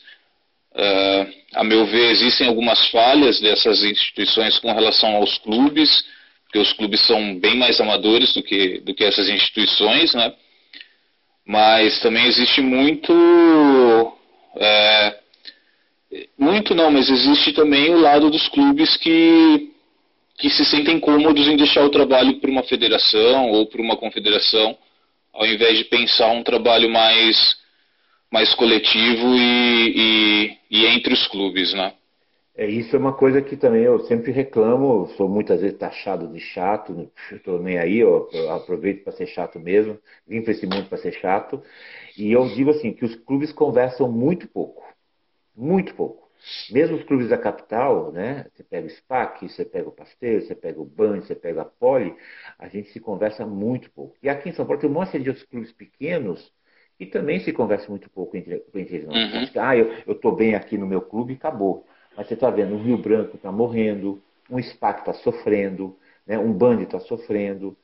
Uh, 0.74 1.43
a 1.54 1.64
meu 1.64 1.86
ver, 1.86 2.12
existem 2.12 2.48
algumas 2.48 2.88
falhas 2.90 3.40
dessas 3.40 3.84
instituições 3.84 4.58
com 4.60 4.72
relação 4.74 5.16
aos 5.16 5.38
clubes, 5.38 6.04
porque 6.44 6.60
os 6.60 6.74
clubes 6.74 7.02
são 7.06 7.40
bem 7.40 7.56
mais 7.58 7.80
amadores 7.80 8.34
do 8.34 8.44
que, 8.44 8.80
do 8.80 8.94
que 8.94 9.04
essas 9.04 9.30
instituições, 9.30 10.14
né? 10.14 10.34
Mas 11.46 12.00
também 12.00 12.26
existe 12.26 12.62
muito. 12.62 13.14
É, 14.56 15.20
muito 16.38 16.76
não, 16.76 16.92
mas 16.92 17.10
existe 17.10 17.54
também 17.54 17.94
o 17.94 18.00
lado 18.00 18.30
dos 18.30 18.48
clubes 18.48 18.96
que, 18.98 19.72
que 20.38 20.50
se 20.50 20.64
sentem 20.64 21.00
cômodos 21.00 21.48
em 21.48 21.58
deixar 21.58 21.84
o 21.84 21.90
trabalho 21.90 22.40
para 22.40 22.52
uma 22.52 22.64
federação 22.64 23.50
ou 23.50 23.66
para 23.66 23.82
uma 23.82 23.98
confederação 23.98 24.78
ao 25.34 25.48
invés 25.48 25.78
de 25.80 25.86
pensar 25.86 26.32
um 26.32 26.44
trabalho 26.44 26.90
mais, 26.90 27.58
mais 28.34 28.56
coletivo 28.56 29.28
e, 29.36 29.94
e, 29.96 30.58
e 30.72 30.86
entre 30.88 31.14
os 31.14 31.28
clubes, 31.28 31.72
né? 31.76 31.94
É, 32.56 32.66
isso 32.66 32.96
é 32.96 33.00
uma 33.00 33.14
coisa 33.14 33.44
que 33.44 33.56
também 33.56 33.84
eu 33.84 34.00
sempre 34.06 34.32
reclamo, 34.32 35.08
sou 35.16 35.30
muitas 35.30 35.62
vezes 35.62 35.78
taxado 35.78 36.28
de 36.28 36.40
chato, 36.40 37.12
estou 37.32 37.60
nem 37.60 37.78
aí, 37.78 38.00
eu 38.00 38.28
aproveito 38.50 39.04
para 39.04 39.14
ser 39.14 39.28
chato 39.28 39.60
mesmo, 39.60 40.00
vim 40.28 40.42
para 40.42 40.52
esse 40.52 40.66
mundo 40.66 40.90
para 40.90 40.98
ser 40.98 41.14
chato, 41.14 41.62
e 42.18 42.32
eu 42.32 42.48
digo 42.56 42.72
assim, 42.72 42.92
que 42.92 43.06
os 43.06 43.16
clubes 43.18 43.52
conversam 43.52 44.12
muito 44.12 44.48
pouco, 44.48 44.84
muito 45.56 45.94
pouco. 45.94 46.24
Mesmo 46.72 46.98
os 46.98 47.04
clubes 47.04 47.30
da 47.30 47.38
capital, 47.38 48.12
né? 48.12 48.48
Você 48.54 48.64
pega 48.64 48.88
o 48.88 48.90
SPAC, 48.90 49.48
você 49.48 49.64
pega 49.64 49.88
o 49.88 49.92
Pasteiro, 49.94 50.42
você 50.42 50.56
pega 50.56 50.82
o 50.82 50.86
Band, 50.86 51.22
você 51.22 51.36
pega 51.36 51.62
a 51.62 51.66
Poli, 51.66 52.14
a 52.60 52.68
gente 52.68 52.90
se 52.90 53.00
conversa 53.00 53.46
muito 53.46 53.90
pouco. 53.92 54.18
E 54.22 54.28
aqui 54.28 54.50
em 54.50 54.54
São 54.54 54.66
Paulo 54.66 54.82
tem 54.82 54.90
um 54.90 54.94
monte 54.94 55.18
de 55.20 55.30
outros 55.30 55.48
clubes 55.48 55.72
pequenos 55.72 56.52
que 56.98 57.06
também 57.06 57.40
se 57.40 57.52
conversa 57.52 57.90
muito 57.90 58.10
pouco 58.10 58.38
entre, 58.38 58.64
entre 58.76 58.96
eles. 58.96 59.08
Uhum. 59.08 59.62
Ah, 59.62 59.76
eu 59.76 59.92
estou 60.08 60.36
bem 60.36 60.56
aqui 60.56 60.78
no 60.78 60.86
meu 60.86 61.02
clube 61.02 61.34
e 61.34 61.36
acabou. 61.36 61.86
Mas 62.16 62.28
você 62.28 62.36
está 62.36 62.50
vendo, 62.50 62.76
o 62.76 62.82
Rio 62.82 62.98
Branco 62.98 63.36
está 63.36 63.52
morrendo, 63.52 64.22
um 64.50 64.62
SPAC 64.62 65.00
está 65.00 65.14
sofrendo, 65.14 65.98
né? 66.26 66.38
um 66.38 66.54
Band 66.54 66.82
está 66.82 67.00
sofrendo, 67.00 67.76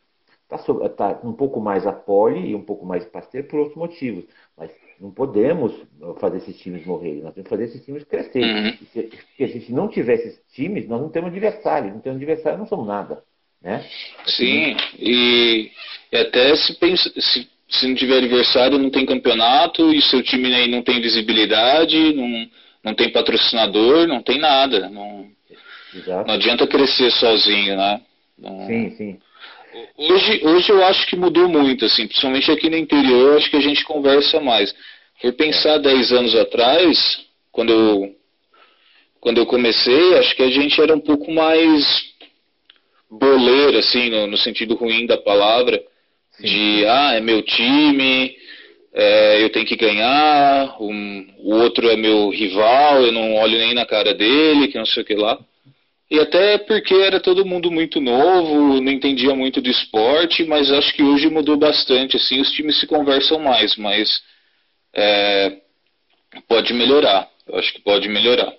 está 0.43 0.89
tá 0.89 1.20
um 1.24 1.34
pouco 1.34 1.60
mais 1.60 1.86
a 1.88 1.91
Poli 1.91 2.49
e 2.49 2.55
um 2.55 2.62
pouco 2.62 2.86
mais 2.86 3.05
Pasteiro 3.05 3.47
por 3.47 3.60
outros 3.60 3.78
motivos. 3.78 4.26
Mas 4.57 4.72
não 4.99 5.12
podemos 5.12 5.74
fazer 6.20 6.38
esses 6.38 6.57
times 6.60 6.86
morrerem, 6.86 7.22
nós 7.22 7.34
temos 7.34 7.45
que 7.45 7.49
fazer 7.49 7.64
esses 7.66 7.84
times 7.84 8.03
crescerem. 8.03 8.68
Uhum. 8.68 8.78
Se, 8.93 9.10
se 9.38 9.43
a 9.43 9.47
gente 9.47 9.72
não 9.72 9.88
tiver 9.88 10.16
esses 10.16 10.41
times, 10.53 10.88
nós 10.88 11.01
não 11.01 11.10
temos 11.10 11.30
adversário. 11.30 11.93
Não 11.93 12.01
temos 12.01 12.18
adversário, 12.18 12.60
não 12.60 12.68
somos 12.68 12.88
nada. 12.88 13.24
Né? 13.62 13.86
Sim, 14.26 14.78
e, 14.97 15.70
e 16.14 16.18
até 16.18 16.55
se, 16.55 16.80
pensa, 16.80 17.12
se, 17.20 17.49
se 17.70 17.88
não 17.88 17.96
tiver 17.96 18.18
adversário, 18.18 18.80
não 18.80 18.90
tem 18.90 19.06
campeonato, 19.06 19.94
e 19.94 20.02
seu 20.02 20.24
time 20.24 20.54
aí 20.54 20.68
não 20.68 20.82
tem 20.82 21.00
visibilidade, 21.00 22.14
não, 22.14 22.50
não 22.84 22.96
tem 22.96 23.12
patrocinador, 23.12 24.08
não 24.08 24.24
tem 24.24 24.40
nada. 24.40 24.90
Não, 24.90 25.28
não 26.26 26.34
adianta 26.34 26.66
crescer 26.66 27.12
sozinho, 27.12 27.78
né? 27.78 28.02
Não... 28.38 28.66
Sim, 28.66 28.90
sim. 28.92 29.20
Hoje, 29.96 30.42
hoje 30.44 30.70
eu 30.72 30.84
acho 30.84 31.06
que 31.06 31.16
mudou 31.16 31.48
muito, 31.48 31.86
assim, 31.86 32.08
principalmente 32.08 32.52
aqui 32.52 32.70
no 32.70 32.78
interior, 32.78 33.38
acho 33.38 33.50
que 33.52 33.58
a 33.58 33.62
gente 33.62 33.84
conversa 33.84 34.40
mais. 34.40 34.74
Por 35.22 35.34
pensar 35.34 35.78
10 35.78 36.12
anos 36.12 36.36
atrás, 36.36 37.24
quando 37.52 37.72
eu, 37.72 38.16
quando 39.20 39.38
eu 39.38 39.46
comecei, 39.46 40.18
acho 40.18 40.36
que 40.36 40.42
a 40.42 40.50
gente 40.50 40.82
era 40.82 40.96
um 40.96 41.00
pouco 41.00 41.32
mais 41.32 41.86
boleiro, 43.12 43.78
assim, 43.78 44.10
no, 44.10 44.28
no 44.28 44.38
sentido 44.38 44.76
ruim 44.76 45.06
da 45.06 45.18
palavra. 45.18 45.80
De, 46.42 46.86
ah, 46.86 47.14
é 47.16 47.20
meu 47.20 47.42
time, 47.42 48.36
é, 48.94 49.44
eu 49.44 49.50
tenho 49.52 49.66
que 49.66 49.76
ganhar, 49.76 50.82
um, 50.82 51.28
o 51.40 51.56
outro 51.56 51.90
é 51.90 51.96
meu 51.96 52.30
rival, 52.30 53.02
eu 53.02 53.12
não 53.12 53.36
olho 53.36 53.58
nem 53.58 53.74
na 53.74 53.86
cara 53.86 54.14
dele, 54.14 54.68
que 54.68 54.78
não 54.78 54.86
sei 54.86 55.04
o 55.04 55.06
que 55.06 55.16
lá. 55.16 55.40
E 56.10 56.20
até 56.20 56.58
porque 56.58 56.96
era 56.96 57.20
todo 57.20 57.46
mundo 57.46 57.70
muito 57.70 58.02
novo, 58.02 58.82
não 58.82 58.92
entendia 58.92 59.36
muito 59.36 59.62
do 59.62 59.70
esporte, 59.70 60.44
mas 60.44 60.72
acho 60.72 60.94
que 60.96 61.04
hoje 61.04 61.30
mudou 61.30 61.56
bastante. 61.56 62.18
Assim, 62.18 62.42
os 62.42 62.52
times 62.52 62.80
se 62.80 62.88
conversam 62.88 63.38
mais, 63.40 63.76
mas 63.78 64.10
é, 64.92 65.58
pode 66.48 66.74
melhorar. 66.74 67.30
Eu 67.48 67.60
acho 67.60 67.72
que 67.74 67.82
pode 67.82 68.10
melhorar. 68.10 68.52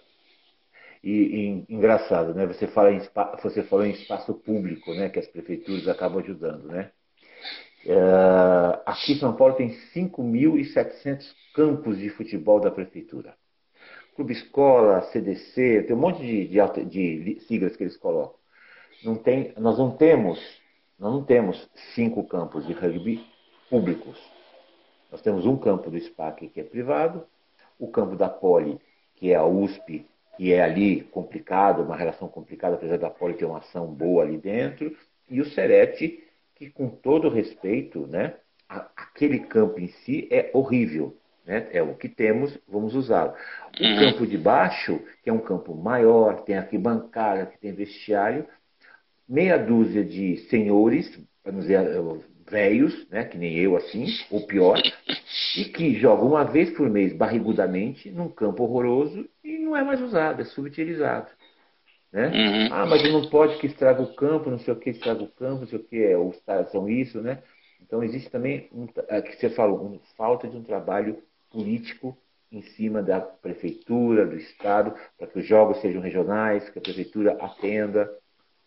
E, 1.02 1.10
e, 1.10 1.74
engraçado, 1.74 2.34
né? 2.34 2.46
Você 2.46 2.68
fala 2.68 2.92
em 2.92 3.00
você 3.42 3.62
falou 3.64 3.84
em 3.84 3.92
espaço 3.92 4.34
público, 4.34 4.92
né? 4.94 5.08
Que 5.08 5.18
as 5.18 5.26
prefeituras 5.26 5.88
acabam 5.88 6.22
ajudando, 6.22 6.68
né? 6.68 6.90
É, 7.86 8.80
aqui 8.84 9.12
em 9.12 9.18
São 9.18 9.34
Paulo 9.34 9.54
tem 9.54 9.70
5.700 9.94 11.24
campos 11.54 11.98
de 11.98 12.10
futebol 12.10 12.60
da 12.60 12.70
prefeitura. 12.70 13.34
Clube 14.14 14.32
Escola, 14.32 15.02
CDC, 15.12 15.84
tem 15.86 15.96
um 15.96 15.98
monte 15.98 16.20
de, 16.20 16.46
de, 16.46 16.84
de, 16.84 17.40
siglas 17.46 17.76
que 17.76 17.84
eles 17.84 17.96
colocam. 17.96 18.38
Não 19.02 19.16
tem, 19.16 19.54
nós 19.56 19.78
não 19.78 19.96
temos, 19.96 20.38
nós 20.98 21.12
não 21.12 21.24
temos 21.24 21.70
cinco 21.94 22.22
campos 22.24 22.66
de 22.66 22.74
rugby 22.74 23.24
públicos. 23.70 24.18
Nós 25.10 25.22
temos 25.22 25.46
um 25.46 25.56
campo 25.56 25.90
do 25.90 25.98
SPAC 25.98 26.48
que 26.48 26.60
é 26.60 26.64
privado, 26.64 27.24
o 27.78 27.88
campo 27.88 28.14
da 28.14 28.28
Poli, 28.28 28.78
que 29.16 29.32
é 29.32 29.36
a 29.36 29.44
USP, 29.44 30.06
que 30.36 30.52
é 30.52 30.62
ali 30.62 31.02
complicado, 31.04 31.82
uma 31.82 31.96
relação 31.96 32.28
complicada, 32.28 32.74
apesar 32.74 32.98
da 32.98 33.10
Poli 33.10 33.34
ter 33.34 33.46
uma 33.46 33.58
ação 33.58 33.86
boa 33.86 34.22
ali 34.22 34.36
dentro, 34.36 34.94
e 35.30 35.40
o 35.40 35.46
Serete, 35.46 36.22
que 36.60 36.68
com 36.68 36.90
todo 36.90 37.30
respeito, 37.30 38.06
né, 38.06 38.34
aquele 38.68 39.38
campo 39.38 39.80
em 39.80 39.88
si 39.88 40.28
é 40.30 40.50
horrível. 40.52 41.16
Né? 41.46 41.66
É 41.72 41.82
o 41.82 41.94
que 41.94 42.06
temos, 42.06 42.56
vamos 42.68 42.94
usá-lo. 42.94 43.32
O 43.80 43.82
uhum. 43.82 43.98
campo 43.98 44.26
de 44.26 44.36
baixo, 44.36 45.00
que 45.22 45.30
é 45.30 45.32
um 45.32 45.38
campo 45.38 45.74
maior, 45.74 46.42
tem 46.42 46.58
arquibancada, 46.58 47.46
que 47.46 47.58
tem 47.58 47.72
vestiário, 47.72 48.46
meia 49.26 49.56
dúzia 49.56 50.04
de 50.04 50.36
senhores, 50.50 51.18
não 51.46 51.60
dizer 51.60 51.80
eh, 51.80 52.20
velhos, 52.50 53.08
né, 53.08 53.24
que 53.24 53.38
nem 53.38 53.56
eu 53.56 53.74
assim, 53.74 54.08
ou 54.30 54.46
pior, 54.46 54.78
e 55.56 55.64
que 55.64 55.94
jogam 55.94 56.28
uma 56.28 56.44
vez 56.44 56.68
por 56.76 56.90
mês 56.90 57.14
barrigudamente 57.14 58.10
num 58.10 58.28
campo 58.28 58.64
horroroso 58.64 59.26
e 59.42 59.56
não 59.56 59.74
é 59.74 59.82
mais 59.82 60.02
usado, 60.02 60.42
é 60.42 60.44
subutilizado. 60.44 61.30
Né? 62.12 62.26
Uhum. 62.26 62.74
Ah, 62.74 62.86
mas 62.86 63.02
não 63.12 63.28
pode 63.28 63.58
que 63.58 63.66
estraga 63.66 64.02
o 64.02 64.14
campo, 64.14 64.50
não 64.50 64.58
sei 64.58 64.74
o 64.74 64.76
que 64.76 64.90
estraga 64.90 65.22
o 65.22 65.28
campo, 65.28 65.60
não 65.60 65.66
sei 65.68 65.78
o 65.78 65.84
que, 65.84 66.02
é, 66.02 66.14
caras 66.44 66.70
são 66.72 66.88
isso, 66.88 67.20
né? 67.20 67.42
Então 67.80 68.02
existe 68.02 68.28
também, 68.30 68.68
um, 68.72 68.86
é, 69.08 69.22
que 69.22 69.36
você 69.36 69.48
falou, 69.50 69.80
um, 69.84 70.00
falta 70.16 70.48
de 70.48 70.56
um 70.56 70.62
trabalho 70.62 71.22
político 71.50 72.16
em 72.52 72.62
cima 72.62 73.02
da 73.02 73.20
prefeitura, 73.20 74.26
do 74.26 74.36
estado, 74.36 74.94
para 75.16 75.28
que 75.28 75.38
os 75.38 75.46
jogos 75.46 75.80
sejam 75.80 76.02
regionais, 76.02 76.68
que 76.68 76.78
a 76.78 76.82
prefeitura 76.82 77.32
atenda. 77.40 78.10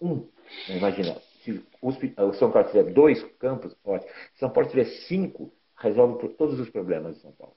Um, 0.02 0.28
imagina, 0.70 1.18
se 1.44 1.62
o 1.82 2.34
São 2.34 2.52
Paulo 2.52 2.70
tiver 2.70 2.94
dois 2.94 3.22
campos, 3.40 3.76
ótimo. 3.84 4.10
Se 4.34 4.40
São 4.40 4.50
Paulo 4.50 4.70
tiver 4.70 4.86
cinco, 4.86 5.54
resolve 5.78 6.30
todos 6.30 6.60
os 6.60 6.70
problemas 6.70 7.16
de 7.16 7.22
São 7.22 7.32
Paulo. 7.34 7.56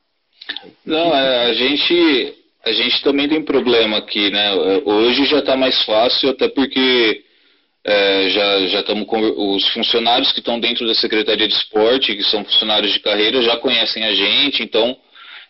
Não, 0.84 1.14
é, 1.14 1.50
a 1.50 1.54
gente, 1.54 2.45
a 2.66 2.72
gente 2.72 3.00
também 3.00 3.28
tem 3.28 3.40
problema 3.42 3.98
aqui, 3.98 4.28
né? 4.28 4.52
Hoje 4.84 5.24
já 5.24 5.38
está 5.38 5.56
mais 5.56 5.80
fácil, 5.84 6.30
até 6.30 6.48
porque 6.48 7.22
é, 7.84 8.28
já 8.28 8.66
já 8.66 8.80
estamos 8.80 9.06
os 9.36 9.68
funcionários 9.68 10.32
que 10.32 10.40
estão 10.40 10.58
dentro 10.58 10.84
da 10.84 10.92
Secretaria 10.94 11.46
de 11.46 11.54
Esporte, 11.54 12.16
que 12.16 12.24
são 12.24 12.44
funcionários 12.44 12.92
de 12.92 12.98
carreira, 12.98 13.40
já 13.40 13.56
conhecem 13.58 14.04
a 14.04 14.12
gente, 14.12 14.64
então 14.64 14.96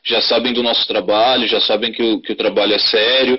já 0.04 0.20
sabem 0.20 0.52
do 0.52 0.62
nosso 0.62 0.86
trabalho, 0.86 1.48
já 1.48 1.58
sabem 1.58 1.90
que 1.90 2.02
o, 2.02 2.20
que 2.20 2.32
o 2.32 2.36
trabalho 2.36 2.74
é 2.74 2.78
sério. 2.78 3.38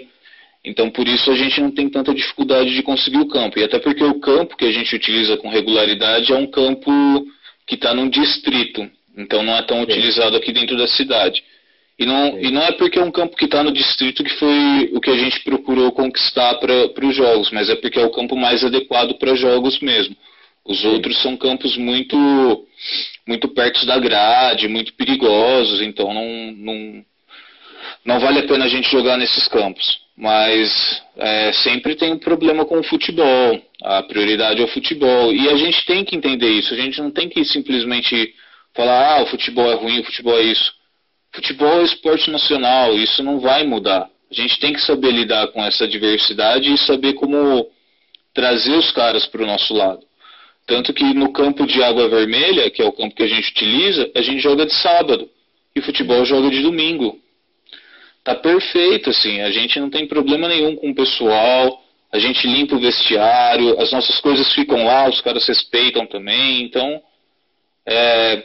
Então, 0.65 0.89
por 0.89 1.07
isso 1.07 1.29
a 1.29 1.35
gente 1.35 1.61
não 1.61 1.69
tem 1.69 1.87
tanta 1.87 2.15
dificuldade 2.15 2.73
de 2.73 2.81
conseguir 2.81 3.19
o 3.19 3.27
campo. 3.27 3.59
E 3.59 3.63
até 3.63 3.77
porque 3.77 4.03
o 4.03 4.19
campo 4.19 4.57
que 4.57 4.65
a 4.65 4.71
gente 4.71 4.93
utiliza 4.95 5.37
com 5.37 5.49
regularidade 5.49 6.33
é 6.33 6.35
um 6.35 6.47
campo 6.47 6.91
que 7.67 7.75
está 7.75 7.93
num 7.93 8.09
distrito. 8.09 8.89
Então, 9.15 9.43
não 9.43 9.55
é 9.55 9.61
tão 9.61 9.77
Sim. 9.77 9.83
utilizado 9.83 10.35
aqui 10.35 10.51
dentro 10.51 10.75
da 10.75 10.87
cidade. 10.87 11.43
E 11.99 12.05
não, 12.05 12.39
e 12.39 12.51
não 12.51 12.61
é 12.61 12.71
porque 12.73 12.99
é 12.99 13.03
um 13.03 13.11
campo 13.11 13.35
que 13.35 13.45
está 13.45 13.63
no 13.63 13.71
distrito 13.71 14.23
que 14.23 14.33
foi 14.37 14.89
o 14.93 15.01
que 15.01 15.09
a 15.09 15.17
gente 15.17 15.43
procurou 15.43 15.91
conquistar 15.91 16.55
para 16.55 17.05
os 17.05 17.15
jogos, 17.15 17.49
mas 17.49 17.69
é 17.69 17.75
porque 17.75 17.97
é 17.97 18.05
o 18.05 18.11
campo 18.11 18.35
mais 18.35 18.63
adequado 18.63 19.15
para 19.15 19.33
jogos 19.35 19.79
mesmo. 19.79 20.15
Os 20.63 20.81
Sim. 20.81 20.89
outros 20.89 21.19
são 21.21 21.35
campos 21.35 21.75
muito, 21.75 22.15
muito 23.25 23.47
perto 23.47 23.83
da 23.87 23.97
grade, 23.97 24.67
muito 24.67 24.93
perigosos, 24.93 25.81
então 25.81 26.13
não, 26.13 26.51
não, 26.51 27.05
não 28.05 28.19
vale 28.19 28.39
a 28.39 28.47
pena 28.47 28.65
a 28.65 28.69
gente 28.69 28.91
jogar 28.91 29.17
nesses 29.17 29.47
campos. 29.47 29.99
Mas 30.15 31.01
é, 31.15 31.51
sempre 31.53 31.95
tem 31.95 32.11
um 32.11 32.19
problema 32.19 32.65
com 32.65 32.79
o 32.79 32.83
futebol, 32.83 33.61
a 33.81 34.03
prioridade 34.03 34.61
é 34.61 34.65
o 34.65 34.67
futebol. 34.67 35.33
E 35.33 35.49
a 35.49 35.55
gente 35.55 35.83
tem 35.85 36.03
que 36.03 36.15
entender 36.15 36.49
isso, 36.49 36.73
a 36.73 36.77
gente 36.77 37.01
não 37.01 37.09
tem 37.09 37.27
que 37.27 37.43
simplesmente 37.45 38.35
falar, 38.75 39.15
ah, 39.15 39.23
o 39.23 39.27
futebol 39.27 39.71
é 39.71 39.75
ruim, 39.75 39.99
o 39.99 40.03
futebol 40.03 40.37
é 40.37 40.43
isso. 40.43 40.76
Futebol 41.37 41.81
é 41.81 41.83
esporte 41.83 42.31
nacional, 42.31 42.97
isso 42.97 43.21
não 43.21 43.39
vai 43.39 43.63
mudar. 43.63 44.09
A 44.31 44.33
gente 44.33 44.59
tem 44.59 44.73
que 44.73 44.81
saber 44.81 45.11
lidar 45.11 45.47
com 45.49 45.63
essa 45.63 45.87
diversidade 45.87 46.73
e 46.73 46.77
saber 46.79 47.13
como 47.13 47.69
trazer 48.33 48.75
os 48.75 48.89
caras 48.89 49.27
para 49.27 49.43
o 49.43 49.45
nosso 49.45 49.71
lado. 49.71 50.03
Tanto 50.65 50.91
que 50.91 51.03
no 51.13 51.31
campo 51.31 51.67
de 51.67 51.83
água 51.83 52.09
vermelha, 52.09 52.71
que 52.71 52.81
é 52.81 52.85
o 52.85 52.91
campo 52.91 53.13
que 53.13 53.21
a 53.21 53.27
gente 53.27 53.51
utiliza, 53.51 54.09
a 54.15 54.21
gente 54.23 54.39
joga 54.39 54.65
de 54.65 54.73
sábado 54.73 55.29
e 55.75 55.81
futebol 55.81 56.25
joga 56.25 56.49
de 56.49 56.59
domingo. 56.63 57.19
Tá 58.23 58.33
perfeito, 58.33 59.11
assim, 59.11 59.39
a 59.41 59.51
gente 59.51 59.79
não 59.79 59.91
tem 59.91 60.07
problema 60.07 60.47
nenhum 60.47 60.75
com 60.75 60.89
o 60.89 60.95
pessoal, 60.95 61.83
a 62.11 62.17
gente 62.17 62.47
limpa 62.47 62.75
o 62.75 62.79
vestiário, 62.79 63.79
as 63.79 63.91
nossas 63.91 64.19
coisas 64.21 64.51
ficam 64.53 64.83
lá, 64.83 65.07
os 65.07 65.21
caras 65.21 65.47
respeitam 65.47 66.07
também, 66.07 66.63
então 66.63 66.99
é, 67.85 68.43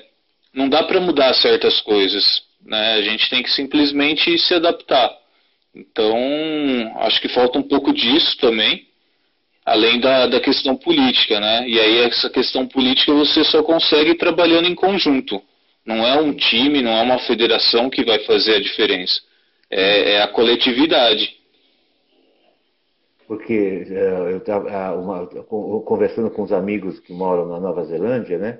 não 0.53 0.68
dá 0.68 0.82
para 0.82 1.01
mudar 1.01 1.32
certas 1.32 1.80
coisas, 1.80 2.52
né? 2.65 2.95
A 2.95 3.03
gente 3.03 3.29
tem 3.29 3.43
que 3.43 3.51
simplesmente 3.51 4.37
se 4.39 4.55
adaptar. 4.55 5.11
Então, 5.75 6.17
acho 7.01 7.21
que 7.21 7.29
falta 7.29 7.59
um 7.59 7.63
pouco 7.63 7.93
disso 7.93 8.37
também 8.39 8.87
além 9.65 10.01
da, 10.01 10.27
da 10.27 10.41
questão 10.41 10.77
política, 10.77 11.39
né? 11.39 11.69
E 11.69 11.79
aí 11.79 11.99
essa 11.99 12.29
questão 12.29 12.67
política 12.67 13.13
você 13.13 13.45
só 13.45 13.63
consegue 13.63 14.15
trabalhando 14.15 14.69
em 14.69 14.75
conjunto. 14.75 15.41
Não 15.85 16.07
é 16.07 16.21
um 16.21 16.35
time, 16.35 16.83
não 16.83 16.93
é 16.93 17.03
uma 17.03 17.19
federação 17.21 17.91
que 17.91 18.05
vai 18.05 18.21
fazer 18.21 18.57
a 18.57 18.61
diferença. 18.61 19.21
É, 19.71 20.15
é 20.15 20.23
a 20.23 20.29
coletividade. 20.29 21.37
Porque 23.27 23.87
uh, 23.89 24.29
eu 24.29 24.39
estava 24.39 24.97
conversando 25.87 26.31
com 26.31 26.43
os 26.43 26.53
amigos 26.53 27.01
que 27.01 27.13
moram 27.13 27.49
na 27.49 27.59
Nova 27.59 27.85
Zelândia, 27.85 28.39
né? 28.39 28.59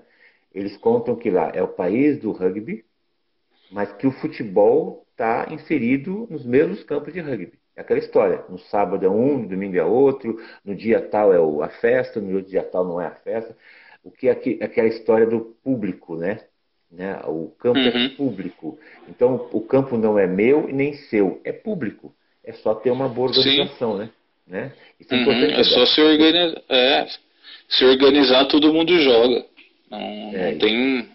Eles 0.55 0.76
contam 0.76 1.16
que 1.16 1.30
lá 1.30 1.50
é 1.55 1.62
o 1.62 1.68
país 1.68 2.20
do 2.20 2.32
rugby, 2.32 2.84
mas 3.72 3.92
que 3.94 4.06
o 4.06 4.12
futebol 4.12 5.04
está 5.10 5.48
inserido 5.50 6.26
nos 6.30 6.44
mesmos 6.44 6.82
campos 6.84 7.12
de 7.12 7.20
rugby. 7.20 7.52
É 7.74 7.80
aquela 7.80 7.98
história. 7.98 8.44
No 8.48 8.58
sábado 8.58 9.04
é 9.04 9.08
um, 9.08 9.38
no 9.38 9.48
domingo 9.48 9.76
é 9.76 9.84
outro, 9.84 10.38
no 10.64 10.74
dia 10.74 11.00
tal 11.00 11.32
é 11.32 11.64
a 11.64 11.68
festa, 11.68 12.20
no 12.20 12.36
outro 12.36 12.50
dia 12.50 12.62
tal 12.62 12.84
não 12.84 13.00
é 13.00 13.06
a 13.06 13.14
festa. 13.14 13.56
O 14.04 14.10
que 14.10 14.28
é 14.28 14.32
aquela 14.32 14.88
história 14.88 15.26
do 15.26 15.56
público, 15.64 16.16
né? 16.16 16.40
né? 16.90 17.18
O 17.24 17.48
campo 17.58 17.78
é 17.78 17.88
uhum. 17.88 18.04
é 18.04 18.08
público. 18.10 18.78
Então 19.08 19.48
o 19.52 19.60
campo 19.60 19.96
não 19.96 20.18
é 20.18 20.26
meu 20.26 20.68
e 20.68 20.72
nem 20.72 20.92
seu, 20.94 21.40
é 21.44 21.52
público. 21.52 22.14
É 22.44 22.52
só 22.52 22.74
ter 22.74 22.90
uma 22.90 23.08
boa 23.08 23.28
organização, 23.28 23.96
né? 23.96 24.10
né? 24.46 24.72
Isso 25.00 25.14
é, 25.14 25.16
uhum. 25.16 25.22
importante 25.22 25.54
é 25.54 25.64
só 25.64 25.86
se 25.86 26.00
organizar. 26.00 26.62
É, 26.68 27.06
se 27.68 27.84
organizar, 27.84 28.44
todo 28.46 28.72
mundo 28.72 28.98
joga. 28.98 29.46
Não, 29.90 29.98
é, 29.98 30.50
não 30.52 30.58
tem. 30.58 31.08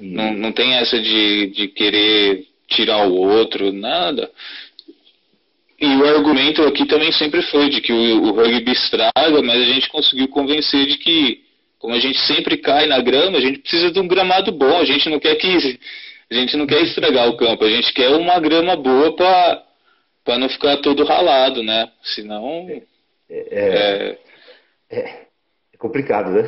Não, 0.00 0.32
não 0.32 0.52
tem 0.52 0.74
essa 0.74 0.98
de, 1.00 1.48
de 1.48 1.68
querer 1.68 2.46
tirar 2.68 3.06
o 3.06 3.14
outro, 3.14 3.72
nada. 3.72 4.30
E 5.80 5.86
o 5.86 6.06
argumento 6.06 6.62
aqui 6.62 6.86
também 6.86 7.10
sempre 7.12 7.42
foi 7.42 7.70
de 7.70 7.80
que 7.80 7.92
o, 7.92 8.22
o 8.24 8.32
rugby 8.32 8.72
estraga, 8.72 9.42
mas 9.42 9.62
a 9.62 9.64
gente 9.64 9.88
conseguiu 9.88 10.28
convencer 10.28 10.86
de 10.86 10.98
que, 10.98 11.42
como 11.78 11.94
a 11.94 11.98
gente 11.98 12.18
sempre 12.20 12.58
cai 12.58 12.86
na 12.86 13.00
grama, 13.00 13.38
a 13.38 13.40
gente 13.40 13.60
precisa 13.60 13.90
de 13.90 13.98
um 13.98 14.06
gramado 14.06 14.52
bom. 14.52 14.78
A 14.78 14.84
gente 14.84 15.08
não 15.08 15.18
quer 15.18 15.36
que 15.36 15.78
a 16.30 16.34
gente 16.34 16.56
não 16.56 16.66
quer 16.66 16.82
estragar 16.82 17.28
o 17.28 17.36
campo, 17.36 17.64
a 17.64 17.70
gente 17.70 17.92
quer 17.92 18.10
uma 18.10 18.38
grama 18.38 18.76
boa 18.76 19.16
para 19.16 19.64
para 20.22 20.38
não 20.38 20.48
ficar 20.50 20.76
todo 20.76 21.04
ralado, 21.04 21.62
né? 21.62 21.90
Senão 22.02 22.68
é, 22.68 22.82
é, 23.30 24.18
é, 24.90 25.26
é 25.72 25.76
complicado, 25.78 26.30
né? 26.30 26.42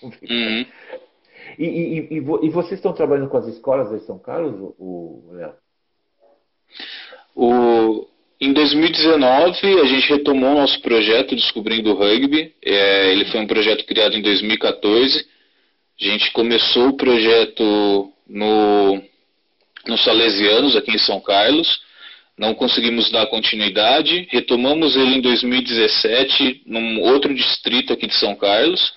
complicado. 0.00 0.30
Uhum. 0.30 0.66
E, 1.58 1.64
e, 1.64 1.98
e, 2.10 2.16
e, 2.16 2.50
vocês 2.50 2.72
estão 2.72 2.92
trabalhando 2.92 3.28
com 3.28 3.36
as 3.36 3.46
escolas 3.46 3.90
de 3.90 4.04
São 4.06 4.18
Carlos, 4.18 4.74
o 4.78 5.30
Léo? 5.32 5.54
O, 7.34 8.06
em 8.40 8.52
2019, 8.52 9.80
a 9.80 9.84
gente 9.84 10.08
retomou 10.10 10.54
nosso 10.54 10.80
projeto 10.82 11.34
Descobrindo 11.34 11.90
o 11.90 11.94
Rugby. 11.94 12.52
É, 12.62 13.12
ele 13.12 13.24
foi 13.26 13.40
um 13.40 13.46
projeto 13.46 13.84
criado 13.86 14.14
em 14.14 14.22
2014. 14.22 15.26
A 15.98 16.04
gente 16.04 16.30
começou 16.32 16.88
o 16.88 16.96
projeto 16.96 18.12
no, 18.28 19.02
no 19.86 19.98
Salesianos, 19.98 20.76
aqui 20.76 20.90
em 20.90 20.98
São 20.98 21.20
Carlos. 21.20 21.80
Não 22.36 22.54
conseguimos 22.54 23.10
dar 23.10 23.26
continuidade. 23.28 24.28
Retomamos 24.30 24.94
ele 24.96 25.16
em 25.16 25.20
2017, 25.22 26.64
num 26.66 27.00
outro 27.00 27.34
distrito 27.34 27.94
aqui 27.94 28.06
de 28.06 28.14
São 28.16 28.36
Carlos. 28.36 28.92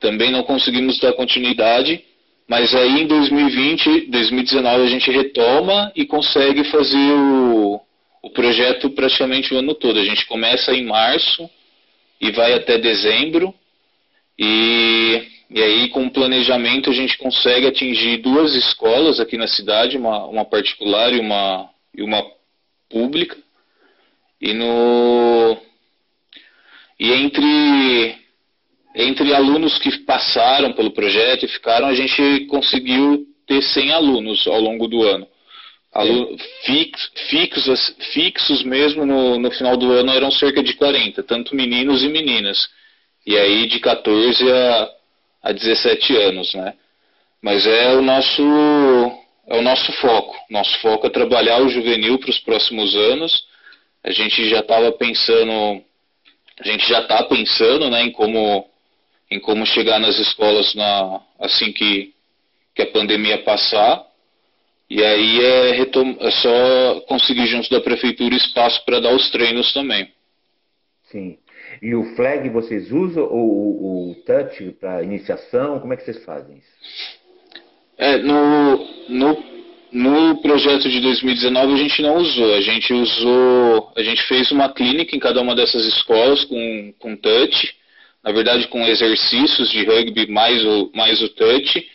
Também 0.00 0.30
não 0.30 0.42
conseguimos 0.42 0.98
dar 0.98 1.12
continuidade. 1.14 2.04
Mas 2.48 2.74
aí 2.74 3.02
em 3.02 3.06
2020, 3.06 4.02
2019 4.02 4.82
a 4.82 4.86
gente 4.86 5.10
retoma 5.10 5.92
e 5.96 6.04
consegue 6.06 6.62
fazer 6.64 7.12
o, 7.12 7.80
o 8.22 8.30
projeto 8.30 8.90
praticamente 8.90 9.52
o 9.52 9.58
ano 9.58 9.74
todo. 9.74 9.98
A 9.98 10.04
gente 10.04 10.26
começa 10.26 10.72
em 10.72 10.84
março 10.84 11.50
e 12.20 12.30
vai 12.30 12.52
até 12.52 12.78
dezembro. 12.78 13.52
E, 14.38 15.22
e 15.50 15.62
aí, 15.62 15.88
com 15.88 16.06
o 16.06 16.10
planejamento, 16.10 16.90
a 16.90 16.92
gente 16.92 17.16
consegue 17.18 17.66
atingir 17.66 18.18
duas 18.18 18.54
escolas 18.54 19.18
aqui 19.18 19.36
na 19.36 19.46
cidade, 19.46 19.96
uma, 19.96 20.26
uma 20.26 20.44
particular 20.44 21.12
e 21.12 21.18
uma, 21.18 21.70
e 21.94 22.02
uma 22.02 22.22
pública. 22.88 23.36
E, 24.40 24.52
no, 24.52 25.56
e 27.00 27.12
entre, 27.12 28.18
entre 28.96 29.34
alunos 29.34 29.78
que 29.78 29.98
passaram 29.98 30.72
pelo 30.72 30.90
projeto 30.90 31.44
e 31.44 31.48
ficaram, 31.48 31.86
a 31.86 31.94
gente 31.94 32.46
conseguiu 32.46 33.26
ter 33.46 33.62
100 33.62 33.92
alunos 33.92 34.46
ao 34.46 34.58
longo 34.58 34.88
do 34.88 35.02
ano. 35.02 35.28
Aluno, 35.92 36.36
fix, 36.64 37.10
fixos, 37.28 37.96
fixos 38.12 38.62
mesmo 38.64 39.04
no, 39.04 39.38
no 39.38 39.50
final 39.50 39.76
do 39.76 39.92
ano 39.92 40.12
eram 40.12 40.30
cerca 40.30 40.62
de 40.62 40.74
40, 40.74 41.22
tanto 41.22 41.54
meninos 41.54 42.02
e 42.02 42.08
meninas. 42.08 42.68
E 43.26 43.36
aí 43.36 43.66
de 43.66 43.80
14 43.80 44.50
a, 44.50 44.90
a 45.42 45.52
17 45.52 46.16
anos, 46.16 46.54
né? 46.54 46.74
Mas 47.42 47.66
é 47.66 47.94
o 47.94 48.02
nosso 48.02 48.42
é 49.46 49.58
o 49.58 49.62
nosso 49.62 49.92
foco. 49.92 50.34
Nosso 50.50 50.76
foco 50.80 51.06
é 51.06 51.10
trabalhar 51.10 51.62
o 51.62 51.68
juvenil 51.68 52.18
para 52.18 52.30
os 52.30 52.38
próximos 52.38 52.94
anos. 52.96 53.44
A 54.02 54.10
gente 54.10 54.48
já 54.48 54.60
estava 54.60 54.90
pensando, 54.92 55.82
a 56.60 56.64
gente 56.64 56.88
já 56.88 57.00
está 57.00 57.22
pensando, 57.24 57.90
né, 57.90 58.02
em 58.02 58.12
como 58.12 58.66
em 59.30 59.40
como 59.40 59.66
chegar 59.66 59.98
nas 59.98 60.18
escolas 60.18 60.74
na 60.74 61.20
assim 61.40 61.72
que 61.72 62.14
que 62.74 62.82
a 62.82 62.90
pandemia 62.90 63.42
passar 63.42 64.06
e 64.88 65.02
aí 65.02 65.40
é, 65.40 65.72
retom 65.72 66.16
é 66.20 66.30
só 66.30 67.00
conseguir 67.08 67.46
junto 67.46 67.68
da 67.70 67.80
prefeitura 67.80 68.34
espaço 68.34 68.84
para 68.84 69.00
dar 69.00 69.14
os 69.14 69.30
treinos 69.30 69.72
também. 69.72 70.08
Sim. 71.10 71.38
E 71.82 71.94
o 71.94 72.14
flag 72.14 72.48
vocês 72.48 72.92
usam 72.92 73.24
ou 73.24 74.10
o, 74.10 74.14
touch 74.24 74.76
para 74.80 75.02
iniciação? 75.02 75.80
Como 75.80 75.92
é 75.92 75.96
que 75.96 76.04
vocês 76.04 76.24
fazem 76.24 76.58
isso? 76.58 77.18
É, 77.98 78.18
no, 78.18 78.76
no, 79.08 79.44
no 79.92 80.36
projeto 80.40 80.88
de 80.88 81.00
2019 81.00 81.72
a 81.72 81.76
gente 81.76 82.02
não 82.02 82.16
usou. 82.16 82.54
A 82.54 82.60
gente 82.60 82.92
usou, 82.92 83.92
a 83.96 84.02
gente 84.02 84.22
fez 84.22 84.52
uma 84.52 84.72
clínica 84.72 85.16
em 85.16 85.20
cada 85.20 85.40
uma 85.40 85.54
dessas 85.54 85.84
escolas 85.84 86.44
com, 86.44 86.94
com 86.98 87.16
touch, 87.16 87.74
na 88.26 88.32
verdade 88.32 88.66
com 88.66 88.84
exercícios 88.84 89.70
de 89.70 89.84
rugby 89.84 90.26
mais 90.26 90.64
o, 90.64 90.90
mais 90.92 91.22
o 91.22 91.28
touch 91.28 91.88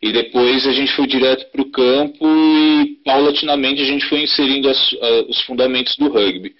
e 0.00 0.12
depois 0.12 0.64
a 0.64 0.72
gente 0.72 0.92
foi 0.92 1.08
direto 1.08 1.50
para 1.50 1.60
o 1.60 1.70
campo 1.72 2.24
e 2.24 3.00
paulatinamente 3.04 3.82
a 3.82 3.84
gente 3.84 4.04
foi 4.06 4.22
inserindo 4.22 4.68
as, 4.68 4.92
os 5.28 5.40
fundamentos 5.42 5.96
do 5.96 6.08
rugby. 6.08 6.54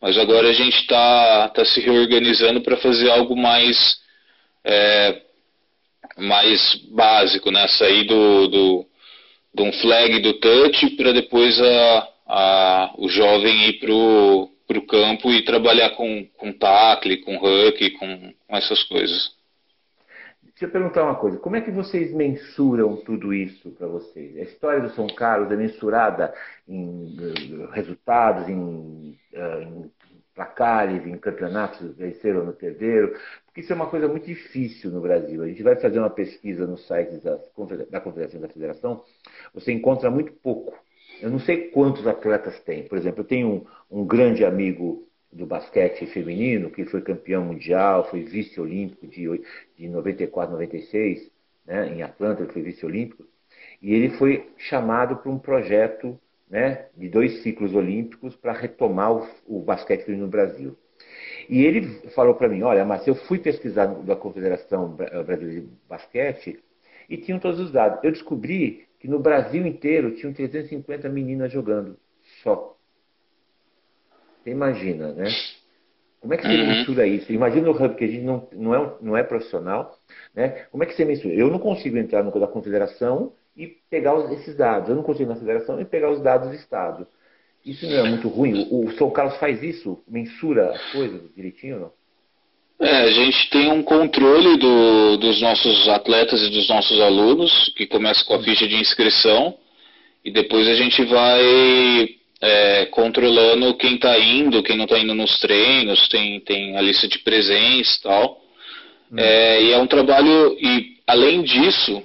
Mas 0.00 0.16
agora 0.18 0.48
a 0.48 0.52
gente 0.52 0.76
está 0.76 1.48
tá 1.48 1.64
se 1.64 1.80
reorganizando 1.80 2.60
para 2.60 2.76
fazer 2.76 3.10
algo 3.10 3.34
mais, 3.36 3.96
é, 4.64 5.22
mais 6.18 6.76
básico, 6.90 7.50
né? 7.50 7.66
Sair 7.66 8.04
do, 8.04 8.48
do, 8.48 8.86
de 9.54 9.62
um 9.62 9.72
flag 9.72 10.20
do 10.20 10.34
touch 10.34 10.90
para 10.90 11.12
depois 11.12 11.60
a, 11.60 12.08
a, 12.26 12.94
o 12.98 13.08
jovem 13.08 13.68
ir 13.68 13.78
para 13.78 13.92
o 13.92 14.51
para 14.72 14.78
o 14.78 14.86
campo 14.86 15.30
e 15.30 15.44
trabalhar 15.44 15.90
com, 15.90 16.26
com 16.36 16.52
tackle, 16.52 17.18
com 17.18 17.36
huck, 17.36 17.90
com, 17.98 18.32
com 18.46 18.56
essas 18.56 18.82
coisas. 18.84 19.36
Deixa 20.42 20.66
eu 20.66 20.70
perguntar 20.70 21.04
uma 21.04 21.16
coisa. 21.16 21.38
Como 21.38 21.56
é 21.56 21.60
que 21.60 21.70
vocês 21.70 22.12
mensuram 22.12 22.96
tudo 22.96 23.34
isso 23.34 23.70
para 23.72 23.86
vocês? 23.86 24.36
A 24.36 24.42
história 24.42 24.80
do 24.80 24.90
São 24.90 25.06
Carlos 25.08 25.50
é 25.50 25.56
mensurada 25.56 26.32
em 26.68 27.16
uh, 27.18 27.70
resultados, 27.72 28.48
em, 28.48 29.18
uh, 29.34 29.62
em 29.62 29.90
placares, 30.34 31.06
em 31.06 31.18
campeonatos, 31.18 31.96
venceram 31.96 32.44
não 32.44 32.52
perderam? 32.52 33.12
Porque 33.46 33.60
isso 33.60 33.72
é 33.72 33.76
uma 33.76 33.88
coisa 33.88 34.08
muito 34.08 34.26
difícil 34.26 34.90
no 34.90 35.00
Brasil. 35.00 35.42
A 35.42 35.48
gente 35.48 35.62
vai 35.62 35.76
fazer 35.76 35.98
uma 35.98 36.10
pesquisa 36.10 36.66
no 36.66 36.78
site 36.78 37.16
da 37.90 38.00
Confederação 38.00 38.40
da 38.40 38.48
Federação, 38.48 39.04
você 39.52 39.72
encontra 39.72 40.10
muito 40.10 40.32
pouco. 40.32 40.74
Eu 41.22 41.30
não 41.30 41.38
sei 41.38 41.68
quantos 41.68 42.04
atletas 42.06 42.58
tem. 42.60 42.82
Por 42.82 42.98
exemplo, 42.98 43.20
eu 43.20 43.24
tenho 43.24 43.48
um, 43.90 44.00
um 44.00 44.04
grande 44.04 44.44
amigo 44.44 45.08
do 45.32 45.46
basquete 45.46 46.04
feminino, 46.06 46.68
que 46.68 46.84
foi 46.84 47.00
campeão 47.00 47.44
mundial, 47.44 48.10
foi 48.10 48.22
vice-olímpico 48.22 49.06
de, 49.06 49.42
de 49.78 49.88
94, 49.88 50.52
96, 50.52 51.30
né, 51.64 51.88
em 51.94 52.02
Atlanta, 52.02 52.42
ele 52.42 52.52
foi 52.52 52.62
vice-olímpico, 52.62 53.24
e 53.80 53.94
ele 53.94 54.10
foi 54.10 54.50
chamado 54.58 55.16
para 55.16 55.30
um 55.30 55.38
projeto 55.38 56.18
né, 56.50 56.86
de 56.96 57.08
dois 57.08 57.42
ciclos 57.42 57.74
olímpicos 57.74 58.34
para 58.36 58.52
retomar 58.52 59.12
o, 59.12 59.28
o, 59.46 59.60
basquete 59.60 60.08
no 60.08 60.26
Brasil. 60.28 60.76
E 61.48 61.64
ele 61.64 61.86
falou 62.10 62.34
para 62.34 62.48
mim, 62.48 62.62
olha, 62.62 62.84
mas 62.84 63.06
eu 63.06 63.14
fui 63.14 63.38
pesquisar 63.38 63.86
da 63.86 64.14
Confederação 64.14 64.90
Brasileira 64.90 65.62
de 65.62 65.68
Basquete 65.88 66.62
e 67.08 67.16
tinham 67.16 67.38
todos 67.38 67.58
os 67.58 67.72
dados. 67.72 68.00
Eu 68.02 68.12
descobri 68.12 68.86
que 69.02 69.08
no 69.08 69.18
Brasil 69.18 69.66
inteiro 69.66 70.14
tinham 70.14 70.32
350 70.32 71.08
meninas 71.08 71.50
jogando 71.50 71.98
só. 72.40 72.76
Você 74.38 74.50
imagina, 74.50 75.12
né? 75.12 75.26
Como 76.20 76.32
é 76.32 76.36
que 76.36 76.44
você 76.44 76.54
uhum. 76.54 76.68
mensura 76.68 77.04
isso? 77.04 77.32
Imagina 77.32 77.68
o 77.68 77.72
hub 77.72 77.96
que 77.96 78.04
a 78.04 78.06
gente 78.06 78.22
não, 78.22 78.48
não, 78.52 78.72
é, 78.72 78.94
não 79.00 79.16
é 79.16 79.24
profissional, 79.24 79.98
né? 80.32 80.66
Como 80.70 80.84
é 80.84 80.86
que 80.86 80.94
você 80.94 81.04
mensura? 81.04 81.34
Eu 81.34 81.50
não 81.50 81.58
consigo 81.58 81.98
entrar 81.98 82.22
no 82.22 82.30
da 82.38 82.46
confederação 82.46 83.32
e 83.56 83.66
pegar 83.66 84.14
os, 84.14 84.30
esses 84.38 84.56
dados. 84.56 84.88
Eu 84.88 84.94
não 84.94 85.02
consigo 85.02 85.30
na 85.30 85.36
federação 85.36 85.80
e 85.80 85.84
pegar 85.84 86.08
os 86.08 86.22
dados 86.22 86.50
do 86.50 86.54
Estado. 86.54 87.04
Isso 87.66 87.84
não 87.84 88.06
é 88.06 88.08
muito 88.08 88.28
ruim? 88.28 88.68
O, 88.70 88.86
o 88.86 88.92
São 88.92 89.10
Carlos 89.10 89.36
faz 89.38 89.64
isso? 89.64 90.00
Mensura 90.06 90.70
as 90.70 90.92
coisas 90.92 91.22
direitinho 91.34 91.74
ou 91.74 91.80
não? 91.80 91.92
É, 92.82 93.02
a 93.02 93.10
gente 93.12 93.48
tem 93.48 93.70
um 93.70 93.80
controle 93.80 94.58
do, 94.58 95.16
dos 95.16 95.40
nossos 95.40 95.88
atletas 95.88 96.42
e 96.42 96.50
dos 96.50 96.68
nossos 96.68 97.00
alunos, 97.00 97.72
que 97.76 97.86
começa 97.86 98.24
com 98.24 98.34
a 98.34 98.42
ficha 98.42 98.66
de 98.66 98.74
inscrição, 98.74 99.54
e 100.24 100.32
depois 100.32 100.66
a 100.66 100.74
gente 100.74 101.04
vai 101.04 102.08
é, 102.40 102.86
controlando 102.86 103.74
quem 103.74 103.94
está 103.94 104.18
indo, 104.18 104.64
quem 104.64 104.76
não 104.76 104.86
está 104.86 104.98
indo 104.98 105.14
nos 105.14 105.38
treinos, 105.38 106.08
tem, 106.08 106.40
tem 106.40 106.76
a 106.76 106.80
lista 106.80 107.06
de 107.06 107.20
presença 107.20 107.98
e 107.98 108.02
tal. 108.02 108.40
Hum. 109.12 109.16
É, 109.16 109.62
e 109.62 109.72
é 109.72 109.78
um 109.78 109.86
trabalho, 109.86 110.56
e 110.60 110.96
além 111.06 111.42
disso, 111.42 112.02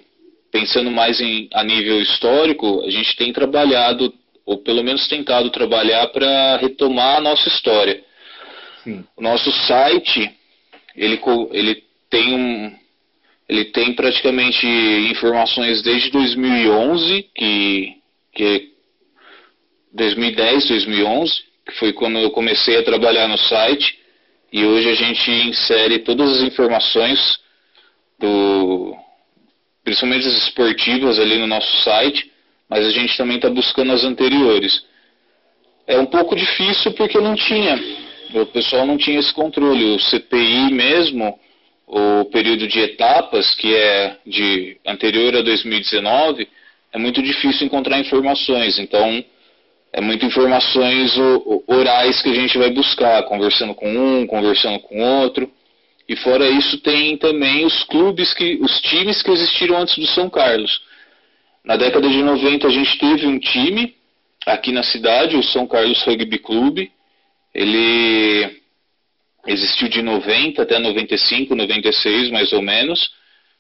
pensando 0.52 0.92
mais 0.92 1.20
em, 1.20 1.50
a 1.54 1.64
nível 1.64 2.00
histórico, 2.04 2.84
a 2.86 2.92
gente 2.92 3.16
tem 3.16 3.34
trabalhado, 3.34 4.14
ou 4.46 4.60
pelo 4.60 4.84
menos 4.84 5.08
tentado 5.08 5.50
trabalhar 5.50 6.06
para 6.10 6.58
retomar 6.58 7.18
a 7.18 7.22
nossa 7.22 7.48
história. 7.48 8.04
Sim. 8.84 9.04
O 9.18 9.24
nosso 9.24 9.52
site, 9.52 10.37
ele, 10.98 11.22
ele 11.52 11.84
tem 12.10 12.34
um, 12.34 12.76
ele 13.48 13.66
tem 13.66 13.94
praticamente 13.94 14.66
informações 15.12 15.82
desde 15.82 16.10
2011, 16.10 17.30
que, 17.34 17.94
que 18.34 18.72
2010, 19.94 20.68
2011, 20.68 21.34
que 21.66 21.74
foi 21.80 21.94
quando 21.94 22.18
eu 22.18 22.32
comecei 22.32 22.78
a 22.78 22.84
trabalhar 22.84 23.28
no 23.28 23.38
site, 23.38 23.98
e 24.52 24.66
hoje 24.66 24.90
a 24.90 24.96
gente 24.96 25.32
insere 25.32 26.00
todas 26.00 26.38
as 26.38 26.42
informações 26.42 27.40
do 28.20 28.96
principalmente 29.84 30.28
as 30.28 30.38
esportivas 30.44 31.18
ali 31.18 31.38
no 31.38 31.48
nosso 31.48 31.84
site, 31.84 32.30
mas 32.70 32.86
a 32.86 32.90
gente 32.90 33.16
também 33.16 33.38
está 33.38 33.50
buscando 33.50 33.94
as 33.94 34.04
anteriores. 34.04 34.84
É 35.86 35.98
um 35.98 36.06
pouco 36.06 36.36
difícil 36.36 36.92
porque 36.92 37.18
não 37.20 37.36
tinha, 37.36 37.80
o 38.34 38.46
pessoal 38.48 38.86
não 38.86 38.98
tinha 38.98 39.20
esse 39.20 39.34
controle. 39.34 39.96
O 39.96 40.00
CPI 40.00 40.72
mesmo, 40.72 41.38
o 41.88 42.26
período 42.26 42.68
de 42.68 42.80
etapas, 42.80 43.56
que 43.56 43.74
é 43.74 44.18
de 44.26 44.78
anterior 44.86 45.36
a 45.36 45.42
2019, 45.42 46.48
é 46.94 46.98
muito 46.98 47.22
difícil 47.22 47.66
encontrar 47.66 48.00
informações. 48.00 48.80
Então, 48.80 49.24
é 49.94 50.02
muito 50.02 50.26
informações 50.26 51.14
orais 51.68 52.22
que 52.22 52.30
a 52.30 52.34
gente 52.34 52.58
vai 52.58 52.70
buscar, 52.70 53.24
conversando 53.24 53.74
com 53.74 53.90
um, 53.90 54.28
conversando 54.28 54.80
com 54.80 55.02
outro. 55.02 55.50
E 56.08 56.16
fora 56.16 56.48
isso 56.50 56.78
tem 56.80 57.18
também 57.18 57.66
os 57.66 57.84
clubes 57.84 58.34
que, 58.34 58.58
os 58.62 58.80
times 58.82 59.22
que 59.22 59.32
existiram 59.32 59.78
antes 59.78 59.98
do 59.98 60.06
São 60.08 60.30
Carlos. 60.30 60.82
Na 61.66 61.76
década 61.76 62.08
de 62.08 62.22
90 62.22 62.68
a 62.68 62.70
gente 62.70 62.98
teve 62.98 63.28
um 63.28 63.40
time 63.40 63.94
aqui 64.46 64.72
na 64.72 64.84
cidade, 64.84 65.36
o 65.36 65.44
São 65.44 65.68
Carlos 65.68 66.02
Rugby 66.04 66.40
Clube. 66.40 66.92
Ele 67.54 68.62
existiu 69.48 69.88
de 69.88 70.02
90 70.02 70.62
até 70.62 70.78
95, 70.78 71.56
96 71.56 72.32
mais 72.32 72.52
ou 72.54 72.62
menos. 72.62 73.10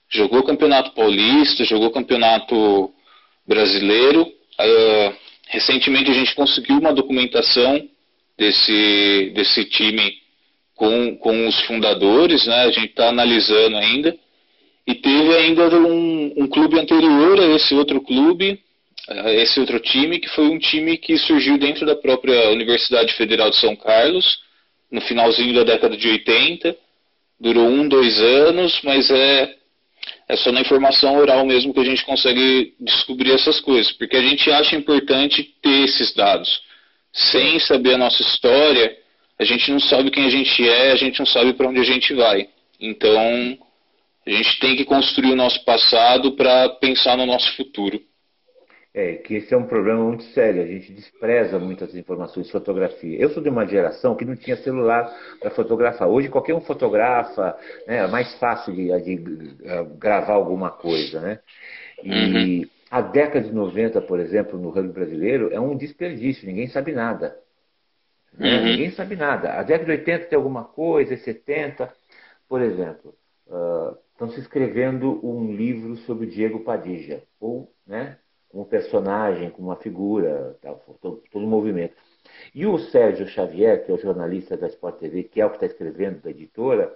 Jogou 0.09 0.43
campeonato 0.43 0.91
paulista, 0.91 1.63
jogou 1.63 1.91
campeonato 1.91 2.91
brasileiro. 3.47 4.23
Uh, 4.23 5.15
recentemente 5.47 6.11
a 6.11 6.13
gente 6.13 6.35
conseguiu 6.35 6.77
uma 6.77 6.93
documentação 6.93 7.87
desse, 8.37 9.31
desse 9.33 9.65
time 9.65 10.13
com, 10.75 11.17
com 11.17 11.47
os 11.47 11.59
fundadores, 11.61 12.45
né? 12.45 12.63
a 12.63 12.71
gente 12.71 12.91
está 12.91 13.09
analisando 13.09 13.77
ainda. 13.77 14.15
E 14.85 14.95
teve 14.95 15.35
ainda 15.35 15.67
um, 15.77 16.33
um 16.37 16.47
clube 16.47 16.79
anterior 16.79 17.39
a 17.39 17.55
esse 17.55 17.73
outro 17.73 17.99
clube, 17.99 18.61
esse 19.41 19.59
outro 19.59 19.79
time, 19.79 20.19
que 20.19 20.29
foi 20.29 20.45
um 20.45 20.59
time 20.59 20.97
que 20.97 21.17
surgiu 21.17 21.57
dentro 21.57 21.85
da 21.85 21.95
própria 21.95 22.49
Universidade 22.49 23.13
Federal 23.13 23.49
de 23.49 23.57
São 23.57 23.75
Carlos, 23.75 24.39
no 24.91 25.01
finalzinho 25.01 25.53
da 25.53 25.63
década 25.63 25.95
de 25.95 26.07
80. 26.07 26.75
Durou 27.39 27.67
um, 27.67 27.87
dois 27.87 28.19
anos, 28.19 28.79
mas 28.83 29.09
é 29.11 29.57
é 30.27 30.35
só 30.35 30.51
na 30.51 30.61
informação 30.61 31.15
oral 31.15 31.45
mesmo 31.45 31.73
que 31.73 31.79
a 31.79 31.85
gente 31.85 32.03
consegue 32.05 32.73
descobrir 32.79 33.31
essas 33.31 33.59
coisas, 33.61 33.91
porque 33.93 34.15
a 34.15 34.21
gente 34.21 34.51
acha 34.51 34.75
importante 34.75 35.43
ter 35.61 35.85
esses 35.85 36.13
dados. 36.13 36.61
Sem 37.13 37.59
saber 37.59 37.93
a 37.93 37.97
nossa 37.97 38.21
história, 38.21 38.95
a 39.39 39.43
gente 39.43 39.71
não 39.71 39.79
sabe 39.79 40.11
quem 40.11 40.25
a 40.25 40.29
gente 40.29 40.67
é, 40.67 40.91
a 40.91 40.95
gente 40.95 41.19
não 41.19 41.25
sabe 41.25 41.53
para 41.53 41.67
onde 41.67 41.79
a 41.79 41.83
gente 41.83 42.13
vai. 42.13 42.47
Então, 42.79 43.57
a 44.25 44.29
gente 44.29 44.59
tem 44.59 44.75
que 44.75 44.85
construir 44.85 45.31
o 45.31 45.35
nosso 45.35 45.63
passado 45.63 46.33
para 46.33 46.69
pensar 46.69 47.17
no 47.17 47.25
nosso 47.25 47.55
futuro. 47.55 48.01
É, 48.97 49.13
que 49.13 49.35
esse 49.35 49.53
é 49.53 49.57
um 49.57 49.67
problema 49.67 50.03
muito 50.03 50.23
sério. 50.23 50.59
A 50.59 50.65
gente 50.65 50.91
despreza 50.91 51.59
muitas 51.59 51.93
informações, 51.93 52.49
fotografia. 52.49 53.15
Eu 53.21 53.29
sou 53.29 53.43
de 53.43 53.47
uma 53.47 53.63
geração 53.63 54.15
que 54.15 54.25
não 54.25 54.35
tinha 54.35 54.57
celular 54.57 55.07
para 55.39 55.51
fotografar. 55.51 56.07
Hoje 56.07 56.29
qualquer 56.29 56.55
um 56.55 56.61
fotografa, 56.61 57.55
né, 57.85 57.97
é 57.97 58.07
mais 58.07 58.33
fácil 58.39 58.73
de, 58.73 58.87
de 59.03 59.15
uh, 59.61 59.85
gravar 59.99 60.33
alguma 60.33 60.71
coisa, 60.71 61.21
né? 61.21 61.39
E 62.03 62.61
uhum. 62.61 62.69
a 62.89 63.01
década 63.01 63.45
de 63.45 63.53
90, 63.53 64.01
por 64.01 64.19
exemplo, 64.19 64.59
no 64.59 64.71
rugby 64.71 64.93
brasileiro, 64.93 65.53
é 65.53 65.59
um 65.59 65.77
desperdício. 65.77 66.47
Ninguém 66.47 66.65
sabe 66.65 66.91
nada. 66.91 67.37
Né? 68.35 68.57
Uhum. 68.57 68.63
Ninguém 68.63 68.89
sabe 68.89 69.15
nada. 69.15 69.59
A 69.59 69.61
década 69.61 69.93
de 69.93 69.99
80 69.99 70.25
tem 70.25 70.37
alguma 70.37 70.63
coisa, 70.63 71.15
70, 71.17 71.93
por 72.49 72.63
exemplo. 72.63 73.13
Uh, 73.45 73.95
estão 74.11 74.31
se 74.31 74.39
escrevendo 74.39 75.23
um 75.23 75.55
livro 75.55 75.97
sobre 75.97 76.25
o 76.25 76.29
Diego 76.31 76.61
Padilha, 76.61 77.21
ou, 77.39 77.71
né? 77.85 78.17
Como 78.57 78.65
personagem, 78.65 79.51
como 79.51 79.67
uma 79.67 79.75
figura, 79.75 80.57
tal, 80.61 80.83
todo, 80.99 81.23
todo 81.31 81.45
o 81.45 81.47
movimento. 81.47 81.93
E 82.55 82.65
o 82.65 82.79
Sérgio 82.79 83.27
Xavier, 83.27 83.85
que 83.85 83.91
é 83.91 83.93
o 83.93 83.99
jornalista 83.99 84.57
da 84.57 84.65
Sport 84.67 84.97
TV, 84.97 85.23
que 85.23 85.39
é 85.39 85.45
o 85.45 85.49
que 85.49 85.57
está 85.57 85.67
escrevendo 85.67 86.21
da 86.21 86.31
editora, 86.31 86.91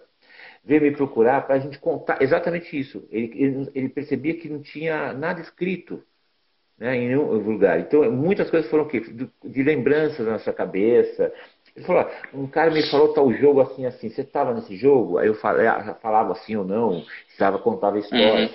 veio 0.64 0.82
me 0.82 0.92
procurar 0.92 1.46
para 1.46 1.56
a 1.56 1.60
gente 1.60 1.78
contar 1.78 2.20
exatamente 2.20 2.78
isso. 2.78 3.08
Ele, 3.12 3.32
ele, 3.36 3.72
ele, 3.76 3.90
percebia 3.90 4.34
que 4.34 4.50
não 4.50 4.60
tinha 4.60 5.14
nada 5.14 5.40
escrito 5.40 6.02
né, 6.80 6.96
em 6.98 7.10
nenhum 7.10 7.32
lugar. 7.34 7.80
Então, 7.80 8.12
muitas 8.12 8.50
coisas 8.50 8.68
foram 8.68 8.88
de, 8.88 9.30
de 9.44 9.64
lembranças 9.64 10.26
na 10.26 10.34
nossa 10.34 10.52
cabeça. 10.52 11.32
Ele 11.76 11.86
falou: 11.86 12.10
um 12.34 12.48
cara 12.48 12.72
me 12.72 12.82
falou 12.90 13.14
tal 13.14 13.32
jogo 13.34 13.62
assim, 13.62 13.86
assim. 13.86 14.10
Você 14.10 14.22
estava 14.22 14.52
nesse 14.52 14.76
jogo? 14.76 15.20
Aí 15.20 15.28
eu 15.28 15.36
falava, 15.36 15.94
falava 15.96 16.32
assim 16.32 16.56
ou 16.56 16.66
não, 16.66 17.06
estava 17.30 17.60
contava 17.60 17.98
a 17.98 18.00
história. 18.00 18.48
Uhum. 18.48 18.54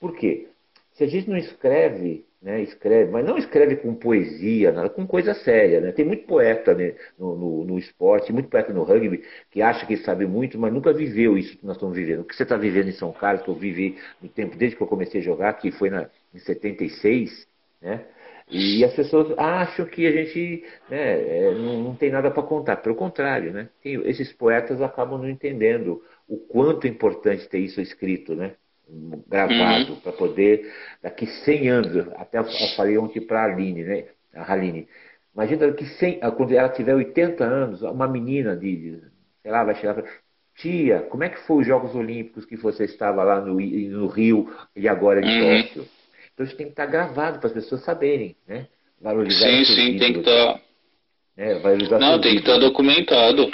Por 0.00 0.16
quê? 0.16 0.48
Se 0.94 1.04
a 1.04 1.06
gente 1.06 1.30
não 1.30 1.36
escreve 1.36 2.26
né, 2.40 2.62
escreve, 2.62 3.10
mas 3.10 3.26
não 3.26 3.36
escreve 3.36 3.76
com 3.76 3.94
poesia, 3.94 4.70
nada, 4.70 4.88
com 4.88 5.06
coisa 5.06 5.34
séria. 5.34 5.80
Né? 5.80 5.92
Tem 5.92 6.04
muito 6.04 6.24
poeta 6.26 6.72
né, 6.74 6.94
no, 7.18 7.36
no, 7.36 7.64
no, 7.64 7.78
esporte, 7.78 8.32
muito 8.32 8.48
poeta 8.48 8.72
no 8.72 8.84
rugby, 8.84 9.24
que 9.50 9.60
acha 9.60 9.84
que 9.86 9.96
sabe 9.96 10.24
muito, 10.26 10.58
mas 10.58 10.72
nunca 10.72 10.92
viveu 10.92 11.36
isso 11.36 11.58
que 11.58 11.66
nós 11.66 11.76
estamos 11.76 11.96
vivendo. 11.96 12.20
O 12.20 12.24
que 12.24 12.36
você 12.36 12.44
está 12.44 12.56
vivendo 12.56 12.88
em 12.88 12.92
São 12.92 13.12
Carlos, 13.12 13.42
que 13.42 13.50
eu 13.50 13.54
vivi 13.54 13.98
no 14.22 14.28
tempo 14.28 14.56
desde 14.56 14.76
que 14.76 14.82
eu 14.82 14.86
comecei 14.86 15.20
a 15.20 15.24
jogar, 15.24 15.52
que 15.54 15.72
foi 15.72 15.90
na, 15.90 16.08
em 16.32 16.38
76, 16.38 17.46
né? 17.82 18.04
E 18.50 18.82
as 18.82 18.94
pessoas 18.94 19.38
acham 19.38 19.84
que 19.84 20.06
a 20.06 20.10
gente 20.10 20.64
né, 20.88 21.48
é, 21.48 21.54
não, 21.54 21.82
não, 21.82 21.94
tem 21.94 22.10
nada 22.10 22.30
para 22.30 22.42
contar. 22.42 22.76
Pelo 22.76 22.94
contrário, 22.94 23.52
né? 23.52 23.68
Tem, 23.82 23.94
esses 24.08 24.32
poetas 24.32 24.80
acabam 24.80 25.18
não 25.18 25.28
entendendo 25.28 26.02
o 26.26 26.38
quanto 26.38 26.86
é 26.86 26.90
importante 26.90 27.46
ter 27.46 27.58
isso 27.58 27.80
escrito, 27.80 28.34
né? 28.34 28.54
Gravado, 29.28 29.92
uhum. 29.92 30.00
para 30.00 30.12
poder, 30.12 30.72
daqui 31.02 31.26
100 31.26 31.68
anos, 31.68 32.08
até 32.16 32.38
eu 32.38 32.44
falei 32.76 32.96
ontem 32.98 33.20
para 33.20 33.42
a 33.42 33.44
Aline, 33.44 33.82
né? 33.82 34.04
A 34.34 34.52
Aline, 34.52 34.88
imagina 35.34 35.72
que 35.72 35.84
100, 35.84 36.20
quando 36.36 36.52
ela 36.52 36.68
tiver 36.68 36.94
80 36.94 37.44
anos, 37.44 37.82
uma 37.82 38.08
menina 38.08 38.56
de, 38.56 39.00
sei 39.42 39.50
lá, 39.50 39.64
vai 39.64 39.74
chegar 39.74 40.02
tia, 40.56 41.06
como 41.08 41.24
é 41.24 41.28
que 41.28 41.38
foi 41.46 41.60
os 41.60 41.66
Jogos 41.66 41.94
Olímpicos 41.94 42.44
que 42.44 42.56
você 42.56 42.84
estava 42.84 43.22
lá 43.22 43.40
no, 43.40 43.60
no 43.60 44.06
Rio 44.08 44.52
e 44.74 44.88
agora 44.88 45.20
em 45.20 45.24
uhum. 45.24 45.62
Tóquio? 45.62 45.88
Então 46.34 46.46
isso 46.46 46.56
tem 46.56 46.66
que 46.66 46.72
estar 46.72 46.86
gravado 46.86 47.38
para 47.38 47.48
as 47.48 47.52
pessoas 47.52 47.82
saberem, 47.84 48.36
né? 48.46 48.66
Valorizar 49.00 49.46
sim, 49.46 49.64
sim, 49.64 49.98
tem 49.98 50.12
que 50.12 50.18
estar. 50.20 50.54
Tá... 50.54 50.60
Né? 51.36 51.60
Não, 52.00 52.20
tem 52.20 52.32
que 52.32 52.40
estar 52.40 52.54
tá 52.54 52.58
documentado 52.58 53.48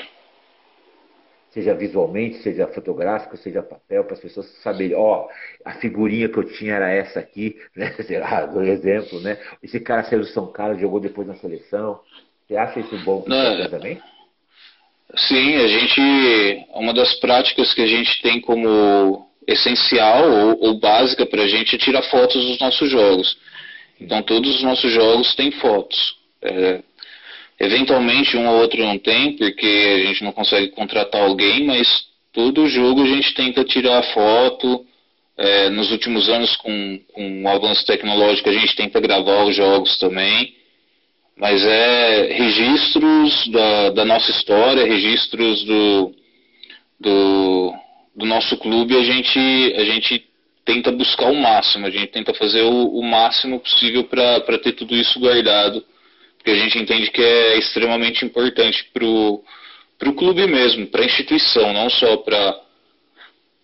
seja 1.55 1.73
visualmente, 1.73 2.43
seja 2.43 2.67
fotográfico, 2.67 3.37
seja 3.37 3.63
papel, 3.63 4.03
para 4.05 4.15
as 4.15 4.21
pessoas 4.21 4.47
saberem, 4.61 4.97
ó, 4.97 5.29
a 5.65 5.75
figurinha 5.75 6.29
que 6.29 6.37
eu 6.37 6.43
tinha 6.43 6.75
era 6.75 6.91
essa 6.91 7.21
aqui, 7.21 7.57
né? 7.75 7.95
Sei 8.03 8.19
lá, 8.19 8.45
do 8.47 8.61
exemplo, 8.63 9.21
né? 9.21 9.39
Esse 9.63 9.79
cara 9.79 10.03
saiu 10.03 10.21
do 10.21 10.27
São 10.27 10.49
Carlos, 10.49 10.81
jogou 10.81 10.99
depois 10.99 11.29
na 11.29 11.37
seleção. 11.37 12.01
Você 12.47 12.57
acha 12.57 12.81
isso 12.81 12.99
bom 13.05 13.25
Não, 13.27 13.71
também? 13.71 14.03
Sim, 15.17 15.55
a 15.57 15.69
gente. 15.69 16.67
Uma 16.75 16.93
das 16.93 17.15
práticas 17.21 17.73
que 17.73 17.81
a 17.81 17.87
gente 17.87 18.21
tem 18.21 18.41
como 18.41 19.31
essencial 19.47 20.29
ou, 20.29 20.61
ou 20.61 20.81
básica 20.81 21.25
para 21.25 21.43
a 21.43 21.49
gente 21.49 21.77
é 21.77 21.79
tirar 21.79 22.03
fotos 22.03 22.45
dos 22.45 22.59
nossos 22.59 22.91
jogos. 22.91 23.39
Então 24.01 24.23
todos 24.23 24.57
os 24.57 24.63
nossos 24.63 24.93
jogos 24.93 25.35
têm 25.37 25.53
fotos. 25.53 26.17
É, 26.43 26.83
Eventualmente 27.59 28.37
um 28.37 28.49
ou 28.49 28.61
outro 28.61 28.83
não 28.83 28.99
tem, 28.99 29.37
porque 29.37 29.67
a 29.67 30.07
gente 30.09 30.25
não 30.25 30.33
consegue 30.33 30.69
contratar 30.69 31.23
alguém, 31.23 31.65
mas 31.65 32.05
todo 32.33 32.69
jogo 32.69 33.03
a 33.03 33.07
gente 33.07 33.33
tenta 33.35 33.65
tirar 33.65 34.03
foto. 34.13 34.85
É, 35.37 35.69
nos 35.71 35.91
últimos 35.91 36.29
anos, 36.29 36.55
com, 36.57 37.01
com 37.13 37.43
o 37.43 37.49
avanço 37.49 37.85
tecnológico, 37.87 38.49
a 38.49 38.53
gente 38.53 38.77
tenta 38.77 39.01
gravar 39.01 39.45
os 39.45 39.55
jogos 39.55 39.97
também. 39.99 40.55
Mas 41.37 41.65
é 41.65 42.33
registros 42.33 43.49
da, 43.49 43.91
da 43.91 44.05
nossa 44.05 44.31
história, 44.31 44.85
registros 44.85 45.65
do, 45.65 46.13
do, 47.01 47.75
do 48.17 48.27
nosso 48.27 48.57
clube, 48.57 48.97
a 48.97 49.03
gente, 49.03 49.39
a 49.77 49.85
gente 49.85 50.25
tenta 50.65 50.93
buscar 50.93 51.27
o 51.27 51.35
máximo, 51.35 51.87
a 51.87 51.91
gente 51.91 52.09
tenta 52.09 52.33
fazer 52.35 52.63
o, 52.63 52.99
o 52.99 53.03
máximo 53.03 53.59
possível 53.59 54.05
para 54.05 54.59
ter 54.59 54.73
tudo 54.73 54.95
isso 54.95 55.19
guardado 55.19 55.85
que 56.45 56.51
a 56.51 56.55
gente 56.55 56.79
entende 56.79 57.11
que 57.11 57.23
é 57.23 57.59
extremamente 57.59 58.25
importante 58.25 58.85
para 58.93 59.05
o 59.05 60.15
clube 60.15 60.47
mesmo, 60.47 60.87
para 60.87 61.03
a 61.03 61.07
instituição, 61.07 61.73
não 61.73 61.89
só 61.89 62.19
para 62.19 62.61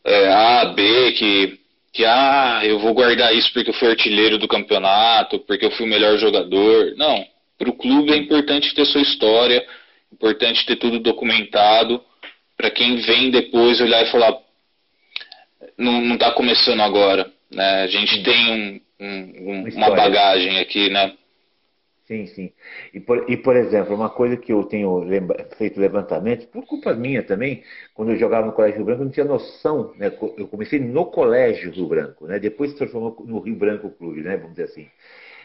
é, 0.05 0.29
A, 0.29 0.65
B, 0.65 1.13
que, 1.13 1.61
que 1.93 2.05
ah, 2.07 2.63
eu 2.65 2.79
vou 2.79 2.95
guardar 2.95 3.35
isso 3.35 3.53
porque 3.53 3.69
eu 3.69 3.75
fui 3.75 3.89
artilheiro 3.89 4.39
do 4.39 4.49
campeonato, 4.49 5.39
porque 5.41 5.67
eu 5.67 5.71
fui 5.73 5.85
o 5.85 5.89
melhor 5.91 6.17
jogador. 6.17 6.95
Não, 6.97 7.27
para 7.59 7.69
o 7.69 7.77
clube 7.77 8.13
é 8.13 8.17
importante 8.17 8.75
ter 8.75 8.87
sua 8.87 9.03
história, 9.03 9.63
importante 10.11 10.65
ter 10.65 10.77
tudo 10.77 10.99
documentado, 10.99 12.03
para 12.57 12.71
quem 12.71 12.97
vem 12.97 13.31
depois 13.31 13.79
olhar 13.81 14.03
e 14.03 14.11
falar, 14.11 14.39
não 15.77 16.15
está 16.15 16.33
começando 16.33 16.81
agora. 16.81 17.31
Né? 17.51 17.83
A 17.83 17.87
gente 17.89 18.23
tem 18.23 18.81
um, 18.99 19.05
um, 19.05 19.69
uma 19.77 19.91
bagagem 19.91 20.59
aqui, 20.59 20.89
né? 20.89 21.13
Sim, 22.11 22.27
sim. 22.27 22.53
E 22.93 22.99
por, 22.99 23.31
e, 23.31 23.37
por 23.37 23.55
exemplo, 23.55 23.95
uma 23.95 24.11
coisa 24.11 24.37
que 24.37 24.53
eu 24.53 24.65
tenho 24.65 24.99
lembra, 24.99 25.49
feito 25.57 25.79
levantamento, 25.79 26.49
por 26.49 26.67
culpa 26.67 26.93
minha 26.93 27.23
também, 27.23 27.63
quando 27.95 28.11
eu 28.11 28.17
jogava 28.17 28.45
no 28.47 28.53
Colégio 28.53 28.79
Rio 28.79 28.87
Branco, 28.87 29.03
eu 29.03 29.05
não 29.05 29.13
tinha 29.13 29.25
noção, 29.25 29.95
né? 29.97 30.09
Eu 30.37 30.49
comecei 30.49 30.81
no 30.81 31.07
Colégio 31.07 31.71
Rio 31.71 31.87
Branco, 31.87 32.27
né? 32.27 32.41
Depois 32.41 32.73
se 32.73 32.77
transformou 32.77 33.15
no 33.25 33.39
Rio 33.39 33.55
Branco 33.55 33.89
Clube, 33.91 34.23
né? 34.23 34.37
Vamos 34.37 34.53
dizer 34.57 34.65
assim. 34.65 34.89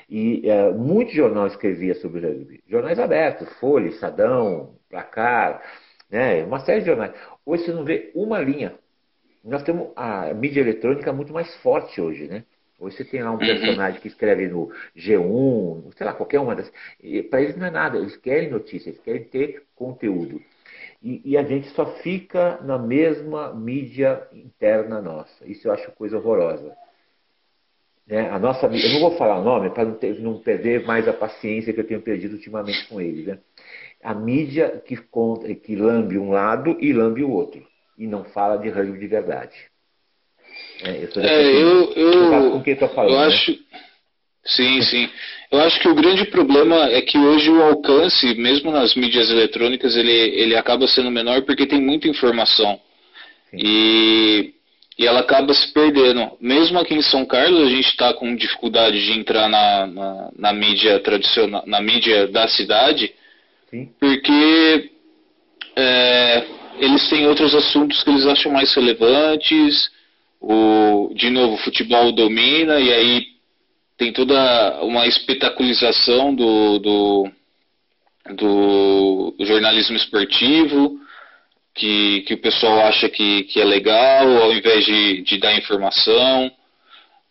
E 0.09 0.49
é, 0.49 0.71
muito 0.71 1.11
jornal 1.13 1.47
escrevia 1.47 1.95
sobre 1.95 2.21
rugby. 2.21 2.63
Jornais 2.67 2.99
abertos, 2.99 3.49
Folha, 3.59 3.89
Estadão, 3.89 4.75
Placar, 4.89 5.63
né? 6.09 6.43
Uma 6.45 6.59
série 6.61 6.81
de 6.81 6.87
jornais. 6.87 7.13
Hoje 7.45 7.65
você 7.65 7.73
não 7.73 7.85
vê 7.85 8.11
uma 8.15 8.39
linha. 8.39 8.75
Nós 9.43 9.63
temos 9.63 9.89
a 9.95 10.33
mídia 10.33 10.61
eletrônica 10.61 11.13
muito 11.13 11.33
mais 11.33 11.53
forte 11.57 12.01
hoje, 12.01 12.27
né? 12.27 12.43
Hoje 12.85 12.97
você 12.97 13.03
tem 13.03 13.23
lá 13.23 13.31
um 13.31 13.33
uhum. 13.33 13.39
personagem 13.39 13.99
que 13.99 14.07
escreve 14.07 14.47
no 14.47 14.71
G1, 14.95 15.91
sei 15.97 16.05
lá, 16.05 16.13
qualquer 16.13 16.39
uma 16.39 16.55
das. 16.55 16.71
Para 17.31 17.41
eles 17.41 17.57
não 17.57 17.65
é 17.65 17.71
nada, 17.71 17.97
eles 17.97 18.15
querem 18.15 18.51
notícia, 18.51 18.89
eles 18.89 19.01
querem 19.01 19.23
ter 19.23 19.63
conteúdo. 19.75 20.39
E, 21.01 21.21
e, 21.31 21.37
a 21.37 21.43
gente 21.43 21.67
só 21.69 21.85
fica 21.97 22.59
na 22.61 22.77
mesma 22.77 23.53
mídia 23.53 24.27
interna 24.31 25.01
nossa. 25.01 25.45
Isso 25.45 25.67
eu 25.67 25.71
acho 25.71 25.91
coisa 25.93 26.17
horrorosa. 26.17 26.75
Né? 28.07 28.29
A 28.29 28.37
nossa, 28.37 28.67
eu 28.67 28.93
não 28.93 28.99
vou 28.99 29.17
falar 29.17 29.39
o 29.39 29.43
nome 29.43 29.71
para 29.71 29.85
não, 29.85 29.97
não, 30.19 30.39
perder 30.39 30.85
mais 30.85 31.07
a 31.07 31.13
paciência 31.13 31.73
que 31.73 31.79
eu 31.79 31.87
tenho 31.87 32.01
perdido 32.01 32.33
ultimamente 32.33 32.87
com 32.87 33.01
eles. 33.01 33.25
Né? 33.25 33.39
A 34.03 34.13
mídia 34.13 34.81
que, 34.85 34.95
conta, 34.95 35.53
que 35.55 35.75
lambe 35.75 36.19
um 36.19 36.29
lado 36.31 36.77
e 36.79 36.93
lambe 36.93 37.23
o 37.23 37.31
outro. 37.31 37.65
E 37.97 38.05
não 38.05 38.23
fala 38.25 38.57
de 38.57 38.69
rugby 38.69 38.99
de 38.99 39.07
verdade. 39.07 39.74
É, 40.83 41.07
eu, 41.15 41.23
é, 41.23 41.45
eu, 41.61 41.93
eu, 41.95 42.89
falando, 42.89 43.13
eu 43.13 43.19
né? 43.19 43.25
acho. 43.27 43.51
Né? 43.51 43.57
Sim, 44.45 44.81
sim. 44.81 45.09
Eu 45.51 45.59
acho 45.61 45.79
que 45.79 45.87
o 45.87 45.95
grande 45.95 46.25
problema 46.25 46.89
é 46.89 47.01
que 47.01 47.17
hoje 47.17 47.49
o 47.49 47.63
alcance, 47.63 48.35
mesmo 48.35 48.71
nas 48.71 48.93
mídias 48.95 49.29
eletrônicas, 49.29 49.95
ele, 49.95 50.11
ele 50.11 50.55
acaba 50.55 50.87
sendo 50.87 51.09
menor 51.09 51.41
porque 51.43 51.65
tem 51.65 51.81
muita 51.81 52.07
informação. 52.07 52.79
E, 53.53 54.53
e 54.99 55.07
ela 55.07 55.21
acaba 55.21 55.53
se 55.53 55.71
perdendo. 55.73 56.31
Mesmo 56.39 56.77
aqui 56.77 56.93
em 56.93 57.01
São 57.01 57.25
Carlos, 57.25 57.67
a 57.67 57.69
gente 57.69 57.87
está 57.87 58.13
com 58.13 58.35
dificuldade 58.35 59.03
de 59.03 59.17
entrar 59.17 59.47
na, 59.47 59.87
na, 59.87 60.31
na, 60.37 60.53
mídia 60.53 60.99
tradicional, 60.99 61.63
na 61.65 61.81
mídia 61.81 62.27
da 62.27 62.47
cidade, 62.47 63.13
sim. 63.69 63.89
porque 63.99 64.91
é, 65.75 66.43
eles 66.79 67.09
têm 67.09 67.27
outros 67.27 67.55
assuntos 67.55 68.03
que 68.03 68.09
eles 68.09 68.25
acham 68.25 68.51
mais 68.51 68.73
relevantes 68.75 69.89
o, 70.47 71.11
de 71.15 71.31
novo, 71.31 71.55
o 71.55 71.57
futebol 71.57 72.11
domina 72.11 72.79
e 72.79 72.93
aí 72.93 73.25
tem 73.97 74.13
toda 74.13 74.79
uma 74.83 75.07
espetaculização 75.07 76.35
do, 76.35 76.77
do, 76.77 77.31
do, 78.35 79.35
jornalismo 79.39 79.95
esportivo, 79.95 80.99
que, 81.73 82.21
que 82.27 82.35
o 82.35 82.37
pessoal 82.37 82.81
acha 82.81 83.09
que, 83.09 83.43
que 83.45 83.59
é 83.59 83.65
legal, 83.65 84.43
ao 84.43 84.53
invés 84.53 84.85
de, 84.85 85.23
de 85.23 85.39
dar 85.39 85.57
informação. 85.57 86.51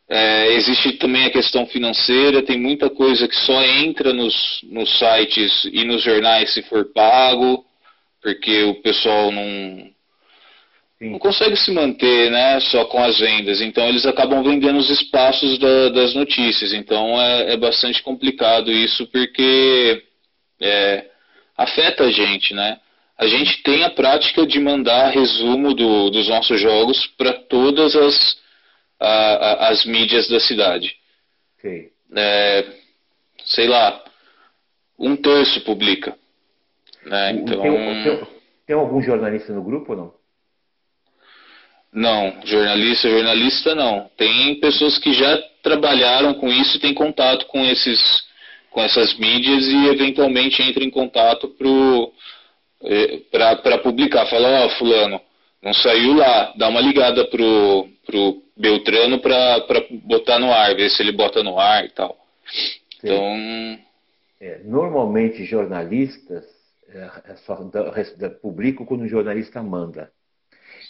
É, 0.08 0.52
existe 0.54 0.94
também 0.94 1.24
a 1.24 1.30
questão 1.30 1.66
financeira, 1.66 2.42
tem 2.42 2.58
muita 2.58 2.90
coisa 2.90 3.28
que 3.28 3.36
só 3.36 3.62
entra 3.62 4.12
nos, 4.12 4.34
nos 4.64 4.98
sites 4.98 5.64
e 5.66 5.84
nos 5.84 6.02
jornais 6.02 6.52
se 6.52 6.62
for 6.62 6.92
pago, 6.92 7.64
porque 8.20 8.64
o 8.64 8.74
pessoal 8.82 9.30
não, 9.30 9.93
Sim. 11.04 11.10
não 11.10 11.18
consegue 11.18 11.56
se 11.56 11.70
manter 11.70 12.30
né, 12.30 12.58
só 12.60 12.86
com 12.86 13.02
as 13.02 13.18
vendas. 13.18 13.60
Então 13.60 13.86
eles 13.86 14.06
acabam 14.06 14.42
vendendo 14.42 14.78
os 14.78 14.88
espaços 14.88 15.58
da, 15.58 15.90
das 15.90 16.14
notícias. 16.14 16.72
Então 16.72 17.20
é, 17.20 17.52
é, 17.52 17.56
bastante 17.56 18.02
complicado 18.02 18.72
isso 18.72 19.06
porque 19.08 20.02
é, 20.60 21.04
afeta 21.56 22.04
a 22.04 22.10
gente, 22.10 22.54
né? 22.54 22.78
A 23.18 23.26
gente 23.26 23.62
tem 23.62 23.84
a 23.84 23.90
prática 23.90 24.46
de 24.46 24.58
mandar 24.58 25.10
resumo 25.10 25.74
do, 25.74 26.10
dos 26.10 26.28
nossos 26.28 26.60
jogos 26.60 27.06
para 27.18 27.32
todas 27.32 27.94
as, 27.94 28.38
a, 28.98 29.08
a, 29.08 29.68
as 29.68 29.84
mídias 29.84 30.26
da 30.28 30.40
cidade. 30.40 30.96
Sim. 31.60 31.90
É, 32.16 32.64
sei 33.44 33.68
lá, 33.68 34.02
um 34.98 35.14
terço 35.14 35.60
publica. 35.60 36.16
Né? 37.04 37.32
Então... 37.32 37.62
Tem, 37.62 38.02
tem, 38.02 38.26
tem 38.66 38.76
algum 38.76 39.00
jornalista 39.00 39.52
no 39.52 39.62
grupo 39.62 39.92
ou 39.92 39.98
não? 39.98 40.23
Não, 41.94 42.34
jornalista, 42.44 43.08
jornalista 43.08 43.74
não. 43.76 44.10
Tem 44.16 44.58
pessoas 44.58 44.98
que 44.98 45.12
já 45.12 45.38
trabalharam 45.62 46.34
com 46.34 46.48
isso 46.48 46.76
e 46.76 46.80
têm 46.80 46.92
contato 46.92 47.46
com 47.46 47.64
esses 47.64 48.24
com 48.70 48.82
essas 48.82 49.16
mídias 49.16 49.68
e 49.68 49.86
eventualmente 49.86 50.60
entram 50.60 50.84
em 50.84 50.90
contato 50.90 51.48
para 53.30 53.52
eh, 53.70 53.78
publicar. 53.78 54.26
Fala, 54.26 54.48
ó, 54.48 54.66
oh, 54.66 54.70
fulano, 54.70 55.20
não 55.62 55.72
saiu 55.72 56.14
lá, 56.14 56.52
dá 56.56 56.68
uma 56.68 56.80
ligada 56.80 57.24
pro, 57.26 57.88
pro 58.04 58.42
Beltrano 58.56 59.20
para 59.20 59.64
botar 60.02 60.40
no 60.40 60.52
ar, 60.52 60.74
ver 60.74 60.90
se 60.90 61.00
ele 61.00 61.12
bota 61.12 61.44
no 61.44 61.60
ar 61.60 61.84
e 61.84 61.90
tal. 61.90 62.16
Sim. 63.00 63.06
Então. 63.06 63.84
É, 64.40 64.60
normalmente 64.64 65.44
jornalistas 65.44 66.44
é, 66.88 67.10
é 67.30 67.36
só 67.36 67.56
publicam 68.42 68.84
quando 68.84 69.02
o 69.02 69.08
jornalista 69.08 69.62
manda. 69.62 70.10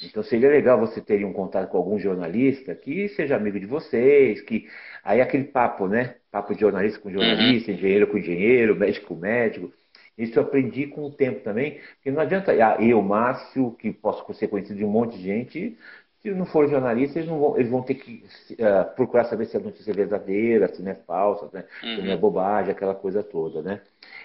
Então 0.06 0.22
seria 0.22 0.48
legal 0.48 0.78
você 0.78 1.00
ter 1.00 1.24
um 1.24 1.32
contato 1.32 1.70
com 1.70 1.76
algum 1.76 1.98
jornalista 1.98 2.74
que 2.74 3.08
seja 3.10 3.36
amigo 3.36 3.58
de 3.58 3.66
vocês, 3.66 4.40
que 4.40 4.68
aí 5.02 5.20
aquele 5.20 5.44
papo, 5.44 5.86
né? 5.86 6.16
Papo 6.30 6.54
de 6.54 6.60
jornalista 6.60 7.00
com 7.00 7.10
jornalista, 7.10 7.70
uhum. 7.70 7.76
engenheiro 7.76 8.06
com 8.06 8.18
engenheiro, 8.18 8.76
médico 8.76 9.06
com 9.08 9.14
médico. 9.14 9.72
Isso 10.16 10.38
eu 10.38 10.44
aprendi 10.44 10.86
com 10.86 11.02
o 11.02 11.10
tempo 11.10 11.40
também, 11.40 11.80
porque 11.96 12.10
não 12.10 12.20
adianta 12.20 12.52
ah, 12.52 12.76
eu, 12.80 13.02
Márcio, 13.02 13.72
que 13.72 13.92
posso 13.92 14.32
ser 14.34 14.48
conhecido 14.48 14.78
de 14.78 14.84
um 14.84 14.90
monte 14.90 15.16
de 15.16 15.24
gente, 15.24 15.76
se 16.24 16.30
não 16.30 16.46
for 16.46 16.66
jornalista, 16.70 17.18
eles, 17.18 17.28
vão, 17.28 17.54
eles 17.58 17.70
vão 17.70 17.82
ter 17.82 17.96
que 17.96 18.24
uh, 18.52 18.94
procurar 18.96 19.24
saber 19.24 19.44
se 19.44 19.58
a 19.58 19.60
notícia 19.60 19.90
é 19.90 19.94
verdadeira, 19.94 20.68
se 20.68 20.80
não 20.82 20.90
é 20.90 20.94
falsa, 20.94 21.50
né? 21.52 21.66
uhum. 21.82 21.96
se 21.96 22.02
não 22.02 22.10
é 22.12 22.14
uhum. 22.14 22.20
bobagem, 22.20 22.72
aquela 22.72 22.94
coisa 22.94 23.22
toda, 23.22 23.60
né? 23.60 23.82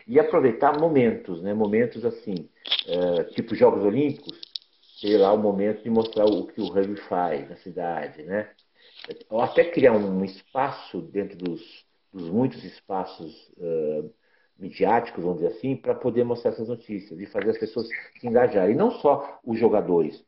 E 0.07 0.17
aproveitar 0.17 0.79
momentos, 0.79 1.41
né? 1.41 1.53
Momentos 1.53 2.05
assim, 2.05 2.47
uh, 2.87 3.25
tipo 3.33 3.53
Jogos 3.53 3.83
Olímpicos, 3.83 4.39
sei 4.99 5.17
lá, 5.17 5.31
o 5.31 5.37
momento 5.37 5.81
de 5.81 5.89
mostrar 5.89 6.25
o 6.25 6.45
que 6.47 6.59
o 6.59 6.67
rugby 6.67 6.97
faz 6.97 7.49
na 7.49 7.55
cidade, 7.57 8.23
né? 8.23 8.49
Ou 9.29 9.41
até 9.41 9.63
criar 9.63 9.93
um 9.93 10.23
espaço 10.25 11.01
dentro 11.01 11.37
dos, 11.37 11.85
dos 12.11 12.29
muitos 12.29 12.63
espaços 12.65 13.49
uh, 13.57 14.13
midiáticos, 14.57 15.23
vamos 15.23 15.39
dizer 15.39 15.55
assim, 15.55 15.75
para 15.75 15.95
poder 15.95 16.25
mostrar 16.25 16.51
essas 16.51 16.67
notícias 16.67 17.17
e 17.17 17.25
fazer 17.25 17.51
as 17.51 17.57
pessoas 17.57 17.87
se 17.87 18.27
engajarem. 18.27 18.75
E 18.75 18.77
não 18.77 18.91
só 18.91 19.39
os 19.43 19.57
jogadores, 19.57 20.23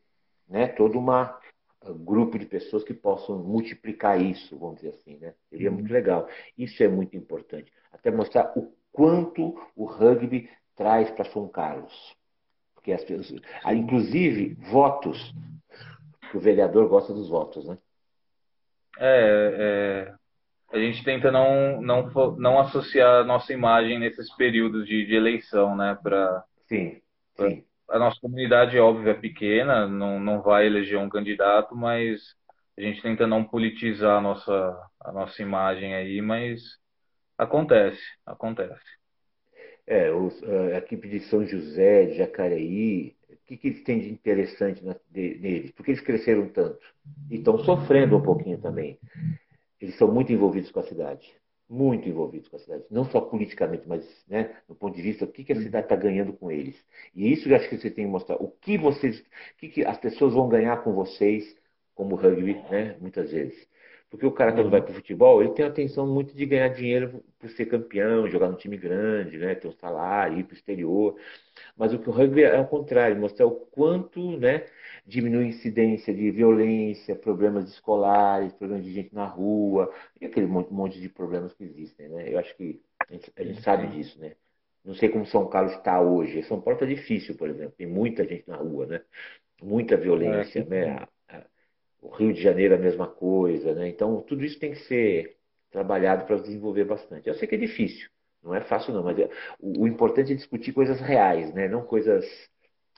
né? 0.47 0.67
Todo 0.67 0.97
uma 0.97 1.37
um 1.83 1.97
grupo 1.97 2.37
de 2.37 2.45
pessoas 2.45 2.83
que 2.83 2.93
possam 2.93 3.39
multiplicar 3.39 4.21
isso, 4.21 4.55
vamos 4.57 4.75
dizer 4.75 4.89
assim, 4.89 5.17
né? 5.17 5.33
Seria 5.49 5.69
uhum. 5.69 5.77
muito 5.77 5.91
legal. 5.91 6.27
Isso 6.55 6.81
é 6.83 6.87
muito 6.87 7.17
importante. 7.17 7.73
Até 7.91 8.11
mostrar 8.11 8.53
o 8.55 8.71
quanto 8.91 9.59
o 9.75 9.85
rugby 9.85 10.47
traz 10.75 11.09
para 11.09 11.25
São 11.25 11.47
Carlos. 11.47 12.15
Porque 12.81 12.93
as 12.93 13.03
pessoas, 13.03 13.39
inclusive 13.67 14.55
votos, 14.71 15.31
o 16.33 16.39
vereador 16.39 16.89
gosta 16.89 17.13
dos 17.13 17.29
votos, 17.29 17.67
né? 17.67 17.77
É, 18.97 20.09
é, 20.73 20.75
a 20.75 20.79
gente 20.79 21.03
tenta 21.03 21.31
não, 21.31 21.79
não, 21.79 22.09
não 22.37 22.59
associar 22.59 23.21
a 23.21 23.23
nossa 23.23 23.53
imagem 23.53 23.99
nesses 23.99 24.33
períodos 24.35 24.87
de, 24.87 25.05
de 25.05 25.13
eleição, 25.13 25.75
né? 25.75 25.95
Pra, 26.01 26.43
sim, 26.67 26.99
pra, 27.37 27.49
sim. 27.49 27.63
A 27.87 27.99
nossa 27.99 28.19
comunidade, 28.19 28.79
óbvio, 28.79 29.11
é 29.11 29.13
pequena, 29.13 29.87
não, 29.87 30.19
não 30.19 30.41
vai 30.41 30.65
eleger 30.65 30.97
um 30.97 31.09
candidato, 31.09 31.75
mas 31.75 32.35
a 32.75 32.81
gente 32.81 32.99
tenta 32.99 33.27
não 33.27 33.43
politizar 33.43 34.17
a 34.17 34.21
nossa, 34.21 34.89
a 35.01 35.11
nossa 35.11 35.39
imagem 35.39 35.93
aí, 35.93 36.19
mas 36.19 36.79
acontece, 37.37 38.01
acontece. 38.25 39.00
É, 39.87 40.11
os, 40.11 40.41
a 40.43 40.77
equipe 40.77 41.07
de 41.07 41.19
São 41.21 41.45
José, 41.45 42.05
de 42.05 42.17
Jacareí, 42.17 43.15
o 43.29 43.37
que, 43.45 43.57
que 43.57 43.67
eles 43.67 43.83
têm 43.83 43.99
de 43.99 44.09
interessante 44.09 44.83
na, 44.83 44.95
de, 45.09 45.37
neles? 45.39 45.71
Porque 45.71 45.91
eles 45.91 46.01
cresceram 46.01 46.47
tanto 46.49 46.79
e 47.29 47.37
estão 47.37 47.57
sofrendo 47.59 48.17
um 48.17 48.21
pouquinho 48.21 48.57
também 48.57 48.97
eles 49.81 49.97
são 49.97 50.07
muito 50.11 50.31
envolvidos 50.31 50.71
com 50.71 50.79
a 50.79 50.83
cidade. 50.83 51.33
Muito 51.67 52.07
envolvidos 52.07 52.47
com 52.47 52.57
a 52.57 52.59
cidade. 52.59 52.83
Não 52.91 53.05
só 53.05 53.19
politicamente, 53.21 53.87
mas 53.87 54.05
né, 54.27 54.55
do 54.67 54.75
ponto 54.75 54.95
de 54.95 55.01
vista, 55.01 55.25
o 55.25 55.27
que, 55.27 55.43
que 55.43 55.53
a 55.53 55.55
uhum. 55.55 55.63
cidade 55.63 55.85
está 55.85 55.95
ganhando 55.95 56.33
com 56.33 56.51
eles. 56.51 56.75
E 57.15 57.31
isso 57.31 57.49
eu 57.49 57.55
acho 57.55 57.67
que 57.67 57.77
você 57.77 57.89
tem 57.89 58.05
que 58.05 58.11
mostrar. 58.11 58.35
O 58.35 58.49
que 58.49 58.77
vocês. 58.77 59.19
O 59.19 59.57
que, 59.57 59.69
que 59.69 59.85
as 59.85 59.97
pessoas 59.97 60.33
vão 60.33 60.47
ganhar 60.47 60.83
com 60.83 60.93
vocês, 60.93 61.57
como 61.95 62.15
rugby, 62.15 62.55
né? 62.69 62.95
Muitas 62.99 63.31
vezes. 63.31 63.67
Porque 64.11 64.25
o 64.25 64.31
cara, 64.31 64.51
quando 64.51 64.65
uhum. 64.65 64.71
vai 64.71 64.81
para 64.81 64.91
o 64.91 64.95
futebol, 64.95 65.41
ele 65.41 65.53
tem 65.53 65.63
a 65.63 65.69
atenção 65.69 66.05
muito 66.05 66.35
de 66.35 66.45
ganhar 66.45 66.67
dinheiro 66.67 67.23
por 67.39 67.49
ser 67.49 67.65
campeão, 67.67 68.27
jogar 68.27 68.49
no 68.49 68.57
time 68.57 68.75
grande, 68.75 69.37
né? 69.37 69.55
ter 69.55 69.69
um 69.69 69.71
salário, 69.71 70.37
ir 70.37 70.43
para 70.43 70.53
o 70.53 70.57
exterior. 70.57 71.15
Mas 71.77 71.93
o 71.93 71.99
que 71.99 72.09
o 72.09 72.11
rugby 72.11 72.43
é 72.43 72.57
ao 72.57 72.67
contrário, 72.67 73.15
mostrar 73.15 73.45
o 73.45 73.51
quanto 73.51 74.37
né, 74.37 74.65
diminui 75.07 75.45
a 75.45 75.47
incidência 75.47 76.13
de 76.13 76.29
violência, 76.29 77.15
problemas 77.15 77.69
escolares, 77.69 78.51
problemas 78.53 78.83
de 78.83 78.91
gente 78.91 79.15
na 79.15 79.25
rua, 79.25 79.89
e 80.19 80.25
aquele 80.25 80.45
monte, 80.45 80.73
monte 80.73 80.99
de 80.99 81.07
problemas 81.07 81.53
que 81.53 81.63
existem. 81.63 82.09
Né? 82.09 82.33
Eu 82.33 82.39
acho 82.39 82.53
que 82.57 82.81
a 83.07 83.13
gente, 83.13 83.31
a 83.33 83.43
gente 83.45 83.61
sabe 83.61 83.87
disso. 83.87 84.19
Né? 84.19 84.33
Não 84.83 84.93
sei 84.93 85.07
como 85.07 85.25
São 85.25 85.47
Carlos 85.47 85.71
está 85.71 86.01
hoje. 86.01 86.43
São 86.43 86.59
Paulo 86.59 86.73
está 86.73 86.85
difícil, 86.85 87.37
por 87.37 87.49
exemplo. 87.49 87.75
Tem 87.77 87.87
muita 87.87 88.25
gente 88.25 88.43
na 88.45 88.57
rua, 88.57 88.85
né? 88.87 89.01
muita 89.61 89.95
violência. 89.95 90.59
É, 90.59 90.65
né? 90.65 91.07
O 92.01 92.09
Rio 92.09 92.33
de 92.33 92.41
Janeiro 92.41 92.75
a 92.75 92.79
mesma 92.79 93.07
coisa. 93.07 93.73
Né? 93.73 93.87
Então, 93.89 94.21
tudo 94.21 94.43
isso 94.43 94.59
tem 94.59 94.71
que 94.71 94.79
ser 94.79 95.37
trabalhado 95.69 96.25
para 96.25 96.37
desenvolver 96.37 96.83
bastante. 96.83 97.27
Eu 97.27 97.35
sei 97.35 97.47
que 97.47 97.55
é 97.55 97.57
difícil. 97.57 98.09
Não 98.43 98.55
é 98.55 98.61
fácil 98.61 98.93
não, 98.93 99.03
mas 99.03 99.17
é, 99.19 99.29
o, 99.59 99.83
o, 99.83 99.87
importante 99.87 100.31
é 100.31 100.35
discutir 100.35 100.73
coisas 100.73 100.99
reais, 100.99 101.53
né? 101.53 101.67
Não 101.67 101.83
coisas, 101.83 102.25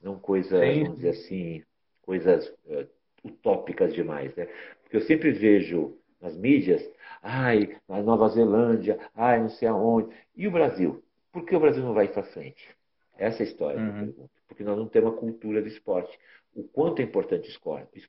não 0.01 0.17
coisas, 0.17 0.59
Sim. 0.59 0.83
vamos 0.83 0.95
dizer 0.97 1.09
assim, 1.09 1.63
coisas 2.01 2.47
uh, 2.65 2.87
utópicas 3.25 3.93
demais, 3.93 4.33
né? 4.35 4.47
Porque 4.81 4.95
eu 4.95 5.01
sempre 5.01 5.31
vejo 5.31 5.97
nas 6.21 6.37
mídias, 6.37 6.81
ai, 7.21 7.75
na 7.87 8.01
Nova 8.01 8.29
Zelândia, 8.29 8.97
ai, 9.13 9.41
não 9.41 9.49
sei 9.49 9.67
aonde. 9.67 10.15
E 10.35 10.47
o 10.47 10.51
Brasil? 10.51 11.03
Por 11.31 11.45
que 11.45 11.55
o 11.55 11.59
Brasil 11.59 11.83
não 11.83 11.93
vai 11.93 12.07
para 12.07 12.23
frente? 12.23 12.69
Essa 13.17 13.43
é 13.43 13.45
a 13.45 13.49
história 13.49 13.79
uhum. 13.79 14.29
Porque 14.47 14.63
nós 14.63 14.77
não 14.77 14.87
temos 14.87 15.11
uma 15.11 15.19
cultura 15.19 15.61
do 15.61 15.67
esporte. 15.67 16.17
O 16.55 16.63
quanto 16.63 17.01
é 17.01 17.03
importante 17.03 17.47
o 17.47 17.51
esporte, 17.51 17.99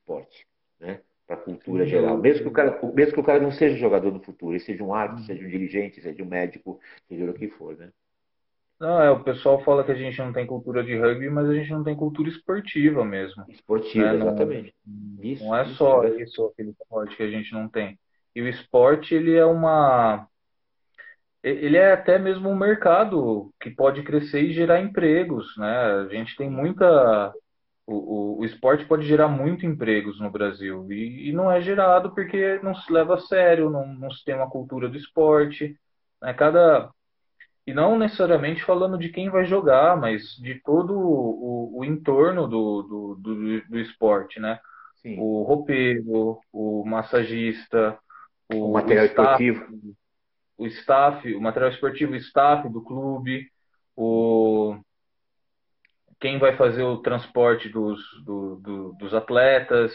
né? 0.79 1.01
para 1.27 1.35
a 1.35 1.39
cultura 1.39 1.85
geral. 1.85 2.17
Mesmo 2.17 2.43
que, 2.43 2.49
o 2.49 2.51
cara, 2.51 2.79
mesmo 2.93 3.13
que 3.13 3.19
o 3.19 3.23
cara 3.23 3.39
não 3.39 3.51
seja 3.51 3.75
jogador 3.75 4.11
no 4.11 4.23
futuro, 4.23 4.53
ele 4.53 4.59
seja 4.59 4.83
um 4.83 4.93
árbitro, 4.93 5.21
uhum. 5.21 5.27
seja 5.27 5.45
um 5.45 5.49
dirigente, 5.49 6.01
seja 6.01 6.23
um 6.23 6.27
médico, 6.27 6.79
seja 7.07 7.29
o 7.29 7.33
que 7.33 7.49
for, 7.49 7.75
né? 7.75 7.89
Não, 8.79 9.01
é, 9.01 9.09
o 9.09 9.23
pessoal 9.23 9.63
fala 9.63 9.85
que 9.85 9.91
a 9.91 9.95
gente 9.95 10.17
não 10.19 10.33
tem 10.33 10.45
cultura 10.45 10.83
de 10.83 10.97
rugby, 10.97 11.29
mas 11.29 11.49
a 11.49 11.53
gente 11.53 11.71
não 11.71 11.83
tem 11.83 11.95
cultura 11.95 12.27
esportiva 12.27 13.05
mesmo. 13.05 13.45
Esportiva, 13.47 14.11
né? 14.11 14.15
exatamente. 14.15 14.75
Não, 14.85 15.23
isso, 15.23 15.45
não 15.45 15.55
é 15.55 15.63
isso, 15.63 15.75
só 15.75 16.03
é 16.03 16.21
isso, 16.21 16.45
aquele 16.45 16.71
esporte 16.71 17.15
que 17.15 17.23
a 17.23 17.29
gente 17.29 17.53
não 17.53 17.69
tem. 17.69 17.97
E 18.35 18.41
o 18.41 18.47
esporte, 18.47 19.15
ele 19.15 19.33
é 19.33 19.45
uma. 19.45 20.27
Ele 21.41 21.77
é 21.77 21.93
até 21.93 22.19
mesmo 22.19 22.49
um 22.49 22.55
mercado 22.55 23.53
que 23.61 23.69
pode 23.69 24.03
crescer 24.03 24.41
e 24.41 24.53
gerar 24.53 24.81
empregos, 24.81 25.55
né? 25.57 25.67
A 25.67 26.07
gente 26.09 26.35
tem 26.35 26.49
muita 26.49 27.33
o, 27.87 27.93
o, 27.95 28.39
o, 28.39 28.45
esporte 28.45 28.85
pode 28.85 29.05
gerar 29.05 29.27
muito 29.27 29.65
empregos 29.65 30.19
no 30.19 30.31
Brasil 30.31 30.91
e, 30.91 31.29
e, 31.29 31.33
não 31.33 31.51
é 31.51 31.61
gerado 31.61 32.11
porque 32.11 32.59
não 32.63 32.73
se 32.73 32.91
leva 32.91 33.15
a 33.15 33.19
sério, 33.19 33.69
não, 33.69 33.87
não 33.87 34.09
se 34.09 34.23
tem 34.25 34.33
uma 34.33 34.49
cultura 34.49 34.89
do 34.89 34.97
esporte. 34.97 35.77
Né? 36.21 36.33
Cada, 36.33 36.89
e 37.67 37.73
não 37.73 37.97
necessariamente 37.97 38.63
falando 38.63 38.97
de 38.97 39.09
quem 39.09 39.29
vai 39.29 39.45
jogar, 39.45 39.97
mas 39.97 40.35
de 40.37 40.55
todo 40.63 40.97
o, 40.97 41.79
o 41.79 41.85
entorno 41.85 42.47
do, 42.47 42.81
do, 42.83 43.15
do, 43.15 43.61
do, 43.69 43.79
esporte, 43.79 44.39
né? 44.39 44.59
Sim. 44.95 45.17
O 45.19 45.43
roupeiro, 45.43 46.39
o 46.51 46.83
massagista, 46.85 47.97
o, 48.51 48.69
o 48.69 48.73
material 48.73 49.05
staff, 49.05 49.43
esportivo. 49.43 49.95
O 50.57 50.67
staff, 50.67 51.35
o 51.35 51.41
material 51.41 51.71
esportivo, 51.71 52.13
o 52.13 52.15
staff 52.15 52.67
do 52.69 52.81
clube, 52.81 53.47
o 53.95 54.77
quem 56.25 56.39
vai 56.39 56.57
fazer 56.57 56.81
o 56.81 56.97
transporte 56.97 57.69
dos, 57.69 57.99
do, 58.23 58.55
do, 58.55 58.93
dos 58.93 59.13
atletas, 59.13 59.93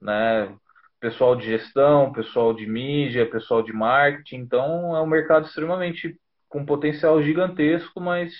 né? 0.00 0.56
pessoal 1.00 1.34
de 1.34 1.44
gestão, 1.44 2.12
pessoal 2.12 2.54
de 2.54 2.64
mídia, 2.68 3.28
pessoal 3.28 3.64
de 3.64 3.72
marketing. 3.72 4.36
Então 4.36 4.96
é 4.96 5.02
um 5.02 5.06
mercado 5.08 5.44
extremamente 5.44 6.16
com 6.48 6.64
potencial 6.64 7.20
gigantesco, 7.20 8.00
mas 8.00 8.32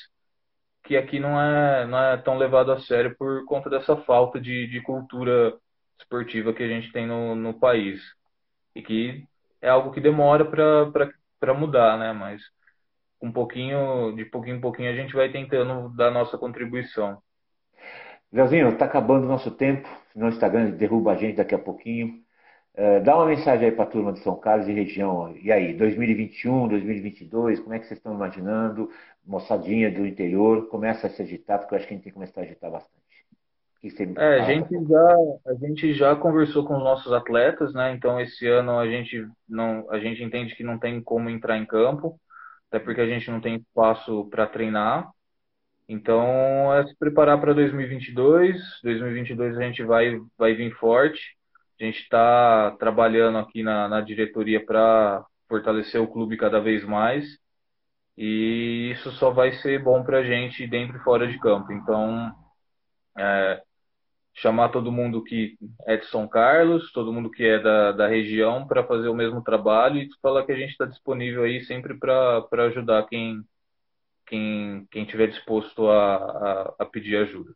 que 0.84 0.96
aqui 0.96 1.18
não 1.18 1.40
é, 1.40 1.84
não 1.88 1.98
é 1.98 2.16
tão 2.16 2.38
levado 2.38 2.70
a 2.70 2.78
sério 2.78 3.16
por 3.18 3.44
conta 3.44 3.68
dessa 3.68 3.96
falta 3.96 4.40
de, 4.40 4.68
de 4.68 4.80
cultura 4.80 5.52
esportiva 5.98 6.52
que 6.52 6.62
a 6.62 6.68
gente 6.68 6.92
tem 6.92 7.08
no, 7.08 7.34
no 7.34 7.58
país. 7.58 8.00
E 8.72 8.80
que 8.80 9.24
é 9.60 9.68
algo 9.68 9.90
que 9.90 10.00
demora 10.00 10.44
para 10.44 11.54
mudar, 11.54 11.98
né? 11.98 12.12
Mas 12.12 12.40
um 13.20 13.32
pouquinho, 13.32 14.14
de 14.14 14.24
pouquinho 14.24 14.56
em 14.56 14.60
pouquinho, 14.60 14.90
a 14.90 14.94
gente 14.94 15.14
vai 15.14 15.30
tentando 15.30 15.88
dar 15.96 16.10
nossa 16.10 16.36
contribuição. 16.36 17.18
Leozinho, 18.32 18.68
está 18.68 18.84
acabando 18.84 19.24
o 19.24 19.28
nosso 19.28 19.50
tempo, 19.50 19.88
senão 20.12 20.26
o 20.26 20.30
Instagram 20.30 20.70
derruba 20.70 21.12
a 21.12 21.16
gente 21.16 21.36
daqui 21.36 21.54
a 21.54 21.58
pouquinho. 21.58 22.24
Uh, 22.74 23.02
dá 23.02 23.16
uma 23.16 23.26
mensagem 23.26 23.68
aí 23.68 23.72
para 23.74 23.84
a 23.84 23.88
turma 23.88 24.12
de 24.12 24.18
São 24.18 24.36
Carlos 24.36 24.68
e 24.68 24.72
região. 24.72 25.34
E 25.42 25.50
aí, 25.50 25.72
2021, 25.72 26.68
2022, 26.68 27.60
como 27.60 27.74
é 27.74 27.78
que 27.78 27.86
vocês 27.86 27.98
estão 27.98 28.12
imaginando? 28.12 28.90
Moçadinha 29.24 29.90
do 29.90 30.04
interior, 30.04 30.68
começa 30.68 31.06
a 31.06 31.10
se 31.10 31.22
agitar, 31.22 31.58
porque 31.58 31.74
eu 31.74 31.78
acho 31.78 31.86
que 31.86 31.94
a 31.94 31.96
gente 31.96 32.04
tem 32.04 32.12
que 32.12 32.18
começar 32.18 32.42
a 32.42 32.44
agitar 32.44 32.70
bastante. 32.70 33.06
É, 34.18 34.40
a 34.40 34.44
gente, 34.44 34.84
já, 34.86 35.16
a 35.46 35.54
gente 35.54 35.94
já 35.94 36.16
conversou 36.16 36.66
com 36.66 36.76
os 36.76 36.82
nossos 36.82 37.12
atletas, 37.12 37.72
né? 37.72 37.94
Então, 37.94 38.20
esse 38.20 38.46
ano 38.46 38.78
a 38.78 38.86
gente, 38.86 39.26
não, 39.48 39.88
a 39.90 39.98
gente 39.98 40.22
entende 40.22 40.56
que 40.56 40.64
não 40.64 40.78
tem 40.78 41.00
como 41.00 41.30
entrar 41.30 41.56
em 41.56 41.64
campo 41.64 42.18
até 42.68 42.78
porque 42.78 43.00
a 43.00 43.06
gente 43.06 43.30
não 43.30 43.40
tem 43.40 43.56
espaço 43.56 44.28
para 44.30 44.46
treinar. 44.46 45.10
Então, 45.88 46.74
é 46.74 46.86
se 46.86 46.96
preparar 46.96 47.40
para 47.40 47.52
2022. 47.52 48.56
2022 48.82 49.56
a 49.56 49.62
gente 49.62 49.82
vai, 49.84 50.18
vai 50.36 50.54
vir 50.54 50.74
forte. 50.76 51.20
A 51.80 51.84
gente 51.84 52.00
está 52.02 52.72
trabalhando 52.78 53.38
aqui 53.38 53.62
na, 53.62 53.88
na 53.88 54.00
diretoria 54.00 54.64
para 54.64 55.24
fortalecer 55.48 56.00
o 56.00 56.08
clube 56.08 56.36
cada 56.36 56.60
vez 56.60 56.84
mais. 56.84 57.24
E 58.16 58.90
isso 58.92 59.12
só 59.12 59.30
vai 59.30 59.52
ser 59.52 59.82
bom 59.82 60.02
para 60.02 60.18
a 60.18 60.24
gente 60.24 60.66
dentro 60.66 60.96
e 60.96 61.00
fora 61.00 61.28
de 61.28 61.38
campo. 61.38 61.72
Então, 61.72 62.32
é, 63.18 63.62
chamar 64.37 64.68
todo 64.70 64.93
mundo 64.93 65.22
que 65.24 65.57
é 65.87 65.97
de 65.97 66.07
São 66.07 66.28
Carlos, 66.28 66.93
todo 66.93 67.12
mundo 67.12 67.30
que 67.30 67.45
é 67.45 67.59
da, 67.59 67.93
da 67.93 68.07
região 68.07 68.66
para 68.66 68.84
fazer 68.84 69.09
o 69.09 69.14
mesmo 69.14 69.43
trabalho 69.43 69.99
e 69.99 70.09
falar 70.22 70.45
que 70.45 70.53
a 70.53 70.57
gente 70.57 70.70
está 70.70 70.84
disponível 70.84 71.45
aí 71.45 71.64
sempre 71.64 71.95
para 71.99 72.47
ajudar 72.66 73.07
quem 73.09 73.43
quem 74.26 74.87
quem 74.91 75.05
tiver 75.07 75.28
disposto 75.28 75.89
a, 75.89 76.16
a, 76.16 76.74
a 76.80 76.87
pedir 76.87 77.16
ajuda. 77.16 77.55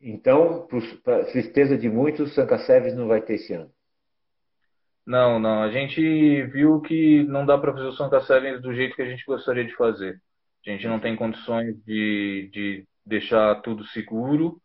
Então, 0.00 0.66
para 1.02 1.24
tristeza 1.26 1.76
de 1.76 1.88
muitos, 1.88 2.34
Santa 2.34 2.58
Seves 2.58 2.94
não 2.94 3.08
vai 3.08 3.20
ter 3.20 3.34
esse 3.34 3.52
ano. 3.52 3.70
Não, 5.04 5.38
não. 5.40 5.62
A 5.62 5.70
gente 5.70 6.44
viu 6.46 6.80
que 6.80 7.24
não 7.24 7.44
dá 7.44 7.58
para 7.58 7.72
fazer 7.72 7.86
o 7.86 7.92
Santa 7.92 8.20
Sevens 8.20 8.62
do 8.62 8.74
jeito 8.74 8.94
que 8.94 9.02
a 9.02 9.08
gente 9.08 9.24
gostaria 9.24 9.64
de 9.64 9.74
fazer. 9.74 10.20
A 10.66 10.70
gente 10.70 10.86
não 10.86 11.00
tem 11.00 11.16
condições 11.16 11.74
de, 11.84 12.50
de 12.52 12.86
deixar 13.04 13.60
tudo 13.62 13.84
seguro. 13.86 14.60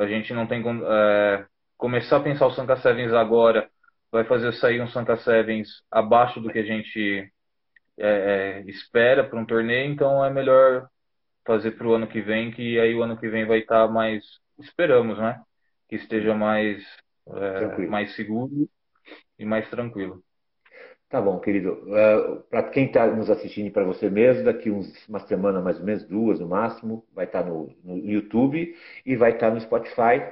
A 0.00 0.06
gente 0.06 0.32
não 0.34 0.46
tem 0.46 0.62
é, 0.62 1.46
começar 1.76 2.18
a 2.18 2.22
pensar 2.22 2.46
o 2.46 2.52
Santa 2.52 2.76
Sevens 2.76 3.12
agora 3.12 3.68
vai 4.10 4.24
fazer 4.24 4.52
sair 4.54 4.80
um 4.80 4.88
Santa 4.88 5.16
Sevens 5.16 5.68
abaixo 5.90 6.40
do 6.40 6.50
que 6.50 6.58
a 6.58 6.64
gente 6.64 7.30
é, 7.98 8.62
é, 8.64 8.70
espera 8.70 9.24
para 9.24 9.38
um 9.38 9.46
torneio. 9.46 9.92
Então 9.92 10.24
é 10.24 10.30
melhor 10.30 10.88
fazer 11.46 11.72
para 11.72 11.86
o 11.86 11.94
ano 11.94 12.06
que 12.06 12.20
vem, 12.20 12.50
que 12.50 12.78
aí 12.78 12.94
o 12.94 13.02
ano 13.02 13.16
que 13.16 13.28
vem 13.28 13.46
vai 13.46 13.60
estar 13.60 13.86
tá 13.86 13.92
mais 13.92 14.24
esperamos, 14.58 15.18
né? 15.18 15.40
Que 15.88 15.96
esteja 15.96 16.34
mais 16.34 16.82
é, 17.28 17.86
mais 17.86 18.14
seguro 18.14 18.68
e 19.38 19.44
mais 19.44 19.68
tranquilo. 19.70 20.22
Tá 21.08 21.20
bom, 21.20 21.38
querido. 21.38 21.84
Uh, 21.86 21.96
é, 21.96 22.38
para 22.50 22.62
quem 22.64 22.86
está 22.86 23.06
nos 23.06 23.30
assistindo 23.30 23.68
e 23.68 23.70
para 23.70 23.84
você 23.84 24.10
mesmo, 24.10 24.44
daqui 24.44 24.70
uns, 24.70 25.06
uma 25.08 25.20
semana, 25.20 25.60
mais 25.60 25.78
ou 25.78 25.84
menos, 25.84 26.04
duas 26.04 26.40
no 26.40 26.48
máximo, 26.48 27.04
vai 27.14 27.26
estar 27.26 27.44
tá 27.44 27.48
no, 27.48 27.72
no, 27.84 27.96
YouTube 27.98 28.74
e 29.04 29.16
vai 29.16 29.30
estar 29.30 29.48
tá 29.48 29.54
no 29.54 29.60
Spotify. 29.60 30.26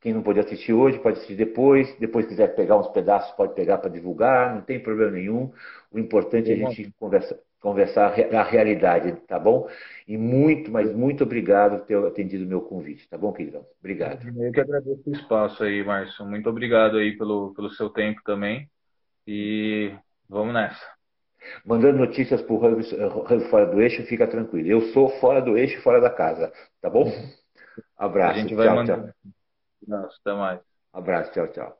Quem 0.00 0.14
não 0.14 0.22
pode 0.22 0.38
assistir 0.38 0.72
hoje, 0.72 1.00
pode 1.00 1.16
assistir 1.16 1.34
depois. 1.34 1.94
Depois 1.98 2.26
quiser 2.26 2.54
pegar 2.54 2.78
uns 2.78 2.88
pedaços, 2.88 3.32
pode 3.32 3.54
pegar 3.54 3.78
para 3.78 3.90
divulgar, 3.90 4.54
não 4.54 4.62
tem 4.62 4.80
problema 4.80 5.10
nenhum. 5.10 5.52
O 5.90 5.98
importante 5.98 6.50
é 6.50 6.54
a 6.54 6.70
gente 6.70 6.92
conversar, 6.98 7.36
conversar 7.60 8.14
a 8.32 8.42
realidade, 8.44 9.12
tá 9.26 9.38
bom? 9.38 9.68
E 10.06 10.16
muito, 10.16 10.70
mas 10.70 10.94
muito 10.94 11.24
obrigado 11.24 11.80
por 11.80 11.86
ter 11.86 11.98
atendido 12.06 12.44
o 12.44 12.48
meu 12.48 12.60
convite, 12.60 13.06
tá 13.08 13.18
bom, 13.18 13.32
queridão? 13.32 13.66
Obrigado. 13.80 14.26
Eu 14.38 14.52
que 14.52 14.60
agradeço 14.60 15.02
o 15.04 15.12
espaço 15.12 15.64
aí, 15.64 15.84
Márcio. 15.84 16.24
Muito 16.24 16.48
obrigado 16.48 16.98
aí 16.98 17.18
pelo, 17.18 17.52
pelo 17.52 17.68
seu 17.70 17.90
tempo 17.90 18.22
também. 18.24 18.70
E 19.26 19.92
vamos 20.30 20.54
nessa. 20.54 20.80
Mandando 21.64 21.98
notícias 21.98 22.40
para 22.42 22.54
o 22.54 23.40
fora 23.50 23.66
do 23.66 23.80
eixo, 23.80 24.04
fica 24.04 24.26
tranquilo. 24.26 24.68
Eu 24.68 24.80
sou 24.92 25.08
fora 25.20 25.42
do 25.42 25.58
eixo, 25.58 25.82
fora 25.82 26.00
da 26.00 26.10
casa, 26.10 26.52
tá 26.80 26.88
bom? 26.88 27.04
Abraço. 27.96 28.38
A 28.38 28.42
gente 28.42 28.54
vai 28.54 28.66
tchau, 28.66 28.76
mandar. 28.76 29.02
tchau. 29.02 29.32
Nossa, 29.86 30.16
até 30.20 30.32
mais. 30.34 30.60
Abraço, 30.92 31.32
tchau, 31.32 31.48
tchau. 31.48 31.79